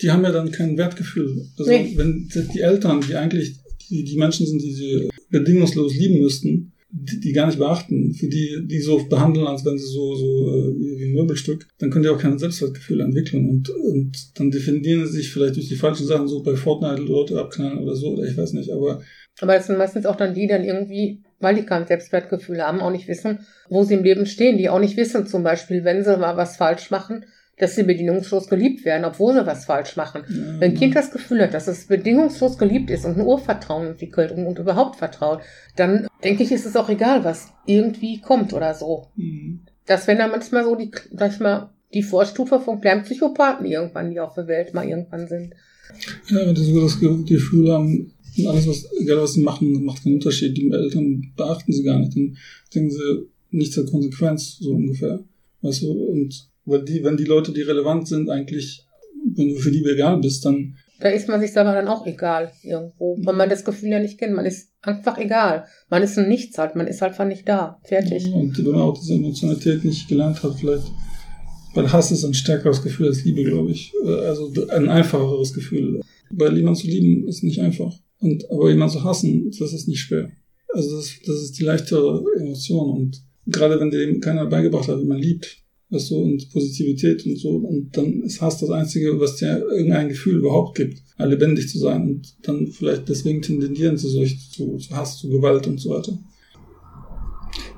die 0.00 0.10
haben 0.10 0.22
ja 0.24 0.32
dann 0.32 0.52
kein 0.52 0.76
Wertgefühl. 0.76 1.46
Also 1.58 1.70
nee. 1.70 1.92
wenn 1.96 2.28
die 2.28 2.60
Eltern, 2.60 3.00
die 3.00 3.16
eigentlich 3.16 3.56
die, 3.90 4.04
die 4.04 4.16
Menschen 4.16 4.46
sind, 4.46 4.62
die 4.62 4.72
sie 4.72 5.08
bedingungslos 5.30 5.94
lieben 5.94 6.20
müssten, 6.20 6.72
die, 6.90 7.20
die 7.20 7.32
gar 7.32 7.46
nicht 7.46 7.58
beachten, 7.58 8.14
für 8.14 8.28
die, 8.28 8.66
die 8.66 8.80
so 8.80 9.06
behandeln, 9.08 9.46
als 9.46 9.64
wenn 9.64 9.76
sie 9.76 9.86
so, 9.86 10.14
so 10.14 10.48
äh, 10.48 10.74
wie 10.74 11.04
ein 11.04 11.14
Möbelstück, 11.14 11.66
dann 11.78 11.90
können 11.90 12.02
die 12.02 12.08
auch 12.08 12.18
kein 12.18 12.38
Selbstwertgefühl 12.38 13.00
entwickeln 13.00 13.48
und, 13.48 13.68
und 13.68 14.38
dann 14.38 14.50
definieren 14.50 15.06
sie 15.06 15.18
sich 15.18 15.30
vielleicht 15.30 15.56
durch 15.56 15.68
die 15.68 15.76
falschen 15.76 16.06
Sachen 16.06 16.28
so 16.28 16.42
bei 16.42 16.56
Fortnite 16.56 17.02
Leute 17.02 17.38
abknallen 17.38 17.78
oder 17.78 17.94
so, 17.94 18.14
oder 18.14 18.24
ich 18.24 18.36
weiß 18.36 18.54
nicht, 18.54 18.70
aber. 18.70 19.02
Aber 19.40 19.54
es 19.54 19.66
sind 19.66 19.78
meistens 19.78 20.06
auch 20.06 20.16
dann 20.16 20.34
die, 20.34 20.46
dann 20.46 20.64
irgendwie, 20.64 21.22
weil 21.40 21.56
die 21.56 21.66
kein 21.66 21.86
Selbstwertgefühl 21.86 22.62
haben, 22.62 22.80
auch 22.80 22.90
nicht 22.90 23.06
wissen, 23.06 23.40
wo 23.68 23.84
sie 23.84 23.94
im 23.94 24.02
Leben 24.02 24.26
stehen, 24.26 24.56
die 24.56 24.70
auch 24.70 24.80
nicht 24.80 24.96
wissen, 24.96 25.26
zum 25.26 25.42
Beispiel, 25.42 25.84
wenn 25.84 26.02
sie 26.02 26.16
mal 26.16 26.36
was 26.36 26.56
falsch 26.56 26.90
machen, 26.90 27.24
dass 27.58 27.74
sie 27.74 27.82
bedingungslos 27.82 28.48
geliebt 28.48 28.84
werden, 28.84 29.04
obwohl 29.04 29.34
sie 29.34 29.46
was 29.46 29.64
falsch 29.64 29.96
machen. 29.96 30.22
Ja. 30.28 30.60
Wenn 30.60 30.72
ein 30.72 30.76
Kind 30.76 30.94
das 30.94 31.10
Gefühl 31.10 31.42
hat, 31.42 31.54
dass 31.54 31.68
es 31.68 31.86
bedingungslos 31.86 32.58
geliebt 32.58 32.90
ist 32.90 33.04
und 33.04 33.18
ein 33.18 33.26
Urvertrauen 33.26 33.88
entwickelt 33.88 34.32
und, 34.32 34.46
und 34.46 34.58
überhaupt 34.58 34.96
vertraut, 34.96 35.40
dann 35.76 36.06
denke 36.24 36.42
ich, 36.42 36.52
ist 36.52 36.66
es 36.66 36.76
auch 36.76 36.88
egal, 36.88 37.24
was 37.24 37.48
irgendwie 37.66 38.20
kommt 38.20 38.52
oder 38.52 38.74
so. 38.74 39.08
Mhm. 39.16 39.60
Das 39.86 40.06
wenn 40.06 40.18
dann 40.18 40.30
manchmal 40.30 40.64
so 40.64 40.74
die, 40.74 40.90
sag 41.12 41.32
ich 41.32 41.40
mal, 41.40 41.70
die 41.94 42.02
Vorstufe 42.02 42.60
von 42.60 42.80
kleinen 42.80 43.02
Psychopathen 43.02 43.66
irgendwann, 43.66 44.10
die 44.10 44.20
auf 44.20 44.34
der 44.34 44.46
Welt 44.46 44.74
mal 44.74 44.86
irgendwann 44.86 45.26
sind. 45.26 45.54
Ja, 46.28 46.46
wenn 46.46 46.54
die 46.54 46.62
so 46.62 46.82
das 46.82 47.00
Gefühl 47.00 47.72
haben, 47.72 48.12
alles, 48.46 48.68
was, 48.68 48.86
egal 49.00 49.18
was 49.18 49.32
sie 49.32 49.40
machen, 49.40 49.84
macht 49.84 50.04
keinen 50.04 50.14
Unterschied. 50.14 50.56
Die 50.56 50.70
Eltern 50.70 51.32
beachten 51.36 51.72
sie 51.72 51.82
gar 51.82 51.98
nicht. 51.98 52.14
Dann 52.14 52.36
denken 52.74 52.90
sie 52.90 53.26
nicht 53.50 53.72
zur 53.72 53.86
Konsequenz, 53.86 54.58
so 54.58 54.72
ungefähr. 54.72 55.24
Weißt 55.62 55.82
du, 55.82 55.92
und 55.92 56.48
weil 56.68 56.84
die, 56.84 57.02
wenn 57.02 57.16
die 57.16 57.24
Leute, 57.24 57.52
die 57.52 57.62
relevant 57.62 58.08
sind, 58.08 58.28
eigentlich, 58.30 58.86
wenn 59.34 59.48
du 59.48 59.54
für 59.56 59.70
die 59.70 59.84
egal 59.84 60.18
bist, 60.18 60.44
dann. 60.44 60.76
Da 61.00 61.08
ist 61.08 61.28
man 61.28 61.40
sich 61.40 61.52
selber 61.52 61.72
dann 61.72 61.88
auch 61.88 62.06
egal 62.06 62.50
irgendwo, 62.62 63.16
weil 63.22 63.34
man 63.34 63.48
das 63.48 63.64
Gefühl 63.64 63.90
ja 63.90 64.00
nicht 64.00 64.18
kennt. 64.18 64.34
Man 64.34 64.46
ist 64.46 64.72
einfach 64.82 65.16
egal. 65.18 65.64
Man 65.90 66.02
ist 66.02 66.18
ein 66.18 66.28
Nichts 66.28 66.58
halt, 66.58 66.74
man 66.74 66.88
ist 66.88 67.00
halt 67.00 67.12
einfach 67.12 67.24
nicht 67.24 67.48
da. 67.48 67.78
Fertig. 67.84 68.32
Und 68.32 68.58
wenn 68.58 68.72
man 68.72 68.82
auch 68.82 68.98
diese 68.98 69.14
Emotionalität 69.14 69.84
nicht 69.84 70.08
gelernt 70.08 70.42
hat, 70.42 70.54
vielleicht. 70.58 70.86
Weil 71.74 71.92
Hass 71.92 72.10
ist 72.10 72.24
ein 72.24 72.34
stärkeres 72.34 72.82
Gefühl 72.82 73.08
als 73.08 73.24
Liebe, 73.24 73.44
glaube 73.44 73.70
ich. 73.70 73.92
Äh, 74.04 74.26
also 74.26 74.52
ein 74.70 74.88
einfacheres 74.88 75.54
Gefühl. 75.54 76.00
Weil 76.30 76.56
jemand 76.56 76.78
zu 76.78 76.86
lieben 76.86 77.28
ist 77.28 77.44
nicht 77.44 77.60
einfach. 77.60 77.94
Und, 78.20 78.50
aber 78.50 78.70
jemand 78.70 78.90
zu 78.90 79.04
hassen, 79.04 79.50
das 79.58 79.72
ist 79.72 79.86
nicht 79.86 80.00
schwer. 80.00 80.30
Also 80.74 80.96
das, 80.96 81.12
das 81.24 81.42
ist 81.42 81.58
die 81.58 81.64
leichtere 81.64 82.24
Emotion. 82.38 82.90
Und 82.90 83.22
gerade 83.46 83.78
wenn 83.78 83.90
dir 83.90 84.18
keiner 84.20 84.46
beigebracht 84.46 84.88
hat, 84.88 85.00
wie 85.00 85.06
man 85.06 85.18
liebt, 85.18 85.62
weißt 85.90 86.10
du, 86.10 86.16
und 86.18 86.50
Positivität 86.50 87.24
und 87.26 87.38
so. 87.38 87.50
Und 87.50 87.96
dann 87.96 88.22
ist 88.22 88.40
Hass 88.40 88.58
das 88.58 88.70
Einzige, 88.70 89.18
was 89.20 89.36
dir 89.36 89.58
irgendein 89.58 90.08
Gefühl 90.08 90.36
überhaupt 90.36 90.76
gibt, 90.76 91.02
lebendig 91.18 91.68
zu 91.68 91.78
sein. 91.78 92.02
Und 92.02 92.34
dann 92.42 92.66
vielleicht 92.68 93.08
deswegen 93.08 93.42
tendieren 93.42 93.96
zu 93.96 94.08
solch, 94.08 94.50
zu, 94.50 94.76
zu 94.76 94.96
Hass, 94.96 95.18
zu 95.18 95.28
Gewalt 95.28 95.66
und 95.66 95.78
so 95.78 95.90
weiter. 95.90 96.18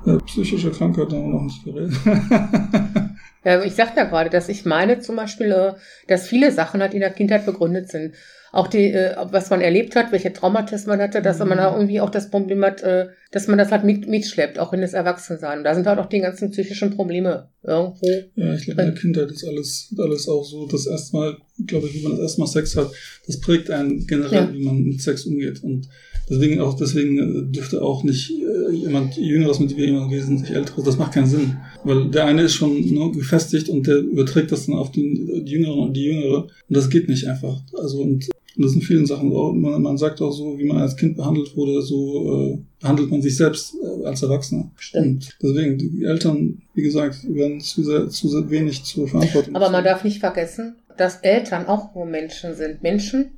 Ja, 0.05 0.17
psychische 0.17 0.71
Krankheit 0.71 1.11
haben 1.11 1.25
wir 1.25 1.33
noch 1.33 1.43
nicht 1.43 1.63
geredet. 1.63 1.93
ja, 3.45 3.63
ich 3.63 3.73
sagte 3.73 3.99
ja 3.99 4.05
gerade, 4.05 4.29
dass 4.29 4.49
ich 4.49 4.65
meine 4.65 4.99
zum 4.99 5.15
Beispiel, 5.15 5.51
äh, 5.51 5.73
dass 6.07 6.27
viele 6.27 6.51
Sachen 6.51 6.81
halt 6.81 6.93
in 6.93 6.99
der 6.99 7.11
Kindheit 7.11 7.45
begründet 7.45 7.89
sind 7.89 8.13
auch 8.51 8.67
die, 8.67 8.91
äh, 8.91 9.15
was 9.31 9.49
man 9.49 9.61
erlebt 9.61 9.95
hat, 9.95 10.11
welche 10.11 10.33
Traumata 10.33 10.75
man 10.85 10.99
hatte, 10.99 11.21
dass 11.21 11.39
mhm. 11.39 11.49
man 11.49 11.57
da 11.57 11.73
irgendwie 11.73 12.01
auch 12.01 12.09
das 12.09 12.29
Problem 12.29 12.63
hat, 12.63 12.81
äh, 12.81 13.07
dass 13.31 13.47
man 13.47 13.57
das 13.57 13.71
halt 13.71 13.85
mit, 13.85 14.07
mitschleppt, 14.07 14.59
auch 14.59 14.73
in 14.73 14.81
das 14.81 14.93
Erwachsensein. 14.93 15.59
Und 15.59 15.63
da 15.63 15.73
sind 15.73 15.87
halt 15.87 15.99
auch 15.99 16.07
die 16.07 16.19
ganzen 16.19 16.51
psychischen 16.51 16.91
Probleme 16.91 17.47
irgendwo. 17.63 18.05
Ja, 18.35 18.53
ich 18.53 18.65
glaube, 18.65 18.81
in 18.81 18.87
der 18.87 18.95
Kindheit 18.95 19.31
ist 19.31 19.45
alles, 19.45 19.95
alles 19.97 20.27
auch 20.27 20.43
so, 20.43 20.67
das 20.67 20.85
erstmal, 20.85 21.37
glaube 21.65 21.87
ich, 21.87 21.93
wie 21.93 22.03
man 22.03 22.11
das 22.11 22.21
erstmal 22.21 22.47
Sex 22.47 22.75
hat, 22.75 22.91
das 23.25 23.39
prägt 23.39 23.71
einen 23.71 24.05
generell, 24.05 24.47
ja. 24.47 24.53
wie 24.53 24.65
man 24.65 24.83
mit 24.83 25.01
Sex 25.01 25.25
umgeht. 25.25 25.63
Und 25.63 25.87
deswegen 26.29 26.59
auch, 26.59 26.75
deswegen 26.75 27.19
äh, 27.19 27.51
dürfte 27.53 27.81
auch 27.81 28.03
nicht 28.03 28.31
äh, 28.31 28.73
jemand 28.73 29.15
Jüngeres 29.15 29.61
mit 29.61 29.71
jemand 29.71 30.11
wesentlich 30.11 30.53
Älteres, 30.53 30.83
das 30.83 30.97
macht 30.97 31.13
keinen 31.13 31.27
Sinn. 31.27 31.55
Weil 31.85 32.09
der 32.11 32.25
eine 32.25 32.43
ist 32.43 32.55
schon 32.55 32.81
ne, 32.93 33.11
gefestigt 33.13 33.69
und 33.69 33.87
der 33.87 33.99
überträgt 33.99 34.51
das 34.51 34.65
dann 34.65 34.75
auf 34.75 34.91
den, 34.91 35.45
die 35.45 35.51
Jüngeren 35.53 35.79
und 35.79 35.93
die 35.93 36.03
Jüngere. 36.03 36.43
Und 36.43 36.51
das 36.67 36.89
geht 36.89 37.07
nicht 37.07 37.27
einfach. 37.27 37.61
Also 37.77 38.01
und 38.01 38.29
und 38.61 38.65
das 38.65 38.73
sind 38.73 38.83
vielen 38.83 39.07
Sachen 39.07 39.31
so. 39.31 39.51
Man, 39.53 39.81
man 39.81 39.97
sagt 39.97 40.21
auch 40.21 40.31
so, 40.31 40.59
wie 40.59 40.65
man 40.65 40.77
als 40.77 40.95
Kind 40.95 41.17
behandelt 41.17 41.57
wurde, 41.57 41.81
so 41.81 42.53
äh, 42.53 42.59
behandelt 42.79 43.09
man 43.09 43.19
sich 43.19 43.35
selbst 43.35 43.73
äh, 43.73 44.05
als 44.05 44.21
Erwachsener. 44.21 44.69
Stimmt. 44.75 45.35
Und 45.41 45.55
deswegen, 45.55 45.77
die 45.79 46.03
Eltern, 46.03 46.61
wie 46.75 46.83
gesagt, 46.83 47.23
werden 47.27 47.59
zu, 47.59 47.83
sehr, 47.83 48.07
zu 48.09 48.29
sehr 48.29 48.47
wenig 48.51 48.83
zur 48.83 49.07
Verantwortung. 49.07 49.55
Aber 49.55 49.71
man 49.71 49.83
darf 49.83 50.03
nicht 50.03 50.19
vergessen, 50.19 50.75
dass 50.95 51.21
Eltern 51.21 51.65
auch 51.65 51.95
nur 51.95 52.05
Menschen 52.05 52.53
sind. 52.53 52.83
Menschen 52.83 53.31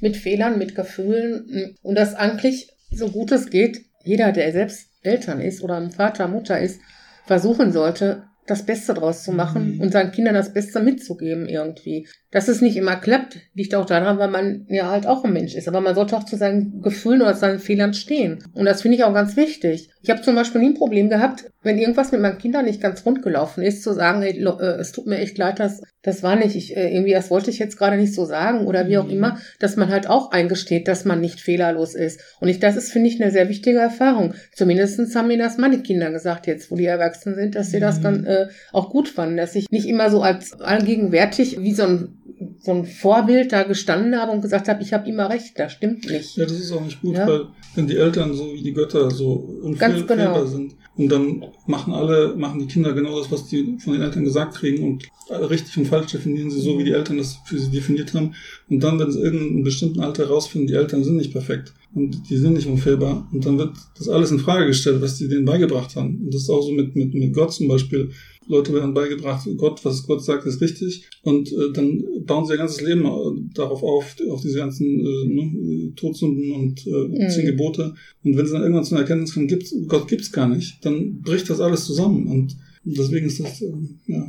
mit 0.00 0.16
Fehlern, 0.16 0.58
mit 0.58 0.74
Gefühlen. 0.74 1.76
Und 1.82 1.96
dass 1.96 2.14
eigentlich, 2.14 2.70
so 2.90 3.08
gut 3.08 3.32
es 3.32 3.50
geht, 3.50 3.82
jeder, 4.02 4.32
der 4.32 4.50
selbst 4.52 4.88
Eltern 5.02 5.42
ist 5.42 5.62
oder 5.62 5.76
ein 5.76 5.90
Vater, 5.90 6.26
Mutter 6.26 6.58
ist, 6.58 6.80
versuchen 7.26 7.72
sollte, 7.72 8.22
das 8.50 8.66
Beste 8.66 8.94
draus 8.94 9.22
zu 9.22 9.32
machen 9.32 9.76
mhm. 9.76 9.80
und 9.80 9.92
seinen 9.92 10.10
Kindern 10.10 10.34
das 10.34 10.52
Beste 10.52 10.80
mitzugeben 10.80 11.48
irgendwie. 11.48 12.08
Dass 12.32 12.48
es 12.48 12.60
nicht 12.60 12.76
immer 12.76 12.96
klappt, 12.96 13.38
liegt 13.54 13.74
auch 13.74 13.86
daran, 13.86 14.18
weil 14.18 14.30
man 14.30 14.66
ja 14.68 14.90
halt 14.90 15.06
auch 15.06 15.24
ein 15.24 15.32
Mensch 15.32 15.54
ist. 15.54 15.68
Aber 15.68 15.80
man 15.80 15.94
sollte 15.94 16.16
auch 16.16 16.24
zu 16.24 16.36
seinen 16.36 16.82
Gefühlen 16.82 17.22
oder 17.22 17.34
seinen 17.34 17.60
Fehlern 17.60 17.94
stehen. 17.94 18.44
Und 18.52 18.64
das 18.64 18.82
finde 18.82 18.96
ich 18.96 19.04
auch 19.04 19.14
ganz 19.14 19.36
wichtig. 19.36 19.90
Ich 20.02 20.10
habe 20.10 20.22
zum 20.22 20.34
Beispiel 20.34 20.60
nie 20.60 20.70
ein 20.70 20.74
Problem 20.74 21.08
gehabt, 21.08 21.50
wenn 21.62 21.78
irgendwas 21.78 22.12
mit 22.12 22.20
meinen 22.20 22.38
Kindern 22.38 22.64
nicht 22.64 22.80
ganz 22.80 23.04
rund 23.06 23.22
gelaufen 23.22 23.62
ist, 23.62 23.82
zu 23.82 23.92
sagen, 23.92 24.22
hey, 24.22 24.32
äh, 24.32 24.80
es 24.80 24.92
tut 24.92 25.06
mir 25.06 25.18
echt 25.18 25.38
leid, 25.38 25.60
das, 25.60 25.82
das 26.02 26.22
war 26.22 26.36
nicht, 26.36 26.56
ich, 26.56 26.76
äh, 26.76 26.94
irgendwie, 26.94 27.12
das 27.12 27.30
wollte 27.30 27.50
ich 27.50 27.58
jetzt 27.58 27.76
gerade 27.76 27.96
nicht 27.96 28.14
so 28.14 28.24
sagen 28.24 28.66
oder 28.66 28.88
wie 28.88 28.98
auch 28.98 29.04
mhm. 29.04 29.10
immer, 29.10 29.38
dass 29.58 29.76
man 29.76 29.90
halt 29.90 30.08
auch 30.08 30.30
eingesteht, 30.30 30.88
dass 30.88 31.04
man 31.04 31.20
nicht 31.20 31.40
fehlerlos 31.40 31.94
ist. 31.94 32.20
Und 32.40 32.48
ich, 32.48 32.58
das 32.58 32.76
ist, 32.76 32.90
finde 32.90 33.08
ich, 33.08 33.20
eine 33.20 33.30
sehr 33.30 33.48
wichtige 33.48 33.78
Erfahrung. 33.78 34.34
Zumindestens 34.54 35.14
haben 35.14 35.28
mir 35.28 35.38
das 35.38 35.58
meine 35.58 35.82
Kinder 35.82 36.10
gesagt 36.10 36.46
jetzt, 36.46 36.70
wo 36.70 36.76
die 36.76 36.86
erwachsen 36.86 37.34
sind, 37.34 37.54
dass 37.54 37.70
sie 37.70 37.76
mhm. 37.76 37.82
das 37.82 38.00
dann 38.00 38.24
äh, 38.24 38.48
auch 38.72 38.90
gut 38.90 39.08
fanden, 39.08 39.36
dass 39.36 39.54
ich 39.54 39.70
nicht 39.70 39.86
immer 39.86 40.10
so 40.10 40.22
als 40.22 40.60
allgegenwärtig 40.60 41.60
wie 41.60 41.74
so 41.74 41.84
ein 41.84 42.16
so 42.62 42.72
ein 42.72 42.84
Vorbild 42.86 43.52
da 43.52 43.64
gestanden 43.64 44.16
habe 44.16 44.32
und 44.32 44.40
gesagt 44.40 44.68
habe, 44.68 44.82
ich 44.82 44.92
habe 44.92 45.08
immer 45.08 45.28
recht, 45.28 45.58
das 45.58 45.72
stimmt 45.72 46.10
nicht. 46.10 46.36
Ja, 46.36 46.44
das 46.44 46.58
ist 46.58 46.72
auch 46.72 46.82
nicht 46.82 47.00
gut, 47.00 47.16
ja? 47.16 47.26
weil 47.26 47.46
wenn 47.74 47.86
die 47.86 47.96
Eltern 47.96 48.34
so 48.34 48.52
wie 48.54 48.62
die 48.62 48.72
Götter 48.72 49.10
so 49.10 49.32
unfehlbar 49.62 50.16
genau. 50.16 50.44
sind 50.44 50.74
und 51.00 51.08
dann 51.08 51.44
machen 51.66 51.94
alle, 51.94 52.36
machen 52.36 52.60
die 52.60 52.66
Kinder 52.66 52.92
genau 52.92 53.18
das, 53.18 53.32
was 53.32 53.46
die 53.46 53.78
von 53.82 53.94
den 53.94 54.02
Eltern 54.02 54.22
gesagt 54.22 54.56
kriegen 54.56 54.84
und 54.84 55.08
richtig 55.30 55.78
und 55.78 55.86
falsch 55.86 56.12
definieren 56.12 56.50
sie 56.50 56.60
so, 56.60 56.78
wie 56.78 56.84
die 56.84 56.92
Eltern 56.92 57.16
das 57.16 57.38
für 57.46 57.58
sie 57.58 57.70
definiert 57.70 58.12
haben. 58.12 58.34
Und 58.68 58.80
dann, 58.80 58.98
wenn 58.98 59.10
sie 59.10 59.20
irgendeinen 59.20 59.64
bestimmten 59.64 60.00
Alter 60.00 60.24
herausfinden, 60.24 60.66
die 60.66 60.74
Eltern 60.74 61.02
sind 61.02 61.16
nicht 61.16 61.32
perfekt 61.32 61.72
und 61.94 62.28
die 62.28 62.36
sind 62.36 62.52
nicht 62.52 62.66
unfehlbar 62.66 63.26
und 63.32 63.46
dann 63.46 63.56
wird 63.56 63.72
das 63.96 64.10
alles 64.10 64.30
in 64.30 64.40
Frage 64.40 64.66
gestellt, 64.66 65.00
was 65.00 65.16
die 65.16 65.28
denen 65.28 65.46
beigebracht 65.46 65.96
haben. 65.96 66.20
Und 66.22 66.34
das 66.34 66.42
ist 66.42 66.50
auch 66.50 66.60
so 66.60 66.72
mit, 66.72 66.94
mit, 66.94 67.14
mit 67.14 67.32
Gott 67.32 67.54
zum 67.54 67.68
Beispiel. 67.68 68.10
Leute 68.50 68.74
werden 68.74 68.94
beigebracht, 68.94 69.48
Gott, 69.56 69.84
was 69.84 70.06
Gott 70.06 70.24
sagt, 70.24 70.44
ist 70.44 70.60
richtig. 70.60 71.08
Und 71.22 71.52
äh, 71.52 71.72
dann 71.72 72.04
bauen 72.26 72.44
sie 72.44 72.54
ihr 72.54 72.58
ganzes 72.58 72.80
Leben 72.80 73.04
äh, 73.04 73.54
darauf 73.54 73.82
auf, 73.82 74.16
auf 74.28 74.40
diese 74.40 74.58
ganzen 74.58 74.86
äh, 74.86 75.26
ne, 75.26 75.92
Todsünden 75.94 76.52
und 76.52 76.80
äh, 76.80 77.28
zehn 77.28 77.44
mhm. 77.44 77.50
Gebote. 77.50 77.94
Und 78.24 78.36
wenn 78.36 78.46
sie 78.46 78.52
dann 78.52 78.62
irgendwann 78.62 78.84
zu 78.84 78.94
einer 78.94 79.02
Erkenntnis 79.02 79.34
kommen, 79.34 79.46
gibt's, 79.46 79.74
Gott 79.86 80.08
gibt's 80.08 80.32
gar 80.32 80.48
nicht, 80.48 80.84
dann 80.84 81.20
bricht 81.22 81.48
das 81.48 81.60
alles 81.60 81.84
zusammen. 81.84 82.26
Und 82.26 82.56
deswegen 82.82 83.26
ist 83.26 83.38
das, 83.38 83.62
äh, 83.62 83.72
ja. 84.06 84.26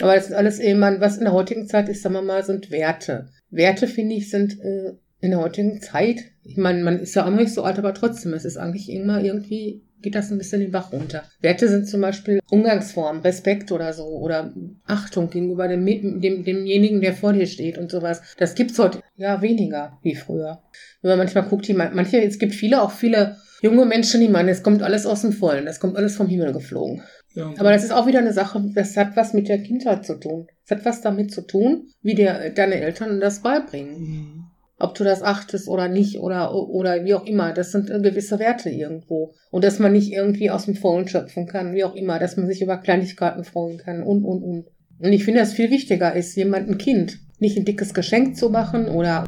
Aber 0.00 0.14
das 0.14 0.26
ist 0.26 0.34
alles 0.34 0.60
eben, 0.60 0.80
was 0.80 1.18
in 1.18 1.24
der 1.24 1.32
heutigen 1.32 1.66
Zeit 1.66 1.88
ist, 1.88 2.02
sagen 2.02 2.14
wir 2.14 2.22
mal, 2.22 2.44
sind 2.44 2.70
Werte. 2.70 3.28
Werte, 3.50 3.88
finde 3.88 4.14
ich, 4.14 4.30
sind 4.30 4.58
äh, 4.60 4.92
in 5.20 5.30
der 5.30 5.40
heutigen 5.40 5.80
Zeit, 5.80 6.20
ich 6.44 6.56
meine, 6.56 6.82
man 6.82 7.00
ist 7.00 7.14
ja 7.14 7.24
auch 7.24 7.30
noch 7.30 7.38
nicht 7.38 7.54
so 7.54 7.62
alt, 7.62 7.78
aber 7.78 7.94
trotzdem, 7.94 8.34
es 8.34 8.44
ist 8.44 8.56
eigentlich 8.56 8.88
immer 8.88 9.22
irgendwie 9.22 9.82
geht 10.02 10.14
das 10.14 10.30
ein 10.30 10.38
bisschen 10.38 10.60
den 10.60 10.70
Bach 10.70 10.92
runter. 10.92 11.24
Werte 11.40 11.68
sind 11.68 11.88
zum 11.88 12.00
Beispiel 12.00 12.40
Umgangsform, 12.50 13.20
Respekt 13.20 13.72
oder 13.72 13.92
so 13.92 14.04
oder 14.04 14.52
Achtung 14.84 15.30
gegenüber 15.30 15.68
dem, 15.68 15.84
dem, 16.20 16.44
demjenigen, 16.44 17.00
der 17.00 17.14
vor 17.14 17.32
dir 17.32 17.46
steht 17.46 17.78
und 17.78 17.90
sowas. 17.90 18.20
Das 18.38 18.54
gibt's 18.54 18.78
heute 18.78 19.00
ja 19.16 19.40
weniger 19.42 19.98
wie 20.02 20.14
früher. 20.14 20.62
Wenn 21.00 21.10
man 21.10 21.18
manchmal 21.18 21.44
guckt, 21.44 21.68
die, 21.68 21.74
manche, 21.74 22.22
es 22.22 22.38
gibt 22.38 22.54
viele, 22.54 22.82
auch 22.82 22.90
viele 22.90 23.36
junge 23.62 23.86
Menschen, 23.86 24.20
die 24.20 24.28
meinen, 24.28 24.48
es 24.48 24.62
kommt 24.62 24.82
alles 24.82 25.06
aus 25.06 25.22
dem 25.22 25.32
Vollen, 25.32 25.66
das 25.66 25.80
kommt 25.80 25.96
alles 25.96 26.16
vom 26.16 26.28
Himmel 26.28 26.52
geflogen. 26.52 27.02
Ja. 27.34 27.52
Aber 27.58 27.72
das 27.72 27.84
ist 27.84 27.92
auch 27.92 28.06
wieder 28.06 28.18
eine 28.18 28.32
Sache, 28.32 28.62
das 28.74 28.96
hat 28.96 29.16
was 29.16 29.32
mit 29.32 29.48
der 29.48 29.62
Kindheit 29.62 30.04
zu 30.04 30.18
tun. 30.18 30.48
Es 30.64 30.70
hat 30.70 30.84
was 30.84 31.00
damit 31.00 31.32
zu 31.32 31.42
tun, 31.42 31.88
wie 32.02 32.14
dir 32.14 32.52
deine 32.54 32.74
Eltern 32.74 33.20
das 33.20 33.40
beibringen. 33.40 34.00
Mhm 34.00 34.41
ob 34.82 34.94
du 34.94 35.04
das 35.04 35.22
achtest 35.22 35.68
oder 35.68 35.88
nicht 35.88 36.18
oder, 36.18 36.54
oder 36.54 37.04
wie 37.04 37.14
auch 37.14 37.24
immer. 37.24 37.52
Das 37.52 37.72
sind 37.72 37.86
gewisse 37.86 38.38
Werte 38.38 38.68
irgendwo. 38.68 39.32
Und 39.50 39.64
dass 39.64 39.78
man 39.78 39.92
nicht 39.92 40.12
irgendwie 40.12 40.50
aus 40.50 40.64
dem 40.64 40.74
Vollen 40.74 41.06
schöpfen 41.06 41.46
kann, 41.46 41.72
wie 41.72 41.84
auch 41.84 41.94
immer, 41.94 42.18
dass 42.18 42.36
man 42.36 42.46
sich 42.46 42.62
über 42.62 42.78
Kleinigkeiten 42.78 43.44
freuen 43.44 43.78
kann 43.78 44.02
und, 44.02 44.24
und, 44.24 44.42
und. 44.42 44.66
Und 44.98 45.12
ich 45.12 45.24
finde, 45.24 45.40
dass 45.40 45.52
viel 45.52 45.70
wichtiger 45.70 46.14
ist, 46.14 46.36
jemand 46.36 46.68
ein 46.68 46.78
Kind 46.78 47.18
nicht 47.38 47.56
ein 47.56 47.64
dickes 47.64 47.92
Geschenk 47.92 48.36
zu 48.36 48.50
machen 48.50 48.88
oder 48.88 49.24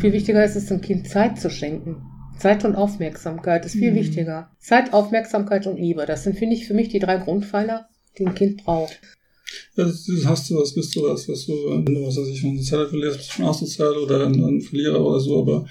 viel 0.00 0.12
wichtiger 0.12 0.44
ist 0.44 0.56
es, 0.56 0.66
dem 0.66 0.80
Kind 0.80 1.08
Zeit 1.08 1.38
zu 1.38 1.50
schenken. 1.50 2.02
Zeit 2.38 2.64
und 2.64 2.74
Aufmerksamkeit 2.74 3.64
ist 3.64 3.74
viel 3.74 3.92
mhm. 3.92 3.96
wichtiger. 3.96 4.50
Zeit, 4.58 4.92
Aufmerksamkeit 4.92 5.66
und 5.66 5.78
Liebe. 5.78 6.06
Das 6.06 6.24
sind, 6.24 6.36
finde 6.36 6.56
ich, 6.56 6.66
für 6.66 6.74
mich 6.74 6.88
die 6.88 6.98
drei 6.98 7.18
Grundpfeiler, 7.18 7.88
die 8.18 8.26
ein 8.26 8.34
Kind 8.34 8.64
braucht. 8.64 9.00
Ja, 9.76 9.84
das, 9.84 10.04
das 10.06 10.26
hast 10.26 10.50
du 10.50 10.56
was, 10.56 10.74
bist 10.74 10.94
du 10.94 11.02
was, 11.02 11.28
was 11.28 11.46
du, 11.46 11.52
wenn 11.70 11.84
du 11.94 12.06
was 12.06 12.16
weiß 12.16 12.28
ich, 12.28 12.40
von 12.40 12.56
Sozialer 12.56 12.88
verlierst, 12.88 13.18
bist 13.18 13.30
du 13.30 13.34
schon 13.34 13.46
asozial 13.46 13.96
oder 13.96 14.26
ein, 14.26 14.42
ein 14.42 14.60
Verlierer 14.60 15.04
oder 15.04 15.20
so, 15.20 15.40
aber 15.40 15.66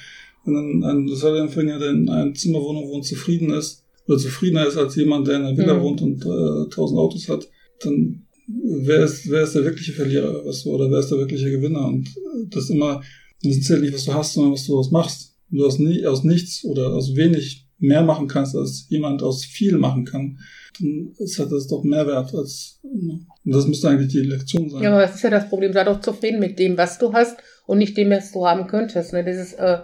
wenn 0.46 0.56
ein, 0.56 0.84
ein 0.84 1.08
Sozialempfänger, 1.08 1.80
der 1.80 1.90
in 1.92 2.10
einer 2.10 2.34
Zimmerwohnung 2.34 2.90
wohnt, 2.90 3.06
zufrieden 3.06 3.52
ist, 3.52 3.84
oder 4.08 4.18
zufriedener 4.18 4.68
ist 4.68 4.78
als 4.78 4.96
jemand, 4.96 5.28
der 5.28 5.38
in 5.38 5.44
einer 5.44 5.58
Villa 5.58 5.76
mhm. 5.76 5.82
wohnt 5.82 6.02
und 6.02 6.22
äh, 6.24 6.70
tausend 6.70 6.98
äh, 6.98 7.02
Autos 7.02 7.30
hat, 7.30 7.48
dann 7.82 8.26
wer 8.48 9.04
ist, 9.04 9.30
wer 9.30 9.44
ist 9.44 9.56
der 9.56 9.64
wirkliche 9.64 9.94
Verlierer, 9.94 10.46
weißt 10.46 10.66
du, 10.66 10.72
oder 10.72 10.90
wer 10.90 11.00
ist 11.00 11.12
der 11.12 11.20
wirkliche 11.20 11.52
Gewinner? 11.52 11.88
Und 11.88 12.08
äh, 12.08 12.48
das 12.50 12.70
immer, 12.70 13.02
das 13.44 13.62
zählt 13.62 13.82
nicht, 13.82 13.94
was 13.94 14.06
du 14.06 14.14
hast, 14.14 14.34
sondern 14.34 14.54
was 14.54 14.66
du 14.66 14.74
daraus 14.74 14.92
machst. 14.92 15.36
Du 15.50 15.66
aus, 15.66 15.80
nie, 15.80 16.06
aus 16.06 16.24
nichts 16.24 16.64
oder 16.64 16.94
aus 16.94 17.16
wenig 17.16 17.66
mehr 17.82 18.04
machen 18.04 18.28
kannst, 18.28 18.56
als 18.56 18.86
jemand 18.90 19.24
aus 19.24 19.44
viel 19.44 19.78
machen 19.78 20.06
kann, 20.06 20.40
dann 20.80 21.14
ist 21.18 21.38
halt 21.40 21.52
das 21.52 21.68
doch 21.68 21.84
mehr 21.84 22.08
wert 22.08 22.34
als, 22.34 22.80
ne? 22.84 23.20
und 23.44 23.56
das 23.56 23.68
müsste 23.68 23.90
eigentlich 23.90 24.12
die 24.12 24.20
Lektion 24.20 24.70
sein. 24.70 24.84
Ja, 24.84 24.92
aber 24.92 25.02
das 25.02 25.16
ist 25.16 25.24
ja 25.24 25.30
das 25.30 25.50
Problem. 25.50 25.74
Sei 25.74 25.84
doch 25.84 26.00
zufrieden 26.00 26.40
mit 26.40 26.60
dem, 26.60 26.78
was 26.78 27.00
du 27.00 27.12
hast 27.12 27.38
und 27.66 27.80
nicht 27.80 27.98
dem, 27.98 28.12
was 28.12 28.32
du 28.32 28.48
haben 28.48 28.68
könntest. 28.68 29.14
Ne? 29.14 29.26
Dieses 29.26 29.54
äh, 29.54 29.80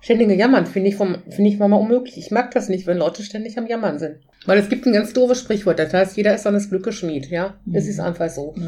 ständige 0.00 0.34
Jammern 0.34 0.66
finde 0.66 0.88
ich, 0.88 0.96
vom, 0.96 1.16
finde 1.28 1.50
ich 1.50 1.58
manchmal 1.58 1.80
unmöglich. 1.80 2.16
Ich 2.16 2.30
mag 2.30 2.50
das 2.52 2.68
nicht, 2.68 2.86
wenn 2.86 2.98
Leute 2.98 3.22
ständig 3.22 3.58
am 3.58 3.66
Jammern 3.66 3.98
sind. 3.98 4.16
Weil 4.46 4.58
es 4.58 4.68
gibt 4.68 4.86
ein 4.86 4.92
ganz 4.92 5.12
doofes 5.12 5.38
Sprichwort, 5.38 5.78
das 5.78 5.94
heißt, 5.94 6.16
jeder 6.16 6.34
ist 6.34 6.42
seines 6.42 6.68
Glückes 6.68 6.96
Schmied, 6.96 7.30
ja? 7.30 7.54
Mhm. 7.64 7.74
Es 7.76 7.86
ist 7.86 8.00
einfach 8.00 8.28
so. 8.28 8.54
Ja. 8.56 8.62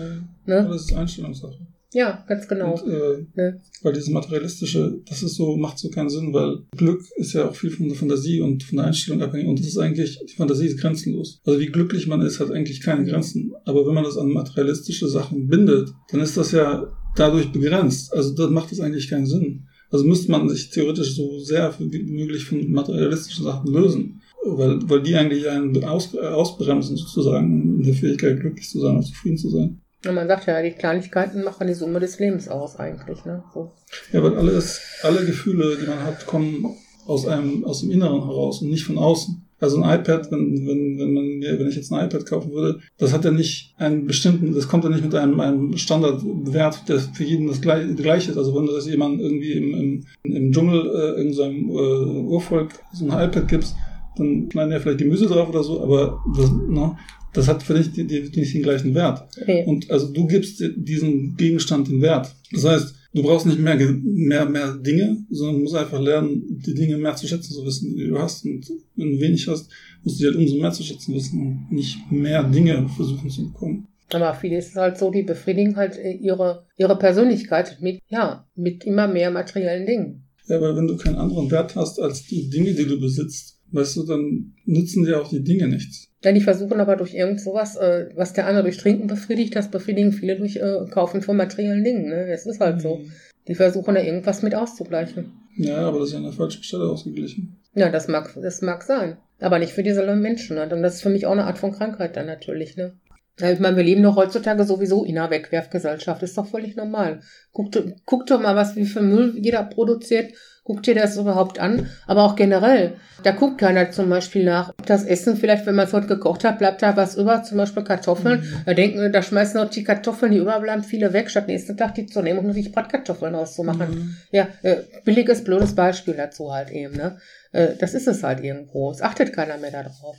Ne? 0.46 0.68
Das 0.70 0.82
ist 0.82 0.92
Einstellungssache. 0.92 1.58
Ja, 1.94 2.24
ganz 2.26 2.48
genau. 2.48 2.74
Und, 2.74 2.90
äh, 2.90 3.24
ne? 3.34 3.60
Weil 3.82 3.92
dieses 3.92 4.08
materialistische, 4.08 5.00
das 5.08 5.22
ist 5.22 5.36
so, 5.36 5.56
macht 5.56 5.78
so 5.78 5.90
keinen 5.90 6.08
Sinn, 6.08 6.32
weil 6.32 6.58
Glück 6.76 7.04
ist 7.14 7.34
ja 7.34 7.48
auch 7.48 7.54
viel 7.54 7.70
von 7.70 7.88
der 7.88 7.96
Fantasie 7.96 8.40
und 8.40 8.64
von 8.64 8.78
der 8.78 8.86
Einstellung 8.86 9.22
abhängig 9.22 9.46
und 9.46 9.60
das 9.60 9.68
ist 9.68 9.78
eigentlich, 9.78 10.18
die 10.28 10.34
Fantasie 10.34 10.66
ist 10.66 10.80
grenzenlos. 10.80 11.40
Also 11.44 11.60
wie 11.60 11.66
glücklich 11.66 12.08
man 12.08 12.20
ist, 12.20 12.40
hat 12.40 12.50
eigentlich 12.50 12.80
keine 12.80 13.04
Grenzen. 13.04 13.52
Aber 13.64 13.86
wenn 13.86 13.94
man 13.94 14.02
das 14.02 14.18
an 14.18 14.28
materialistische 14.28 15.08
Sachen 15.08 15.46
bindet, 15.46 15.90
dann 16.10 16.20
ist 16.20 16.36
das 16.36 16.50
ja 16.50 16.92
dadurch 17.14 17.52
begrenzt. 17.52 18.12
Also 18.12 18.34
dann 18.34 18.52
macht 18.52 18.72
das 18.72 18.80
eigentlich 18.80 19.08
keinen 19.08 19.26
Sinn. 19.26 19.68
Also 19.92 20.04
müsste 20.04 20.32
man 20.32 20.48
sich 20.48 20.70
theoretisch 20.70 21.14
so 21.14 21.38
sehr 21.38 21.72
wie 21.78 22.02
möglich 22.02 22.44
von 22.44 22.72
materialistischen 22.72 23.44
Sachen 23.44 23.72
lösen. 23.72 24.20
Weil, 24.44 24.80
weil 24.90 25.02
die 25.02 25.14
eigentlich 25.14 25.48
einen 25.48 25.84
aus, 25.84 26.14
ausbremsen 26.16 26.96
sozusagen 26.96 27.78
in 27.78 27.82
der 27.84 27.94
Fähigkeit, 27.94 28.40
glücklich 28.40 28.68
zu 28.68 28.80
sein 28.80 28.96
und 28.96 29.04
zufrieden 29.04 29.38
zu 29.38 29.48
sein. 29.48 29.80
Ja, 30.04 30.12
man 30.12 30.28
sagt 30.28 30.46
ja, 30.46 30.60
die 30.62 30.72
Kleinigkeiten 30.72 31.42
machen 31.42 31.66
die 31.66 31.74
Summe 31.74 31.98
des 31.98 32.18
Lebens 32.18 32.48
aus 32.48 32.76
eigentlich. 32.76 33.24
Ne? 33.24 33.42
So. 33.52 33.72
Ja, 34.12 34.22
weil 34.22 34.36
alles, 34.36 34.80
alle 35.02 35.24
Gefühle, 35.24 35.76
die 35.80 35.86
man 35.86 36.02
hat, 36.04 36.26
kommen 36.26 36.76
aus 37.06 37.26
einem, 37.26 37.64
aus 37.64 37.80
dem 37.80 37.90
Inneren 37.90 38.24
heraus 38.24 38.62
und 38.62 38.70
nicht 38.70 38.84
von 38.84 38.98
außen. 38.98 39.42
Also 39.60 39.80
ein 39.80 40.00
iPad, 40.00 40.30
wenn, 40.30 40.66
wenn, 40.66 40.98
wenn 40.98 41.14
man 41.14 41.24
wenn 41.58 41.68
ich 41.68 41.76
jetzt 41.76 41.90
ein 41.90 42.04
iPad 42.04 42.26
kaufen 42.26 42.52
würde, 42.52 42.80
das 42.98 43.14
hat 43.14 43.24
ja 43.24 43.30
nicht 43.30 43.74
einen 43.78 44.06
bestimmten, 44.06 44.52
das 44.52 44.68
kommt 44.68 44.84
ja 44.84 44.90
nicht 44.90 45.04
mit 45.04 45.14
einem, 45.14 45.40
einem 45.40 45.76
Standardwert, 45.78 46.86
der 46.88 46.98
für 46.98 47.24
jeden 47.24 47.46
das 47.46 47.62
gleiche, 47.62 47.94
gleiche 47.94 48.32
ist. 48.32 48.36
Also 48.36 48.54
wenn 48.54 48.66
du 48.66 48.72
das 48.72 48.86
jemand 48.86 49.20
irgendwie 49.20 49.52
im, 49.52 49.74
im, 49.74 50.06
im 50.24 50.52
Dschungel, 50.52 51.16
äh, 51.16 51.22
in 51.22 51.32
seinem 51.32 51.70
äh, 51.70 51.72
Urvolk 51.72 52.72
so 52.92 53.06
ein 53.06 53.28
iPad 53.28 53.48
gibst, 53.48 53.74
dann 54.16 54.48
schneiden 54.50 54.72
ja 54.72 54.80
vielleicht 54.80 54.98
Gemüse 54.98 55.26
drauf 55.26 55.48
oder 55.48 55.62
so, 55.62 55.82
aber 55.82 56.22
das, 56.36 56.50
ne, 56.52 56.96
das 57.34 57.48
hat 57.48 57.62
für 57.62 57.74
dich 57.74 57.92
die, 57.92 58.06
die, 58.06 58.20
nicht 58.40 58.54
den 58.54 58.62
gleichen 58.62 58.94
Wert. 58.94 59.26
Okay. 59.40 59.64
Und 59.66 59.90
also 59.90 60.12
du 60.12 60.26
gibst 60.26 60.62
diesem 60.76 61.36
Gegenstand 61.36 61.88
den 61.88 62.00
Wert. 62.00 62.34
Das 62.52 62.64
heißt, 62.64 62.94
du 63.12 63.22
brauchst 63.22 63.46
nicht 63.46 63.58
mehr, 63.58 63.76
mehr, 63.76 64.48
mehr 64.48 64.74
Dinge, 64.76 65.18
sondern 65.30 65.62
musst 65.62 65.74
einfach 65.74 66.00
lernen, 66.00 66.62
die 66.64 66.74
Dinge 66.74 66.96
mehr 66.96 67.16
zu 67.16 67.26
schätzen 67.26 67.52
zu 67.52 67.64
wissen, 67.64 67.94
die 67.96 68.06
du 68.06 68.18
hast. 68.18 68.44
Und 68.44 68.70
wenn 68.96 69.12
du 69.12 69.20
wenig 69.20 69.46
hast, 69.48 69.68
musst 70.02 70.18
du 70.18 70.22
die 70.22 70.26
halt 70.28 70.36
umso 70.36 70.56
mehr 70.56 70.72
zu 70.72 70.82
schätzen 70.82 71.14
wissen 71.14 71.40
und 71.40 71.72
nicht 71.72 71.98
mehr 72.10 72.42
Dinge 72.44 72.88
versuchen 72.96 73.28
zu 73.28 73.52
bekommen. 73.52 73.88
Aber 74.12 74.34
viele 74.34 74.58
ist 74.58 74.70
es 74.70 74.76
halt 74.76 74.98
so, 74.98 75.10
die 75.10 75.22
befriedigen 75.22 75.76
halt 75.76 75.98
ihre, 76.20 76.66
ihre 76.76 76.96
Persönlichkeit 76.96 77.78
mit, 77.80 78.00
ja, 78.08 78.46
mit 78.54 78.84
immer 78.84 79.08
mehr 79.08 79.30
materiellen 79.30 79.86
Dingen. 79.86 80.24
Ja, 80.46 80.60
weil 80.60 80.76
wenn 80.76 80.86
du 80.86 80.96
keinen 80.96 81.16
anderen 81.16 81.50
Wert 81.50 81.74
hast 81.74 81.98
als 81.98 82.26
die 82.26 82.50
Dinge, 82.50 82.74
die 82.74 82.84
du 82.84 83.00
besitzt, 83.00 83.53
weißt 83.74 83.96
du, 83.96 84.02
dann 84.04 84.54
nützen 84.64 85.04
dir 85.04 85.20
auch 85.20 85.28
die 85.28 85.42
Dinge 85.42 85.68
nichts. 85.68 86.08
Ja, 86.22 86.32
die 86.32 86.40
versuchen 86.40 86.80
aber 86.80 86.96
durch 86.96 87.14
irgend 87.14 87.40
sowas, 87.40 87.76
äh, 87.76 88.08
was 88.14 88.32
der 88.32 88.46
andere 88.46 88.64
durch 88.64 88.78
Trinken 88.78 89.08
befriedigt, 89.08 89.54
das 89.54 89.70
befriedigen 89.70 90.12
viele 90.12 90.36
durch 90.36 90.56
äh, 90.56 90.86
Kaufen 90.90 91.20
von 91.20 91.36
materiellen 91.36 91.84
Dingen. 91.84 92.08
Ne? 92.08 92.28
Es 92.28 92.46
ist 92.46 92.60
halt 92.60 92.76
mhm. 92.76 92.80
so. 92.80 93.00
Die 93.46 93.54
versuchen 93.54 93.94
da 93.94 94.00
irgendwas 94.00 94.42
mit 94.42 94.54
auszugleichen. 94.54 95.32
Ja, 95.56 95.86
aber 95.86 95.98
das 95.98 96.08
ist 96.08 96.12
ja 96.12 96.18
an 96.18 96.24
der 96.24 96.32
falschen 96.32 96.62
Stelle 96.62 96.88
ausgeglichen. 96.88 97.60
Ja, 97.74 97.90
das 97.90 98.08
mag, 98.08 98.34
das 98.40 98.62
mag 98.62 98.82
sein. 98.82 99.18
Aber 99.40 99.58
nicht 99.58 99.72
für 99.72 99.82
diese 99.82 100.02
Menschen. 100.16 100.56
Ne? 100.56 100.62
Und 100.62 100.82
das 100.82 100.96
ist 100.96 101.02
für 101.02 101.10
mich 101.10 101.26
auch 101.26 101.32
eine 101.32 101.44
Art 101.44 101.58
von 101.58 101.72
Krankheit 101.72 102.16
dann 102.16 102.26
natürlich. 102.26 102.76
Ne? 102.76 102.94
Ja, 103.38 103.50
ich 103.50 103.58
meine, 103.58 103.76
wir 103.76 103.84
leben 103.84 104.02
doch 104.02 104.16
heutzutage 104.16 104.64
sowieso 104.64 105.04
in 105.04 105.18
einer 105.18 105.30
Wegwerfgesellschaft. 105.30 106.22
Ist 106.22 106.38
doch 106.38 106.46
völlig 106.46 106.76
normal. 106.76 107.20
Guck, 107.52 107.70
guck 108.06 108.26
doch 108.26 108.40
mal, 108.40 108.56
was 108.56 108.76
wie 108.76 108.86
viel 108.86 109.02
Müll 109.02 109.34
jeder 109.36 109.64
produziert 109.64 110.32
Guck 110.64 110.82
dir 110.82 110.94
das 110.94 111.18
überhaupt 111.18 111.58
an? 111.58 111.90
Aber 112.06 112.24
auch 112.24 112.36
generell. 112.36 112.94
Da 113.22 113.32
guckt 113.32 113.58
keiner 113.58 113.90
zum 113.90 114.08
Beispiel 114.08 114.44
nach. 114.44 114.72
Das 114.86 115.04
Essen, 115.04 115.36
vielleicht, 115.36 115.66
wenn 115.66 115.74
man 115.74 115.86
es 115.86 115.92
heute 115.92 116.06
gekocht 116.06 116.42
hat, 116.42 116.58
bleibt 116.58 116.80
da 116.80 116.96
was 116.96 117.16
über, 117.16 117.42
zum 117.42 117.58
Beispiel 117.58 117.84
Kartoffeln. 117.84 118.40
Mhm. 118.40 118.62
Da 118.64 118.72
denken 118.72 119.12
da 119.12 119.22
schmeißen 119.22 119.60
auch 119.60 119.68
die 119.68 119.84
Kartoffeln, 119.84 120.32
die 120.32 120.38
überbleiben, 120.38 120.82
viele 120.82 121.12
weg, 121.12 121.30
statt 121.30 121.48
nächsten 121.48 121.76
Tag 121.76 121.94
die 121.94 122.06
zu 122.06 122.22
nehmen 122.22 122.38
und 122.38 122.46
nur 122.46 122.54
sich 122.54 122.72
Bratkartoffeln 122.72 123.34
auszumachen. 123.34 123.90
Mhm. 123.90 124.16
Ja, 124.32 124.48
äh, 124.62 124.76
billiges, 125.04 125.44
blödes 125.44 125.74
Beispiel 125.74 126.14
dazu 126.14 126.50
halt 126.50 126.70
eben, 126.70 126.96
ne? 126.96 127.18
Äh, 127.52 127.76
das 127.78 127.92
ist 127.92 128.08
es 128.08 128.22
halt 128.22 128.42
irgendwo. 128.42 128.90
Es 128.90 129.02
achtet 129.02 129.34
keiner 129.34 129.58
mehr 129.58 129.70
darauf. 129.70 130.16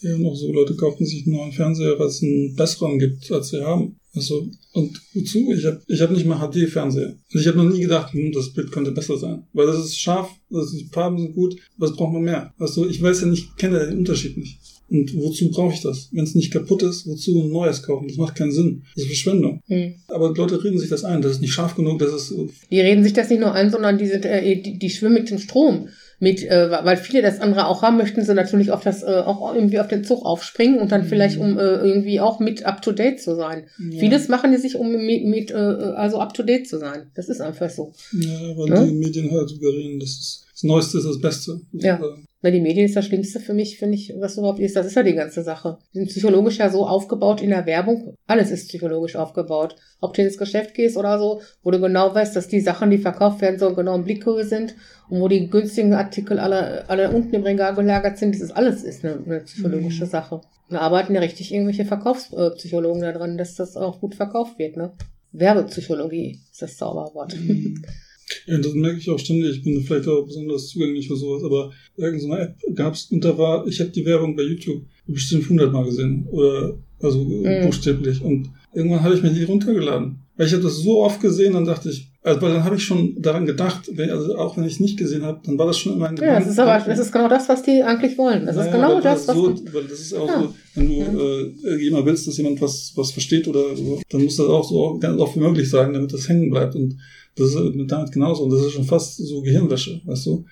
Ja, 0.00 0.16
noch 0.16 0.34
so 0.34 0.50
Leute 0.50 0.76
kaufen 0.76 1.04
sich 1.04 1.26
einen 1.26 1.36
neuen 1.36 1.52
Fernseher, 1.52 1.98
was 1.98 2.22
einen 2.22 2.56
besseren 2.56 2.98
gibt, 2.98 3.30
als 3.30 3.50
sie 3.50 3.62
haben. 3.62 3.98
Also, 4.14 4.48
und 4.72 5.00
wozu? 5.12 5.52
Ich 5.52 5.64
habe 5.64 5.82
ich 5.86 6.00
hab 6.00 6.10
nicht 6.10 6.26
mal 6.26 6.38
HD-Fernseher. 6.38 7.16
Und 7.32 7.40
ich 7.40 7.46
habe 7.46 7.58
noch 7.58 7.72
nie 7.72 7.80
gedacht, 7.80 8.12
hm, 8.12 8.32
das 8.32 8.52
Bild 8.52 8.70
könnte 8.70 8.92
besser 8.92 9.18
sein. 9.18 9.44
Weil 9.52 9.66
das 9.66 9.84
ist 9.84 9.98
scharf, 9.98 10.30
das 10.50 10.66
ist, 10.66 10.80
die 10.80 10.88
Farben 10.92 11.18
sind 11.18 11.34
gut, 11.34 11.56
was 11.76 11.94
braucht 11.94 12.12
man 12.12 12.22
mehr? 12.22 12.54
Also, 12.58 12.88
ich 12.88 13.02
weiß 13.02 13.22
ja 13.22 13.26
nicht, 13.26 13.56
kenne 13.56 13.86
den 13.86 13.98
Unterschied 13.98 14.36
nicht. 14.36 14.58
Und 14.90 15.16
wozu 15.16 15.50
brauche 15.50 15.74
ich 15.74 15.80
das? 15.80 16.10
Wenn 16.12 16.24
es 16.24 16.34
nicht 16.34 16.52
kaputt 16.52 16.82
ist, 16.82 17.06
wozu 17.06 17.42
ein 17.42 17.50
neues 17.50 17.82
kaufen? 17.82 18.06
Das 18.06 18.16
macht 18.16 18.36
keinen 18.36 18.52
Sinn. 18.52 18.84
Das 18.94 19.04
ist 19.04 19.08
Verschwendung. 19.08 19.60
Hm. 19.66 19.94
Aber 20.08 20.32
Leute 20.34 20.62
reden 20.62 20.78
sich 20.78 20.90
das 20.90 21.04
ein, 21.04 21.22
das 21.22 21.32
ist 21.32 21.40
nicht 21.40 21.52
scharf 21.52 21.74
genug, 21.74 21.98
das 21.98 22.30
ist. 22.30 22.34
Die 22.70 22.80
reden 22.80 23.02
sich 23.02 23.14
das 23.14 23.30
nicht 23.30 23.40
nur 23.40 23.52
ein, 23.52 23.70
sondern 23.70 23.98
die, 23.98 24.06
sind, 24.06 24.24
äh, 24.24 24.60
die, 24.60 24.78
die 24.78 24.90
schwimmen 24.90 25.14
mit 25.14 25.30
dem 25.30 25.38
Strom 25.38 25.88
mit, 26.18 26.42
äh, 26.42 26.70
weil 26.70 26.96
viele 26.96 27.22
das 27.22 27.40
andere 27.40 27.66
auch 27.66 27.82
haben, 27.82 27.96
möchten 27.96 28.24
sie 28.24 28.34
natürlich 28.34 28.70
auf 28.70 28.82
das, 28.82 29.02
äh, 29.02 29.22
auch 29.24 29.54
irgendwie 29.54 29.80
auf 29.80 29.88
den 29.88 30.04
Zug 30.04 30.24
aufspringen 30.24 30.78
und 30.78 30.92
dann 30.92 31.02
mhm. 31.02 31.06
vielleicht, 31.06 31.38
um 31.38 31.58
äh, 31.58 31.62
irgendwie 31.62 32.20
auch 32.20 32.40
mit 32.40 32.64
up 32.64 32.82
to 32.82 32.92
date 32.92 33.20
zu 33.20 33.34
sein. 33.36 33.66
Ja. 33.78 34.00
Vieles 34.00 34.28
machen 34.28 34.52
die 34.52 34.58
sich, 34.58 34.76
um 34.76 34.90
mit, 34.90 35.24
mit 35.24 35.50
äh, 35.50 35.54
also 35.54 36.18
up 36.18 36.34
to 36.34 36.42
date 36.42 36.68
zu 36.68 36.78
sein. 36.78 37.10
Das 37.14 37.28
ist 37.28 37.40
einfach 37.40 37.70
so. 37.70 37.92
Ja, 38.12 38.30
weil 38.56 38.70
ne? 38.70 38.86
die 38.86 38.94
Medien 38.94 39.30
halt 39.30 39.50
überreden, 39.50 40.00
das 40.00 40.10
ist 40.10 40.44
das 40.54 40.62
Neueste 40.62 40.98
ist 40.98 41.04
das 41.04 41.20
Beste. 41.20 41.60
Ja. 41.72 42.00
Na, 42.44 42.50
die 42.50 42.60
Medien 42.60 42.84
ist 42.84 42.94
das 42.94 43.06
Schlimmste 43.06 43.40
für 43.40 43.54
mich, 43.54 43.78
finde 43.78 43.94
ich, 43.94 44.12
was 44.18 44.36
überhaupt 44.36 44.60
ist. 44.60 44.76
Das 44.76 44.84
ist 44.84 44.96
ja 44.96 45.02
die 45.02 45.14
ganze 45.14 45.42
Sache. 45.42 45.78
Die 45.94 46.00
sind 46.00 46.08
psychologisch 46.10 46.58
ja 46.58 46.68
so 46.68 46.86
aufgebaut 46.86 47.40
in 47.40 47.48
der 47.48 47.64
Werbung. 47.64 48.18
Alles 48.26 48.50
ist 48.50 48.68
psychologisch 48.68 49.16
aufgebaut. 49.16 49.76
Ob 50.02 50.12
du 50.12 50.20
ins 50.20 50.36
Geschäft 50.36 50.74
gehst 50.74 50.98
oder 50.98 51.18
so, 51.18 51.40
wo 51.62 51.70
du 51.70 51.80
genau 51.80 52.14
weißt, 52.14 52.36
dass 52.36 52.46
die 52.46 52.60
Sachen, 52.60 52.90
die 52.90 52.98
verkauft 52.98 53.40
werden 53.40 53.58
sollen, 53.58 53.74
genau 53.74 53.94
im 53.94 54.04
Blickhöhe 54.04 54.44
sind 54.44 54.74
und 55.08 55.22
wo 55.22 55.28
die 55.28 55.48
günstigen 55.48 55.94
Artikel 55.94 56.38
alle, 56.38 56.86
alle 56.90 57.12
unten 57.12 57.34
im 57.34 57.44
Regal 57.44 57.74
gelagert 57.74 58.18
sind. 58.18 58.34
Das 58.34 58.42
ist 58.42 58.50
alles 58.50 58.84
ist 58.84 59.06
eine, 59.06 59.24
eine 59.24 59.40
psychologische 59.40 60.04
mhm. 60.04 60.10
Sache. 60.10 60.42
Da 60.68 60.80
arbeiten 60.80 61.14
ja 61.14 61.22
richtig 61.22 61.50
irgendwelche 61.50 61.86
Verkaufspsychologen 61.86 63.00
daran, 63.00 63.38
dass 63.38 63.54
das 63.54 63.74
auch 63.74 64.00
gut 64.02 64.16
verkauft 64.16 64.58
wird, 64.58 64.76
ne? 64.76 64.92
Werbepsychologie 65.32 66.40
ist 66.52 66.60
das 66.60 66.76
Zauberwort. 66.76 67.34
Mhm. 67.40 67.82
Ja, 68.46 68.58
das 68.58 68.74
merke 68.74 68.98
ich 68.98 69.10
auch 69.10 69.18
ständig. 69.18 69.56
Ich 69.56 69.62
bin 69.62 69.82
vielleicht 69.82 70.08
auch 70.08 70.24
besonders 70.24 70.68
zugänglich 70.68 71.08
für 71.08 71.16
sowas, 71.16 71.42
aber 71.44 71.72
irgendeine 71.96 72.42
App 72.42 72.56
gab 72.74 72.94
es 72.94 73.04
und 73.06 73.24
da 73.24 73.36
war, 73.38 73.66
ich 73.66 73.80
habe 73.80 73.90
die 73.90 74.04
Werbung 74.04 74.36
bei 74.36 74.42
YouTube 74.42 74.82
bestimmt 75.06 75.48
hundertmal 75.48 75.84
gesehen 75.84 76.26
oder 76.30 76.76
also 77.00 77.24
mhm. 77.24 77.66
buchstäblich 77.66 78.22
und 78.22 78.50
irgendwann 78.74 79.02
habe 79.02 79.14
ich 79.14 79.22
mir 79.22 79.30
die 79.30 79.44
runtergeladen. 79.44 80.18
Weil 80.36 80.46
ich 80.46 80.52
habe 80.52 80.62
das 80.62 80.78
so 80.78 81.02
oft 81.02 81.20
gesehen, 81.20 81.52
dann 81.52 81.64
dachte 81.64 81.90
ich, 81.90 82.10
also 82.24 82.40
weil 82.40 82.54
dann 82.54 82.64
habe 82.64 82.76
ich 82.76 82.82
schon 82.82 83.20
daran 83.20 83.44
gedacht, 83.44 83.90
wenn, 83.92 84.08
also 84.08 84.34
auch 84.38 84.56
wenn 84.56 84.64
ich 84.64 84.74
es 84.74 84.80
nicht 84.80 84.98
gesehen 84.98 85.22
habe, 85.22 85.42
dann 85.44 85.58
war 85.58 85.66
das 85.66 85.78
schon 85.78 85.92
immer 85.92 86.08
ein 86.08 86.16
Ja, 86.16 86.40
das 86.40 86.48
ist 86.48 86.58
aber 86.58 86.82
das 86.82 86.98
ist 86.98 87.12
genau 87.12 87.28
das, 87.28 87.50
was 87.50 87.62
die 87.62 87.82
eigentlich 87.82 88.16
wollen. 88.16 88.46
Naja, 88.46 88.62
ist 88.62 88.72
genau 88.72 88.98
das, 88.98 89.28
was 89.28 89.36
so, 89.36 89.54
weil 89.72 89.84
das 89.84 90.00
ist 90.00 90.14
auch 90.14 90.26
ja. 90.26 90.42
so, 90.42 90.54
wenn 90.74 90.88
du 90.88 90.94
ja. 90.94 91.70
äh, 91.70 91.82
jemand 91.82 92.06
willst, 92.06 92.26
dass 92.26 92.38
jemand 92.38 92.62
was 92.62 92.92
was 92.96 93.10
versteht 93.10 93.46
oder 93.46 93.76
so, 93.76 94.00
dann 94.08 94.24
muss 94.24 94.36
das 94.36 94.46
auch 94.46 94.66
so 94.66 94.98
ganz 94.98 95.20
oft 95.20 95.36
wie 95.36 95.40
möglich 95.40 95.68
sagen, 95.68 95.92
damit 95.92 96.14
das 96.14 96.26
hängen 96.26 96.48
bleibt 96.48 96.74
und 96.74 96.96
das 97.36 97.48
ist 97.48 97.58
damit 97.88 98.12
genauso. 98.12 98.44
Und 98.44 98.50
das 98.50 98.62
ist 98.62 98.72
schon 98.72 98.84
fast 98.84 99.18
so 99.18 99.42
Gehirnwäsche, 99.42 100.00
weißt 100.06 100.26
du? 100.26 100.46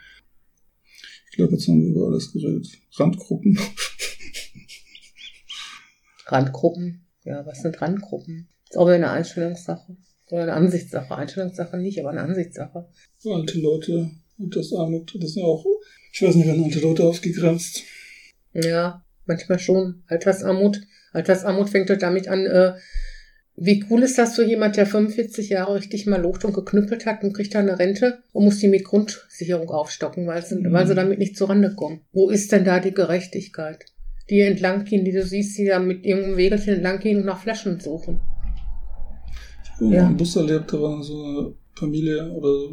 Ich 1.30 1.37
glaube, 1.37 1.52
jetzt 1.52 1.66
haben 1.68 1.80
wir 1.80 1.88
über 1.88 2.08
alles 2.08 2.30
geredet. 2.32 2.68
Randgruppen. 2.98 3.58
Randgruppen? 6.26 7.06
Ja, 7.24 7.46
was 7.46 7.62
sind 7.62 7.80
Randgruppen? 7.80 8.48
ist 8.68 8.76
auch 8.76 8.87
wieder 8.87 8.96
eine 8.96 9.11
Einstellungssache. 9.11 9.96
Oder 10.33 10.45
eine 10.45 10.55
Ansichtssache. 10.55 11.14
Einstellungssache 11.14 11.77
nicht, 11.77 12.01
aber 12.01 12.09
eine 12.09 12.23
Ansichtssache. 12.23 12.88
Alte 13.27 13.61
Leute, 13.61 14.11
und 14.38 14.57
das 14.57 14.73
Armut, 14.73 15.14
das 15.14 15.31
ist 15.31 15.37
ja 15.37 15.45
auch, 15.45 15.62
ich 16.11 16.23
weiß 16.23 16.35
nicht, 16.37 16.47
werden 16.47 16.64
alte 16.64 16.81
Leute 16.81 17.05
ausgegrenzt. 17.05 17.83
Ja, 18.55 19.05
manchmal 19.27 19.59
schon. 19.59 20.05
Altersarmut. 20.07 20.81
Altersarmut 21.12 21.68
fängt 21.68 21.90
halt 21.90 22.01
damit 22.01 22.29
an, 22.29 22.47
äh, 22.47 22.73
wie 23.57 23.85
cool 23.90 24.03
ist 24.03 24.16
das 24.16 24.35
für 24.35 24.47
jemand, 24.47 24.79
der 24.79 24.87
45 24.87 25.51
Jahre 25.51 25.75
richtig 25.75 26.07
mal 26.07 26.23
locht 26.23 26.47
und 26.47 26.55
geknüppelt 26.55 27.05
hat 27.05 27.23
und 27.23 27.35
kriegt 27.35 27.55
da 27.55 27.59
eine 27.59 27.79
Rente 27.79 28.23
und 28.33 28.45
muss 28.45 28.59
die 28.59 28.68
mit 28.68 28.85
Grundsicherung 28.85 29.68
aufstocken, 29.68 30.27
weil 30.27 30.42
sie, 30.42 30.55
mhm. 30.55 30.73
weil 30.73 30.87
sie 30.87 30.95
damit 30.95 31.18
nicht 31.18 31.37
zurande 31.37 31.75
kommen? 31.75 32.01
Wo 32.12 32.31
ist 32.31 32.53
denn 32.53 32.64
da 32.64 32.81
die 32.81 32.95
Gerechtigkeit? 32.95 33.85
Die 34.31 34.40
entlang 34.40 34.87
gehen, 34.87 35.05
die 35.05 35.12
du 35.12 35.23
siehst, 35.23 35.59
die 35.59 35.66
da 35.66 35.79
mit 35.79 36.07
irgendeinem 36.07 36.38
Wegelchen 36.38 36.77
entlang 36.77 37.01
gehen 37.01 37.18
und 37.18 37.27
nach 37.27 37.42
Flaschen 37.42 37.81
suchen. 37.81 38.23
Habe 39.85 39.95
ja. 39.95 40.07
im 40.09 40.16
Bus 40.16 40.37
erlebt, 40.37 40.73
da 40.73 40.81
war 40.81 41.03
so 41.03 41.23
eine 41.23 41.53
Familie 41.75 42.31
oder 42.31 42.68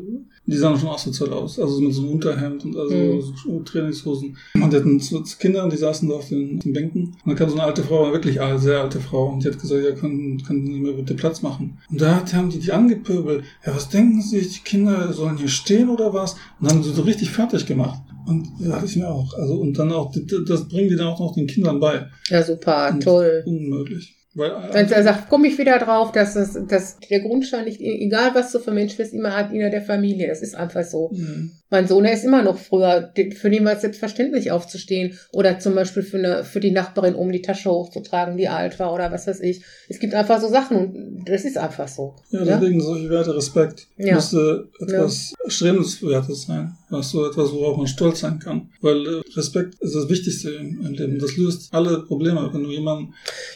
die 0.46 0.58
sahen 0.58 0.78
schon 0.78 0.90
asozial 0.90 1.32
aus. 1.32 1.60
Also 1.60 1.80
mit 1.80 1.94
so 1.94 2.02
einem 2.02 2.14
Unterhemd 2.14 2.66
und 2.66 2.76
also 2.76 2.96
mhm. 2.96 3.22
so 3.22 3.60
Trainingshosen. 3.62 4.38
Und 4.56 4.74
die 4.74 4.78
hatten 4.78 5.00
zwei 5.00 5.22
Kinder 5.40 5.64
und 5.64 5.72
die 5.72 5.78
saßen 5.78 6.10
da 6.10 6.16
auf 6.16 6.28
den, 6.28 6.60
den 6.60 6.74
Bänken. 6.74 7.04
Und 7.04 7.18
dann 7.26 7.36
kam 7.36 7.50
so 7.50 7.56
eine 7.56 7.64
alte 7.64 7.84
Frau, 7.84 8.12
wirklich 8.12 8.42
eine 8.42 8.60
sehr 8.60 8.82
alte 8.82 9.00
Frau, 9.00 9.30
und 9.30 9.44
die 9.44 9.48
hat 9.48 9.60
gesagt, 9.60 9.84
ja, 9.84 9.92
können, 9.92 10.44
können 10.44 10.66
Sie 10.66 10.80
mir 10.80 10.94
bitte 10.94 11.14
Platz 11.14 11.42
machen. 11.42 11.78
Und 11.90 12.02
da 12.02 12.24
haben 12.34 12.50
die 12.50 12.60
die 12.60 12.72
angepöbelt. 12.72 13.44
Ja, 13.66 13.76
was 13.76 13.90
denken 13.90 14.22
Sie, 14.22 14.42
die 14.42 14.64
Kinder 14.64 15.14
sollen 15.14 15.38
hier 15.38 15.50
stehen 15.50 15.90
oder 15.90 16.14
was? 16.14 16.34
Und 16.34 16.68
dann 16.68 16.78
haben 16.78 16.84
sie 16.84 16.94
so 16.94 17.04
richtig 17.04 17.30
fertig 17.30 17.66
gemacht. 17.66 18.00
Und 18.28 18.48
ja, 18.60 18.74
hatte 18.76 18.86
ich 18.86 18.96
mir 18.96 19.10
auch. 19.10 19.34
Also, 19.36 19.56
und 19.56 19.78
dann 19.78 19.92
auch, 19.92 20.14
das 20.48 20.68
bringen 20.68 20.90
die 20.90 20.96
dann 20.96 21.08
auch 21.08 21.20
noch 21.20 21.34
den 21.34 21.48
Kindern 21.48 21.80
bei. 21.80 22.08
Ja, 22.28 22.44
super, 22.44 22.90
und 22.92 23.02
toll. 23.02 23.44
Unmöglich. 23.46 24.19
Weil, 24.36 24.70
Wenn 24.72 24.92
er 24.92 25.04
sagt, 25.04 25.30
komme 25.30 25.48
ich 25.48 25.58
wieder 25.58 25.80
drauf, 25.80 26.12
dass, 26.12 26.36
das, 26.36 26.58
dass 26.68 27.00
der 27.00 27.22
Grundstein 27.22 27.66
nicht, 27.66 27.82
egal 27.82 28.36
was 28.36 28.52
du 28.52 28.60
für 28.60 28.72
Mensch 28.72 28.96
bist, 28.96 29.14
immer 29.14 29.36
hat 29.36 29.52
inner 29.52 29.70
der 29.70 29.82
Familie. 29.82 30.28
Das 30.28 30.42
ist 30.42 30.56
einfach 30.56 30.84
so. 30.84 31.10
Mhm. 31.12 31.59
Mein 31.70 31.88
Sohn, 31.88 32.04
der 32.04 32.14
ist 32.14 32.24
immer 32.24 32.42
noch 32.42 32.58
früher, 32.58 33.14
für 33.36 33.50
den 33.50 33.66
war 33.66 33.74
es 33.74 33.82
selbstverständlich 33.82 34.52
aufzustehen 34.52 35.18
oder 35.32 35.60
zum 35.60 35.76
Beispiel 35.76 36.04
für, 36.04 36.18
eine, 36.18 36.44
für 36.44 36.60
die 36.60 36.72
Nachbarin 36.72 37.16
um 37.16 37.32
die 37.32 37.42
Tasche 37.42 37.70
hochzutragen, 37.70 38.38
die 38.38 38.48
alt 38.48 38.80
war 38.80 38.94
oder 38.94 39.12
was 39.12 39.28
weiß 39.28 39.40
ich. 39.42 39.64
Es 39.88 40.00
gibt 40.00 40.14
einfach 40.14 40.42
so 40.42 40.48
Sachen 40.48 40.78
und 40.78 41.26
das 41.26 41.46
ist 41.46 41.58
einfach 41.58 41.88
so. 41.88 42.16
Ja, 42.32 42.44
deswegen 42.44 42.80
ja? 42.80 42.86
solche 42.86 43.10
Werte, 43.10 43.36
Respekt, 43.36 43.88
ja. 43.98 44.16
müsste 44.16 44.70
etwas 44.80 45.36
ja. 45.44 45.50
Strebenswertes 45.50 46.44
sein. 46.44 46.76
Das 46.90 47.12
so 47.12 47.30
etwas, 47.30 47.52
worauf 47.52 47.78
man 47.78 47.88
stolz 47.88 48.22
sein 48.22 48.40
kann. 48.40 48.70
Weil 48.82 49.06
äh, 49.06 49.22
Respekt 49.36 49.76
ist 49.80 49.94
das 49.94 50.10
Wichtigste 50.10 50.50
im, 50.52 50.82
im 50.84 50.94
Leben. 50.94 51.20
Das 51.20 51.38
löst 51.38 51.72
alle 51.72 52.04
Probleme, 52.04 52.50
wenn 52.52 52.64
du 52.64 52.72
jemanden. 52.72 53.14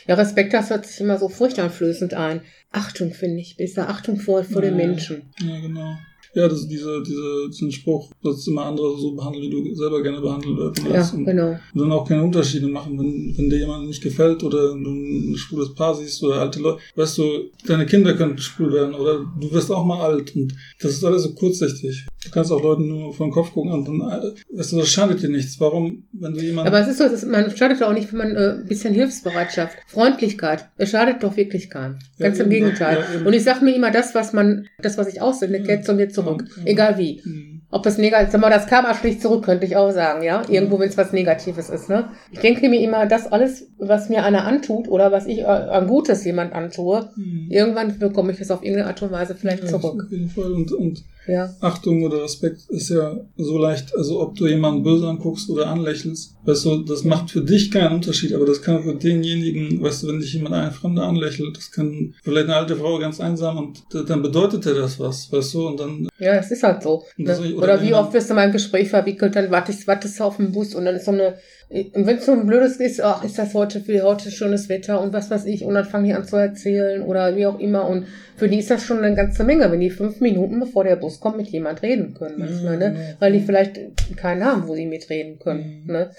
Ja, 0.07 0.15
Respekt, 0.15 0.53
das 0.53 0.69
hört 0.69 0.85
sich 0.85 1.01
immer 1.01 1.17
so 1.17 1.29
furchteinflößend 1.29 2.13
ein. 2.13 2.41
Achtung, 2.71 3.13
finde 3.13 3.39
ich. 3.39 3.57
Besser 3.57 3.89
Achtung 3.89 4.19
vor, 4.19 4.43
vor 4.43 4.63
ja, 4.63 4.69
den 4.69 4.77
Menschen. 4.77 5.33
Ja, 5.39 5.59
genau. 5.59 5.95
Ja, 6.35 6.47
das 6.47 6.61
ist 6.61 6.67
diese, 6.67 7.03
diese, 7.03 7.49
diesen 7.49 7.71
Spruch, 7.71 8.09
dass 8.23 8.47
immer 8.47 8.65
andere 8.65 8.97
so 8.97 9.11
behandeln, 9.11 9.43
wie 9.43 9.69
du 9.69 9.75
selber 9.75 10.01
gerne 10.01 10.19
behandelt 10.19 10.57
werden 10.57 10.93
Ja, 10.93 11.09
und, 11.13 11.25
genau. 11.25 11.49
Und 11.73 11.81
dann 11.81 11.91
auch 11.91 12.07
keine 12.07 12.23
Unterschiede 12.23 12.67
machen, 12.67 12.97
wenn, 12.97 13.37
wenn 13.37 13.49
dir 13.49 13.59
jemand 13.59 13.87
nicht 13.87 14.01
gefällt 14.01 14.43
oder 14.43 14.73
du 14.73 14.89
ein 14.89 15.35
schwules 15.37 15.73
Paar 15.75 15.93
siehst 15.95 16.23
oder 16.23 16.41
alte 16.41 16.59
Leute. 16.59 16.79
Weißt 16.95 17.17
du, 17.19 17.23
deine 17.67 17.85
Kinder 17.85 18.15
können 18.15 18.37
schwul 18.37 18.73
werden 18.73 18.95
oder 18.95 19.25
du 19.39 19.51
wirst 19.51 19.71
auch 19.71 19.85
mal 19.85 20.01
alt 20.01 20.35
und 20.35 20.53
das 20.81 20.93
ist 20.93 21.03
alles 21.03 21.23
so 21.23 21.33
kurzsichtig. 21.33 22.05
Du 22.23 22.31
kannst 22.31 22.51
auch 22.51 22.63
Leuten 22.63 22.87
nur 22.87 23.13
vor 23.13 23.27
den 23.27 23.33
Kopf 23.33 23.51
gucken 23.51 23.71
und 23.71 23.87
dann, 23.87 24.01
äh, 24.01 24.57
weißt 24.57 24.71
du, 24.71 24.77
das 24.77 24.89
schadet 24.89 25.21
dir 25.21 25.29
nichts. 25.29 25.59
Warum, 25.59 26.03
wenn 26.13 26.33
du 26.33 26.41
jemanden... 26.41 26.67
Aber 26.67 26.79
es 26.79 26.87
ist 26.87 26.97
so, 26.97 27.03
es 27.03 27.13
ist, 27.13 27.25
man 27.27 27.55
schadet 27.55 27.81
doch 27.81 27.89
auch 27.89 27.93
nicht, 27.93 28.11
wenn 28.11 28.17
man 28.17 28.35
äh, 28.35 28.55
ein 28.61 28.65
bisschen 28.65 28.93
Hilfsbereitschaft, 28.93 29.75
Freundlichkeit, 29.87 30.69
es 30.77 30.89
schadet 30.89 31.21
doch 31.21 31.35
wirklich 31.35 31.69
keinem. 31.69 31.99
Ganz 32.17 32.37
ja, 32.37 32.45
im 32.45 32.49
Gegenteil. 32.49 33.03
Ja, 33.13 33.25
und 33.25 33.33
ich 33.33 33.43
sag 33.43 33.61
mir 33.61 33.75
immer, 33.75 33.91
das, 33.91 34.15
was 34.15 34.33
man, 34.33 34.67
das, 34.81 34.97
was 34.97 35.07
ich 35.07 35.21
aussende, 35.21 35.59
ja. 35.59 35.63
kehrt 35.65 35.85
zu 35.85 35.93
mir 35.93 36.09
zurück. 36.23 36.45
Ja, 36.57 36.63
Egal 36.65 36.97
wie. 36.97 37.21
Mhm. 37.23 37.61
Ob 37.71 37.81
das 37.81 37.97
negativ, 37.97 38.31
sag 38.31 38.39
mal, 38.39 38.51
das 38.51 38.67
Karma 38.67 38.93
schlicht 38.93 39.21
zurück, 39.21 39.43
könnte 39.45 39.65
ich 39.65 39.75
auch 39.75 39.91
sagen, 39.91 40.23
ja. 40.23 40.43
Irgendwo, 40.47 40.79
wenn 40.79 40.89
es 40.89 40.97
was 40.97 41.11
Negatives 41.11 41.69
ist, 41.69 41.89
ne. 41.89 42.09
Ich 42.31 42.39
denke 42.39 42.69
mir 42.69 42.79
immer, 42.81 43.07
das 43.07 43.31
alles, 43.31 43.67
was 43.79 44.09
mir 44.09 44.23
einer 44.23 44.45
antut 44.45 44.87
oder 44.87 45.11
was 45.11 45.25
ich 45.25 45.39
äh, 45.39 45.45
an 45.45 45.87
Gutes 45.87 46.23
jemand 46.23 46.53
antue, 46.53 47.09
mhm. 47.15 47.47
irgendwann 47.49 47.97
bekomme 47.97 48.31
ich 48.31 48.39
es 48.39 48.51
auf 48.51 48.63
irgendeine 48.63 48.89
Art 48.89 49.01
und 49.01 49.11
Weise 49.11 49.33
vielleicht 49.35 49.67
zurück. 49.67 50.03
Auf 50.05 50.11
jeden 50.11 50.29
Fall. 50.29 50.51
Und, 50.51 50.71
und 50.71 51.03
ja. 51.27 51.53
Achtung 51.61 52.03
oder 52.03 52.23
Respekt 52.23 52.61
ist 52.69 52.89
ja 52.89 53.17
so 53.37 53.57
leicht, 53.57 53.95
also 53.95 54.21
ob 54.21 54.35
du 54.35 54.47
jemanden 54.47 54.83
böse 54.83 55.07
anguckst 55.07 55.49
oder 55.49 55.67
anlächelst, 55.67 56.35
weißt 56.45 56.65
du, 56.65 56.83
das 56.83 57.03
macht 57.03 57.31
für 57.31 57.41
dich 57.41 57.71
keinen 57.71 57.93
Unterschied, 57.93 58.33
aber 58.33 58.45
das 58.45 58.61
kann 58.61 58.83
für 58.83 58.95
denjenigen, 58.95 59.81
weißt 59.81 60.03
du, 60.03 60.07
wenn 60.07 60.19
dich 60.19 60.33
jemand 60.33 60.55
eine 60.55 60.71
Fremde 60.71 61.03
anlächelt, 61.03 61.55
das 61.55 61.71
kann 61.71 62.13
vielleicht 62.23 62.47
eine 62.47 62.55
alte 62.55 62.75
Frau 62.75 62.97
ganz 62.99 63.19
einsam 63.19 63.57
und 63.57 64.09
dann 64.09 64.21
bedeutet 64.21 64.65
dir 64.65 64.73
das 64.73 64.99
was, 64.99 65.31
weißt 65.31 65.53
du, 65.53 65.67
und 65.67 65.79
dann. 65.79 66.07
Ja, 66.19 66.35
es 66.35 66.51
ist 66.51 66.63
halt 66.63 66.83
so. 66.83 67.03
Ne? 67.17 67.37
Oder, 67.37 67.57
oder, 67.57 67.81
wie 67.81 67.93
oft 67.93 68.13
wirst 68.13 68.29
du 68.29 68.33
mal 68.33 68.45
im 68.45 68.51
Gespräch 68.51 68.89
verwickelt, 68.89 69.35
dann 69.35 69.51
wartest, 69.51 69.87
wartest 69.87 70.19
du 70.19 70.23
auf 70.23 70.37
den 70.37 70.51
Bus 70.51 70.75
und 70.75 70.85
dann 70.85 70.95
ist 70.95 71.05
so 71.05 71.11
eine 71.11 71.35
und 71.73 72.05
wenn 72.05 72.17
es 72.17 72.25
so 72.27 72.33
ein 72.33 72.45
blödes 72.45 72.77
ist, 72.77 73.01
ach, 73.01 73.23
ist 73.23 73.39
das 73.39 73.55
heute 73.55 73.81
für 73.81 74.03
heute 74.03 74.29
schönes 74.29 74.69
Wetter 74.69 75.01
und 75.01 75.11
was 75.11 75.31
weiß 75.31 75.45
ich, 75.45 75.63
und 75.63 75.73
dann 75.73 75.85
fangen 75.85 76.05
die 76.05 76.13
an 76.13 76.23
zu 76.23 76.35
erzählen 76.35 77.01
oder 77.01 77.35
wie 77.35 77.47
auch 77.47 77.59
immer. 77.59 77.87
Und 77.87 78.05
für 78.35 78.47
die 78.47 78.59
ist 78.59 78.69
das 78.69 78.83
schon 78.83 78.99
eine 78.99 79.15
ganze 79.15 79.43
Menge, 79.43 79.71
wenn 79.71 79.79
die 79.79 79.89
fünf 79.89 80.21
Minuten 80.21 80.59
bevor 80.59 80.83
der 80.83 80.97
Bus 80.97 81.12
kommt 81.19 81.37
mit 81.37 81.47
jemand 81.47 81.81
reden 81.81 82.13
können, 82.13 82.39
manchmal, 82.39 82.77
ne? 82.77 83.15
Weil 83.19 83.33
die 83.33 83.41
vielleicht 83.41 83.79
keinen 84.15 84.43
haben, 84.43 84.67
wo 84.67 84.75
sie 84.75 84.85
mitreden 84.85 85.39
können. 85.39 85.83
Ne? 85.85 86.11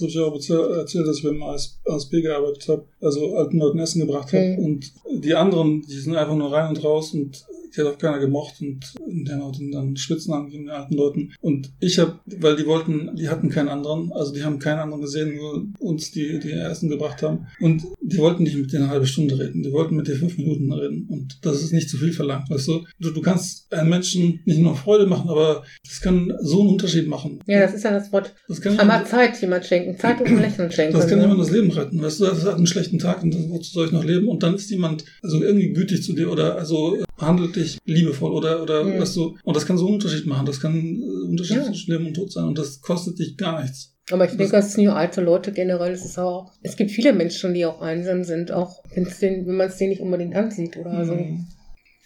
So 0.00 0.06
ich 0.06 0.18
auch 0.18 0.34
erzählt, 0.34 1.06
dass 1.06 1.18
ich 1.18 1.24
beim 1.24 1.42
ASB 1.42 2.22
gearbeitet 2.22 2.68
habe, 2.68 2.84
also 3.00 3.36
alten 3.36 3.58
Leuten 3.58 3.78
Essen 3.78 4.00
gebracht 4.00 4.32
habe. 4.32 4.56
Mhm. 4.56 4.64
Und 4.64 4.92
die 5.22 5.34
anderen, 5.34 5.82
die 5.82 5.98
sind 5.98 6.16
einfach 6.16 6.36
nur 6.36 6.52
rein 6.52 6.70
und 6.70 6.82
raus 6.82 7.12
und 7.12 7.44
die 7.76 7.80
hat 7.80 7.86
auch 7.86 7.98
keiner 7.98 8.18
gemocht 8.18 8.54
und 8.60 8.80
der 9.28 9.44
hat 9.44 9.58
dann 9.72 9.96
Schwitzen 9.96 10.32
angegeben, 10.32 10.66
den 10.66 10.74
alten 10.74 10.94
Leuten. 10.94 11.32
Und 11.40 11.70
ich 11.80 11.98
habe, 11.98 12.18
weil 12.38 12.56
die 12.56 12.66
wollten, 12.66 13.14
die 13.16 13.28
hatten 13.28 13.48
keinen 13.48 13.68
anderen, 13.68 14.12
also 14.12 14.32
die 14.32 14.42
haben 14.42 14.58
keinen 14.58 14.80
anderen 14.80 15.02
gesehen, 15.02 15.36
nur 15.36 15.66
uns, 15.78 16.10
die, 16.10 16.38
die 16.40 16.52
Essen 16.52 16.88
gebracht 16.88 17.22
haben. 17.22 17.46
Und 17.60 17.82
die 18.00 18.18
wollten 18.18 18.42
nicht 18.42 18.56
mit 18.56 18.72
dir 18.72 18.78
eine 18.78 18.88
halbe 18.88 19.06
Stunde 19.06 19.38
reden, 19.38 19.62
die 19.62 19.72
wollten 19.72 19.96
mit 19.96 20.08
dir 20.08 20.16
fünf 20.16 20.36
Minuten 20.36 20.72
reden. 20.72 21.06
Und 21.08 21.38
das 21.42 21.62
ist 21.62 21.72
nicht 21.72 21.88
zu 21.88 21.96
viel 21.96 22.12
verlangt, 22.12 22.50
weißt 22.50 22.68
du? 22.68 22.84
Du, 22.98 23.10
du 23.10 23.20
kannst 23.20 23.72
einem 23.72 23.90
Menschen 23.90 24.40
nicht 24.44 24.60
nur 24.60 24.76
Freude 24.76 25.06
machen, 25.06 25.28
aber 25.30 25.64
das 25.84 26.00
kann 26.00 26.32
so 26.40 26.60
einen 26.60 26.70
Unterschied 26.70 27.06
machen. 27.06 27.40
Ja, 27.46 27.60
das 27.60 27.74
ist 27.74 27.84
ja 27.84 27.92
das 27.92 28.12
Wort. 28.12 28.34
Das 28.48 28.60
kann 28.60 28.78
Einmal 28.78 29.06
Zeit 29.06 29.40
jemand 29.40 29.64
schenken, 29.64 29.89
Zeit 29.96 30.20
und 30.20 30.26
ein 30.28 30.40
Lächeln 30.40 30.70
schenken. 30.70 30.94
Das 30.94 31.06
kann 31.06 31.18
ne? 31.18 31.24
jemand 31.24 31.40
das 31.40 31.50
Leben 31.50 31.70
retten, 31.70 32.02
weißt 32.02 32.20
du? 32.20 32.24
Das 32.24 32.44
hat 32.44 32.56
einen 32.56 32.66
schlechten 32.66 32.98
Tag 32.98 33.22
und 33.22 33.34
wozu 33.50 33.72
soll 33.72 33.86
ich 33.86 33.92
noch 33.92 34.04
leben? 34.04 34.28
Und 34.28 34.42
dann 34.42 34.54
ist 34.54 34.70
jemand 34.70 35.04
also 35.22 35.42
irgendwie 35.42 35.72
gütig 35.72 36.02
zu 36.02 36.12
dir 36.14 36.30
oder 36.30 36.56
also 36.56 36.96
behandelt 37.18 37.56
dich 37.56 37.78
liebevoll 37.84 38.32
oder, 38.32 38.62
oder 38.62 38.86
ja. 38.86 39.00
weißt 39.00 39.16
du, 39.16 39.36
und 39.44 39.56
das 39.56 39.66
kann 39.66 39.78
so 39.78 39.86
einen 39.86 39.94
Unterschied 39.94 40.26
machen. 40.26 40.46
Das 40.46 40.60
kann 40.60 40.74
ein 40.74 41.02
äh, 41.02 41.28
Unterschied 41.30 41.56
ja. 41.56 41.64
zwischen 41.64 41.92
Leben 41.92 42.06
und 42.06 42.14
Tod 42.14 42.32
sein 42.32 42.44
und 42.44 42.58
das 42.58 42.80
kostet 42.80 43.18
dich 43.18 43.36
gar 43.36 43.62
nichts. 43.62 43.94
Aber 44.10 44.24
ich 44.24 44.36
denke, 44.36 44.52
das 44.52 44.72
sind 44.72 44.84
ja 44.84 44.94
alte 44.94 45.20
Leute 45.20 45.52
generell. 45.52 45.92
Es 45.92 46.04
ist 46.04 46.18
auch, 46.18 46.52
es 46.62 46.76
gibt 46.76 46.90
viele 46.90 47.12
Menschen, 47.12 47.54
die 47.54 47.64
auch 47.64 47.80
einsam 47.80 48.24
sind, 48.24 48.50
auch 48.50 48.82
wenn 48.94 49.04
es 49.04 49.18
den, 49.20 49.46
wenn 49.46 49.54
man 49.54 49.68
es 49.68 49.76
denen 49.76 49.90
nicht 49.90 50.02
unbedingt 50.02 50.34
ansieht 50.34 50.76
oder 50.76 51.04
so. 51.04 51.16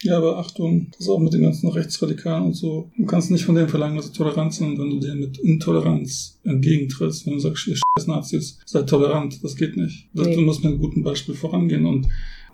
Ja, 0.03 0.17
aber 0.17 0.37
Achtung, 0.37 0.87
das 0.91 1.01
ist 1.01 1.09
auch 1.09 1.19
mit 1.19 1.33
den 1.33 1.41
ganzen 1.41 1.69
Rechtsradikalen 1.69 2.45
und 2.45 2.53
so. 2.53 2.91
Du 2.97 3.05
kannst 3.05 3.31
nicht 3.31 3.45
von 3.45 3.55
denen 3.55 3.69
verlangen, 3.69 3.95
dass 3.95 4.07
sie 4.07 4.13
tolerant 4.13 4.53
sind, 4.53 4.77
wenn 4.77 4.89
du 4.89 4.99
denen 4.99 5.21
mit 5.21 5.37
Intoleranz 5.37 6.39
entgegentrittst. 6.43 7.25
Wenn 7.25 7.33
du 7.33 7.39
sagst, 7.39 7.67
ihr 7.67 7.75
scheiß 7.75 8.07
Nazis, 8.07 8.59
seid 8.65 8.89
tolerant, 8.89 9.43
das 9.43 9.55
geht 9.55 9.77
nicht. 9.77 10.09
Das, 10.13 10.27
Nee. 10.27 10.35
Du 10.35 10.41
musst 10.41 10.63
mit 10.63 10.73
einem 10.73 10.81
guten 10.81 11.03
Beispiel 11.03 11.35
vorangehen 11.35 11.85
und 11.85 12.07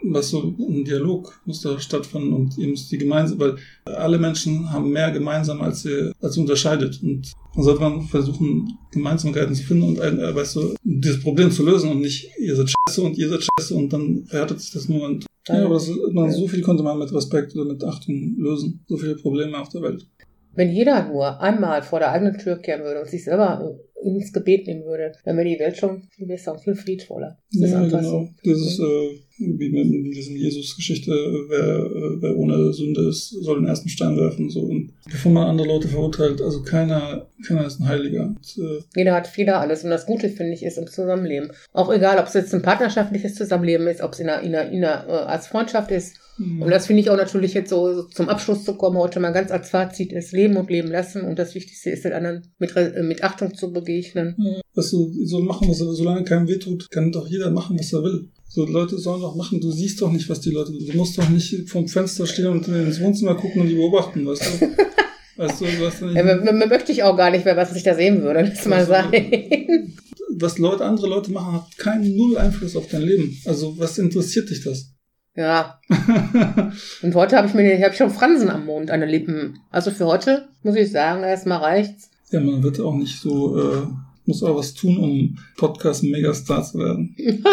was 0.03 0.29
so 0.29 0.55
ein 0.59 0.83
Dialog 0.83 1.41
muss 1.45 1.61
da 1.61 1.79
stattfinden 1.79 2.33
und 2.33 2.57
ihr 2.57 2.67
müsst 2.67 2.91
die 2.91 2.97
gemeinsam, 2.97 3.39
weil 3.39 3.55
alle 3.85 4.17
Menschen 4.17 4.71
haben 4.71 4.91
mehr 4.91 5.11
gemeinsam 5.11 5.61
als 5.61 5.83
sie, 5.83 6.11
als 6.19 6.33
sie 6.33 6.41
unterscheidet 6.41 7.01
und 7.03 7.33
man 7.53 7.63
sollte 7.63 7.81
man 7.81 8.01
versuchen, 8.07 8.77
Gemeinsamkeiten 8.91 9.53
zu 9.53 9.63
finden 9.63 9.83
und 9.83 9.99
ein, 9.99 10.19
äh, 10.19 10.33
weißt 10.33 10.55
du, 10.55 10.73
dieses 10.83 11.21
Problem 11.21 11.51
zu 11.51 11.63
lösen 11.65 11.91
und 11.91 12.01
nicht, 12.01 12.29
ihr 12.39 12.55
seid 12.55 12.71
scheiße 12.71 13.01
und 13.01 13.17
ihr 13.17 13.29
seid 13.29 13.43
scheiße 13.43 13.75
und 13.75 13.91
dann 13.91 14.25
verhärtet 14.25 14.61
sich 14.61 14.71
das 14.71 14.87
nur 14.87 15.03
und 15.03 15.25
ja, 15.47 15.65
aber 15.65 15.75
das, 15.75 15.89
man, 16.11 16.31
so 16.31 16.47
viel 16.47 16.61
konnte 16.61 16.83
man 16.83 16.99
mit 16.99 17.13
Respekt 17.13 17.55
oder 17.55 17.65
mit 17.65 17.83
Achtung 17.83 18.35
lösen. 18.37 18.83
So 18.87 18.97
viele 18.97 19.15
Probleme 19.15 19.59
auf 19.59 19.69
der 19.69 19.81
Welt. 19.81 20.05
Wenn 20.53 20.69
jeder 20.69 21.07
nur 21.07 21.39
einmal 21.39 21.81
vor 21.81 21.99
der 21.99 22.11
eigenen 22.11 22.37
Tür 22.37 22.57
kehren 22.57 22.83
würde 22.83 23.01
und 23.01 23.09
sich 23.09 23.23
selber 23.23 23.79
ins 24.03 24.33
Gebet 24.33 24.67
nehmen 24.67 24.83
würde, 24.83 25.13
dann 25.23 25.37
wäre 25.37 25.47
die 25.47 25.59
Welt 25.59 25.77
schon 25.77 26.03
viel 26.11 26.27
besser 26.27 26.53
und 26.53 26.59
viel 26.59 26.75
friedvoller. 26.75 27.37
Das 27.53 27.71
Ja, 27.71 27.81
genau. 27.83 28.01
so. 28.01 28.29
Dieses, 28.43 28.79
äh, 28.79 29.19
wie 29.41 29.69
mit 29.69 30.15
diesem 30.15 30.35
Jesus-Geschichte, 30.35 31.11
wer, 31.49 32.21
wer 32.21 32.37
ohne 32.37 32.73
Sünde 32.73 33.09
ist, 33.09 33.29
soll 33.29 33.59
den 33.59 33.67
ersten 33.67 33.89
Stein 33.89 34.17
werfen. 34.17 34.49
So. 34.49 34.61
Und 34.61 34.93
bevor 35.05 35.31
man 35.31 35.47
andere 35.47 35.67
Leute 35.67 35.87
verurteilt, 35.87 36.41
also 36.41 36.61
keiner, 36.61 37.27
keiner 37.45 37.65
ist 37.65 37.79
ein 37.79 37.87
Heiliger. 37.87 38.25
Und, 38.25 38.57
äh, 38.57 38.81
Jeder 38.95 39.13
hat 39.13 39.27
Fehler, 39.27 39.59
alles. 39.59 39.83
Und 39.83 39.89
das 39.89 40.05
Gute, 40.05 40.29
finde 40.29 40.53
ich, 40.53 40.63
ist 40.63 40.77
im 40.77 40.87
Zusammenleben. 40.87 41.51
Auch 41.73 41.91
egal, 41.91 42.19
ob 42.19 42.27
es 42.27 42.33
jetzt 42.33 42.53
ein 42.53 42.61
partnerschaftliches 42.61 43.35
Zusammenleben 43.35 43.87
ist, 43.87 44.01
ob 44.01 44.13
es 44.13 44.19
in 44.19 44.29
einer, 44.29 44.41
in 44.41 44.55
einer, 44.55 44.71
in 44.71 44.83
einer 44.83 45.07
äh, 45.07 45.11
als 45.11 45.47
Freundschaft 45.47 45.91
ist. 45.91 46.15
Und 46.41 46.71
das 46.71 46.87
finde 46.87 47.01
ich 47.01 47.09
auch 47.09 47.17
natürlich 47.17 47.53
jetzt 47.53 47.69
so, 47.69 47.93
so 47.93 48.03
zum 48.03 48.29
Abschluss 48.29 48.63
zu 48.63 48.75
kommen, 48.75 48.97
heute 48.97 49.19
mal 49.19 49.31
ganz 49.31 49.51
als 49.51 49.69
Fazit 49.69 50.11
ist, 50.11 50.31
leben 50.31 50.57
und 50.57 50.71
leben 50.71 50.89
lassen. 50.89 51.21
Und 51.21 51.37
das 51.37 51.53
Wichtigste 51.53 51.91
ist, 51.91 52.03
den 52.03 52.13
anderen 52.13 52.47
mit, 52.57 52.75
äh, 52.75 53.03
mit 53.03 53.23
Achtung 53.23 53.53
zu 53.53 53.71
begegnen. 53.71 54.35
Weißt 54.73 54.93
du, 54.93 55.11
so 55.25 55.39
machen, 55.39 55.69
was 55.69 55.81
er 55.81 55.87
will. 55.87 55.95
Solange 55.95 56.23
keinem 56.23 56.47
wehtut, 56.47 56.89
kann 56.89 57.11
doch 57.11 57.27
jeder 57.27 57.51
machen, 57.51 57.77
was 57.77 57.93
er 57.93 58.03
will. 58.03 58.29
So, 58.53 58.65
Leute 58.65 58.97
sollen 58.97 59.21
doch 59.21 59.33
machen. 59.35 59.61
Du 59.61 59.71
siehst 59.71 60.01
doch 60.01 60.11
nicht, 60.11 60.27
was 60.29 60.41
die 60.41 60.49
Leute, 60.49 60.73
du 60.73 60.97
musst 60.97 61.17
doch 61.17 61.29
nicht 61.29 61.69
vom 61.69 61.87
Fenster 61.87 62.27
stehen 62.27 62.47
und 62.47 62.67
ins 62.67 62.99
Wohnzimmer 62.99 63.35
gucken 63.35 63.61
und 63.61 63.67
die 63.69 63.75
beobachten, 63.75 64.25
weißt 64.25 64.61
du? 64.61 64.67
Weißt 65.37 65.61
du, 65.61 65.65
du 65.65 65.87
hast 65.87 66.01
doch 66.01 66.07
nicht, 66.07 66.17
Ja, 66.17 66.67
möchte 66.67 66.91
ich 66.91 67.03
auch 67.03 67.15
gar 67.15 67.31
nicht, 67.31 67.45
wer 67.45 67.55
was 67.55 67.73
ich 67.73 67.83
da 67.83 67.95
sehen 67.95 68.21
würde. 68.21 68.41
Lass 68.41 68.65
mal 68.65 68.85
sein. 68.85 69.95
was 70.37 70.57
Leute, 70.57 70.83
andere 70.83 71.07
Leute 71.07 71.31
machen, 71.31 71.53
hat 71.53 71.77
keinen 71.77 72.15
null 72.15 72.37
Einfluss 72.37 72.75
auf 72.75 72.87
dein 72.89 73.01
Leben. 73.03 73.39
Also, 73.45 73.79
was 73.79 73.97
interessiert 73.97 74.49
dich 74.49 74.61
das? 74.61 74.93
Ja. 75.33 75.79
Und 77.01 77.15
heute 77.15 77.37
habe 77.37 77.47
ich 77.47 77.53
mir, 77.53 77.73
ich 77.73 77.83
habe 77.83 77.95
schon 77.95 78.11
Fransen 78.11 78.49
am 78.49 78.65
Mond 78.65 78.91
an 78.91 78.99
den 78.99 79.09
Lippen. 79.09 79.59
Also 79.71 79.89
für 79.89 80.05
heute 80.05 80.49
muss 80.61 80.75
ich 80.75 80.91
sagen, 80.91 81.23
erstmal 81.23 81.59
reicht's. 81.59 82.09
Ja, 82.29 82.41
man 82.41 82.61
wird 82.61 82.81
auch 82.81 82.95
nicht 82.95 83.17
so, 83.19 83.57
äh, 83.57 83.87
muss 84.25 84.43
auch 84.43 84.57
was 84.57 84.73
tun, 84.73 84.97
um 84.97 85.39
Podcast-Megastar 85.57 86.63
zu 86.65 86.77
werden. 86.77 87.15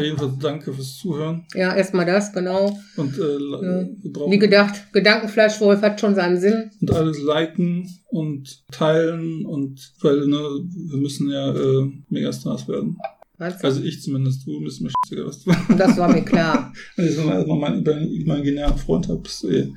Jedenfalls 0.00 0.32
danke 0.40 0.72
fürs 0.72 0.96
Zuhören. 0.96 1.46
Ja, 1.54 1.74
erstmal 1.74 2.04
das, 2.04 2.32
genau. 2.32 2.76
Und, 2.96 3.16
äh, 3.16 3.38
Ja. 3.38 3.86
Wie 4.28 4.38
gedacht, 4.38 4.92
Gedankenfleischwolf 4.92 5.82
hat 5.82 6.00
schon 6.00 6.14
seinen 6.16 6.38
Sinn. 6.40 6.70
und 6.80 6.90
alles 6.90 7.22
liken 7.22 7.88
und 8.08 8.64
teilen 8.72 9.46
und 9.46 9.92
weil 10.00 10.26
ne, 10.26 10.36
wir 10.36 10.98
müssen 10.98 11.30
ja 11.30 11.54
äh, 11.54 11.90
Megastars 12.08 12.66
werden. 12.66 12.96
Du? 13.38 13.44
Also 13.62 13.82
ich 13.82 14.00
zumindest, 14.02 14.46
du 14.46 14.60
bist 14.62 14.80
mir 14.80 14.90
scheißegal, 14.90 15.26
was 15.26 15.42
du 15.42 15.52
Das 15.76 15.96
war 15.96 16.08
mir 16.12 16.22
klar. 16.22 16.72
Wenn 16.96 17.08
ich 17.08 17.16
mal 17.24 17.36
erstmal 17.36 17.58
meinen 17.58 17.82
meinen 17.84 18.08
imaginären 18.12 18.78
Freund 18.78 19.08
habe, 19.08 19.20
bist 19.20 19.42
du 19.42 19.48
eh. 19.48 19.72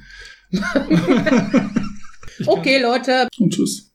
Okay, 2.46 2.82
Leute. 2.82 3.28
Und 3.40 3.54
tschüss. 3.54 3.87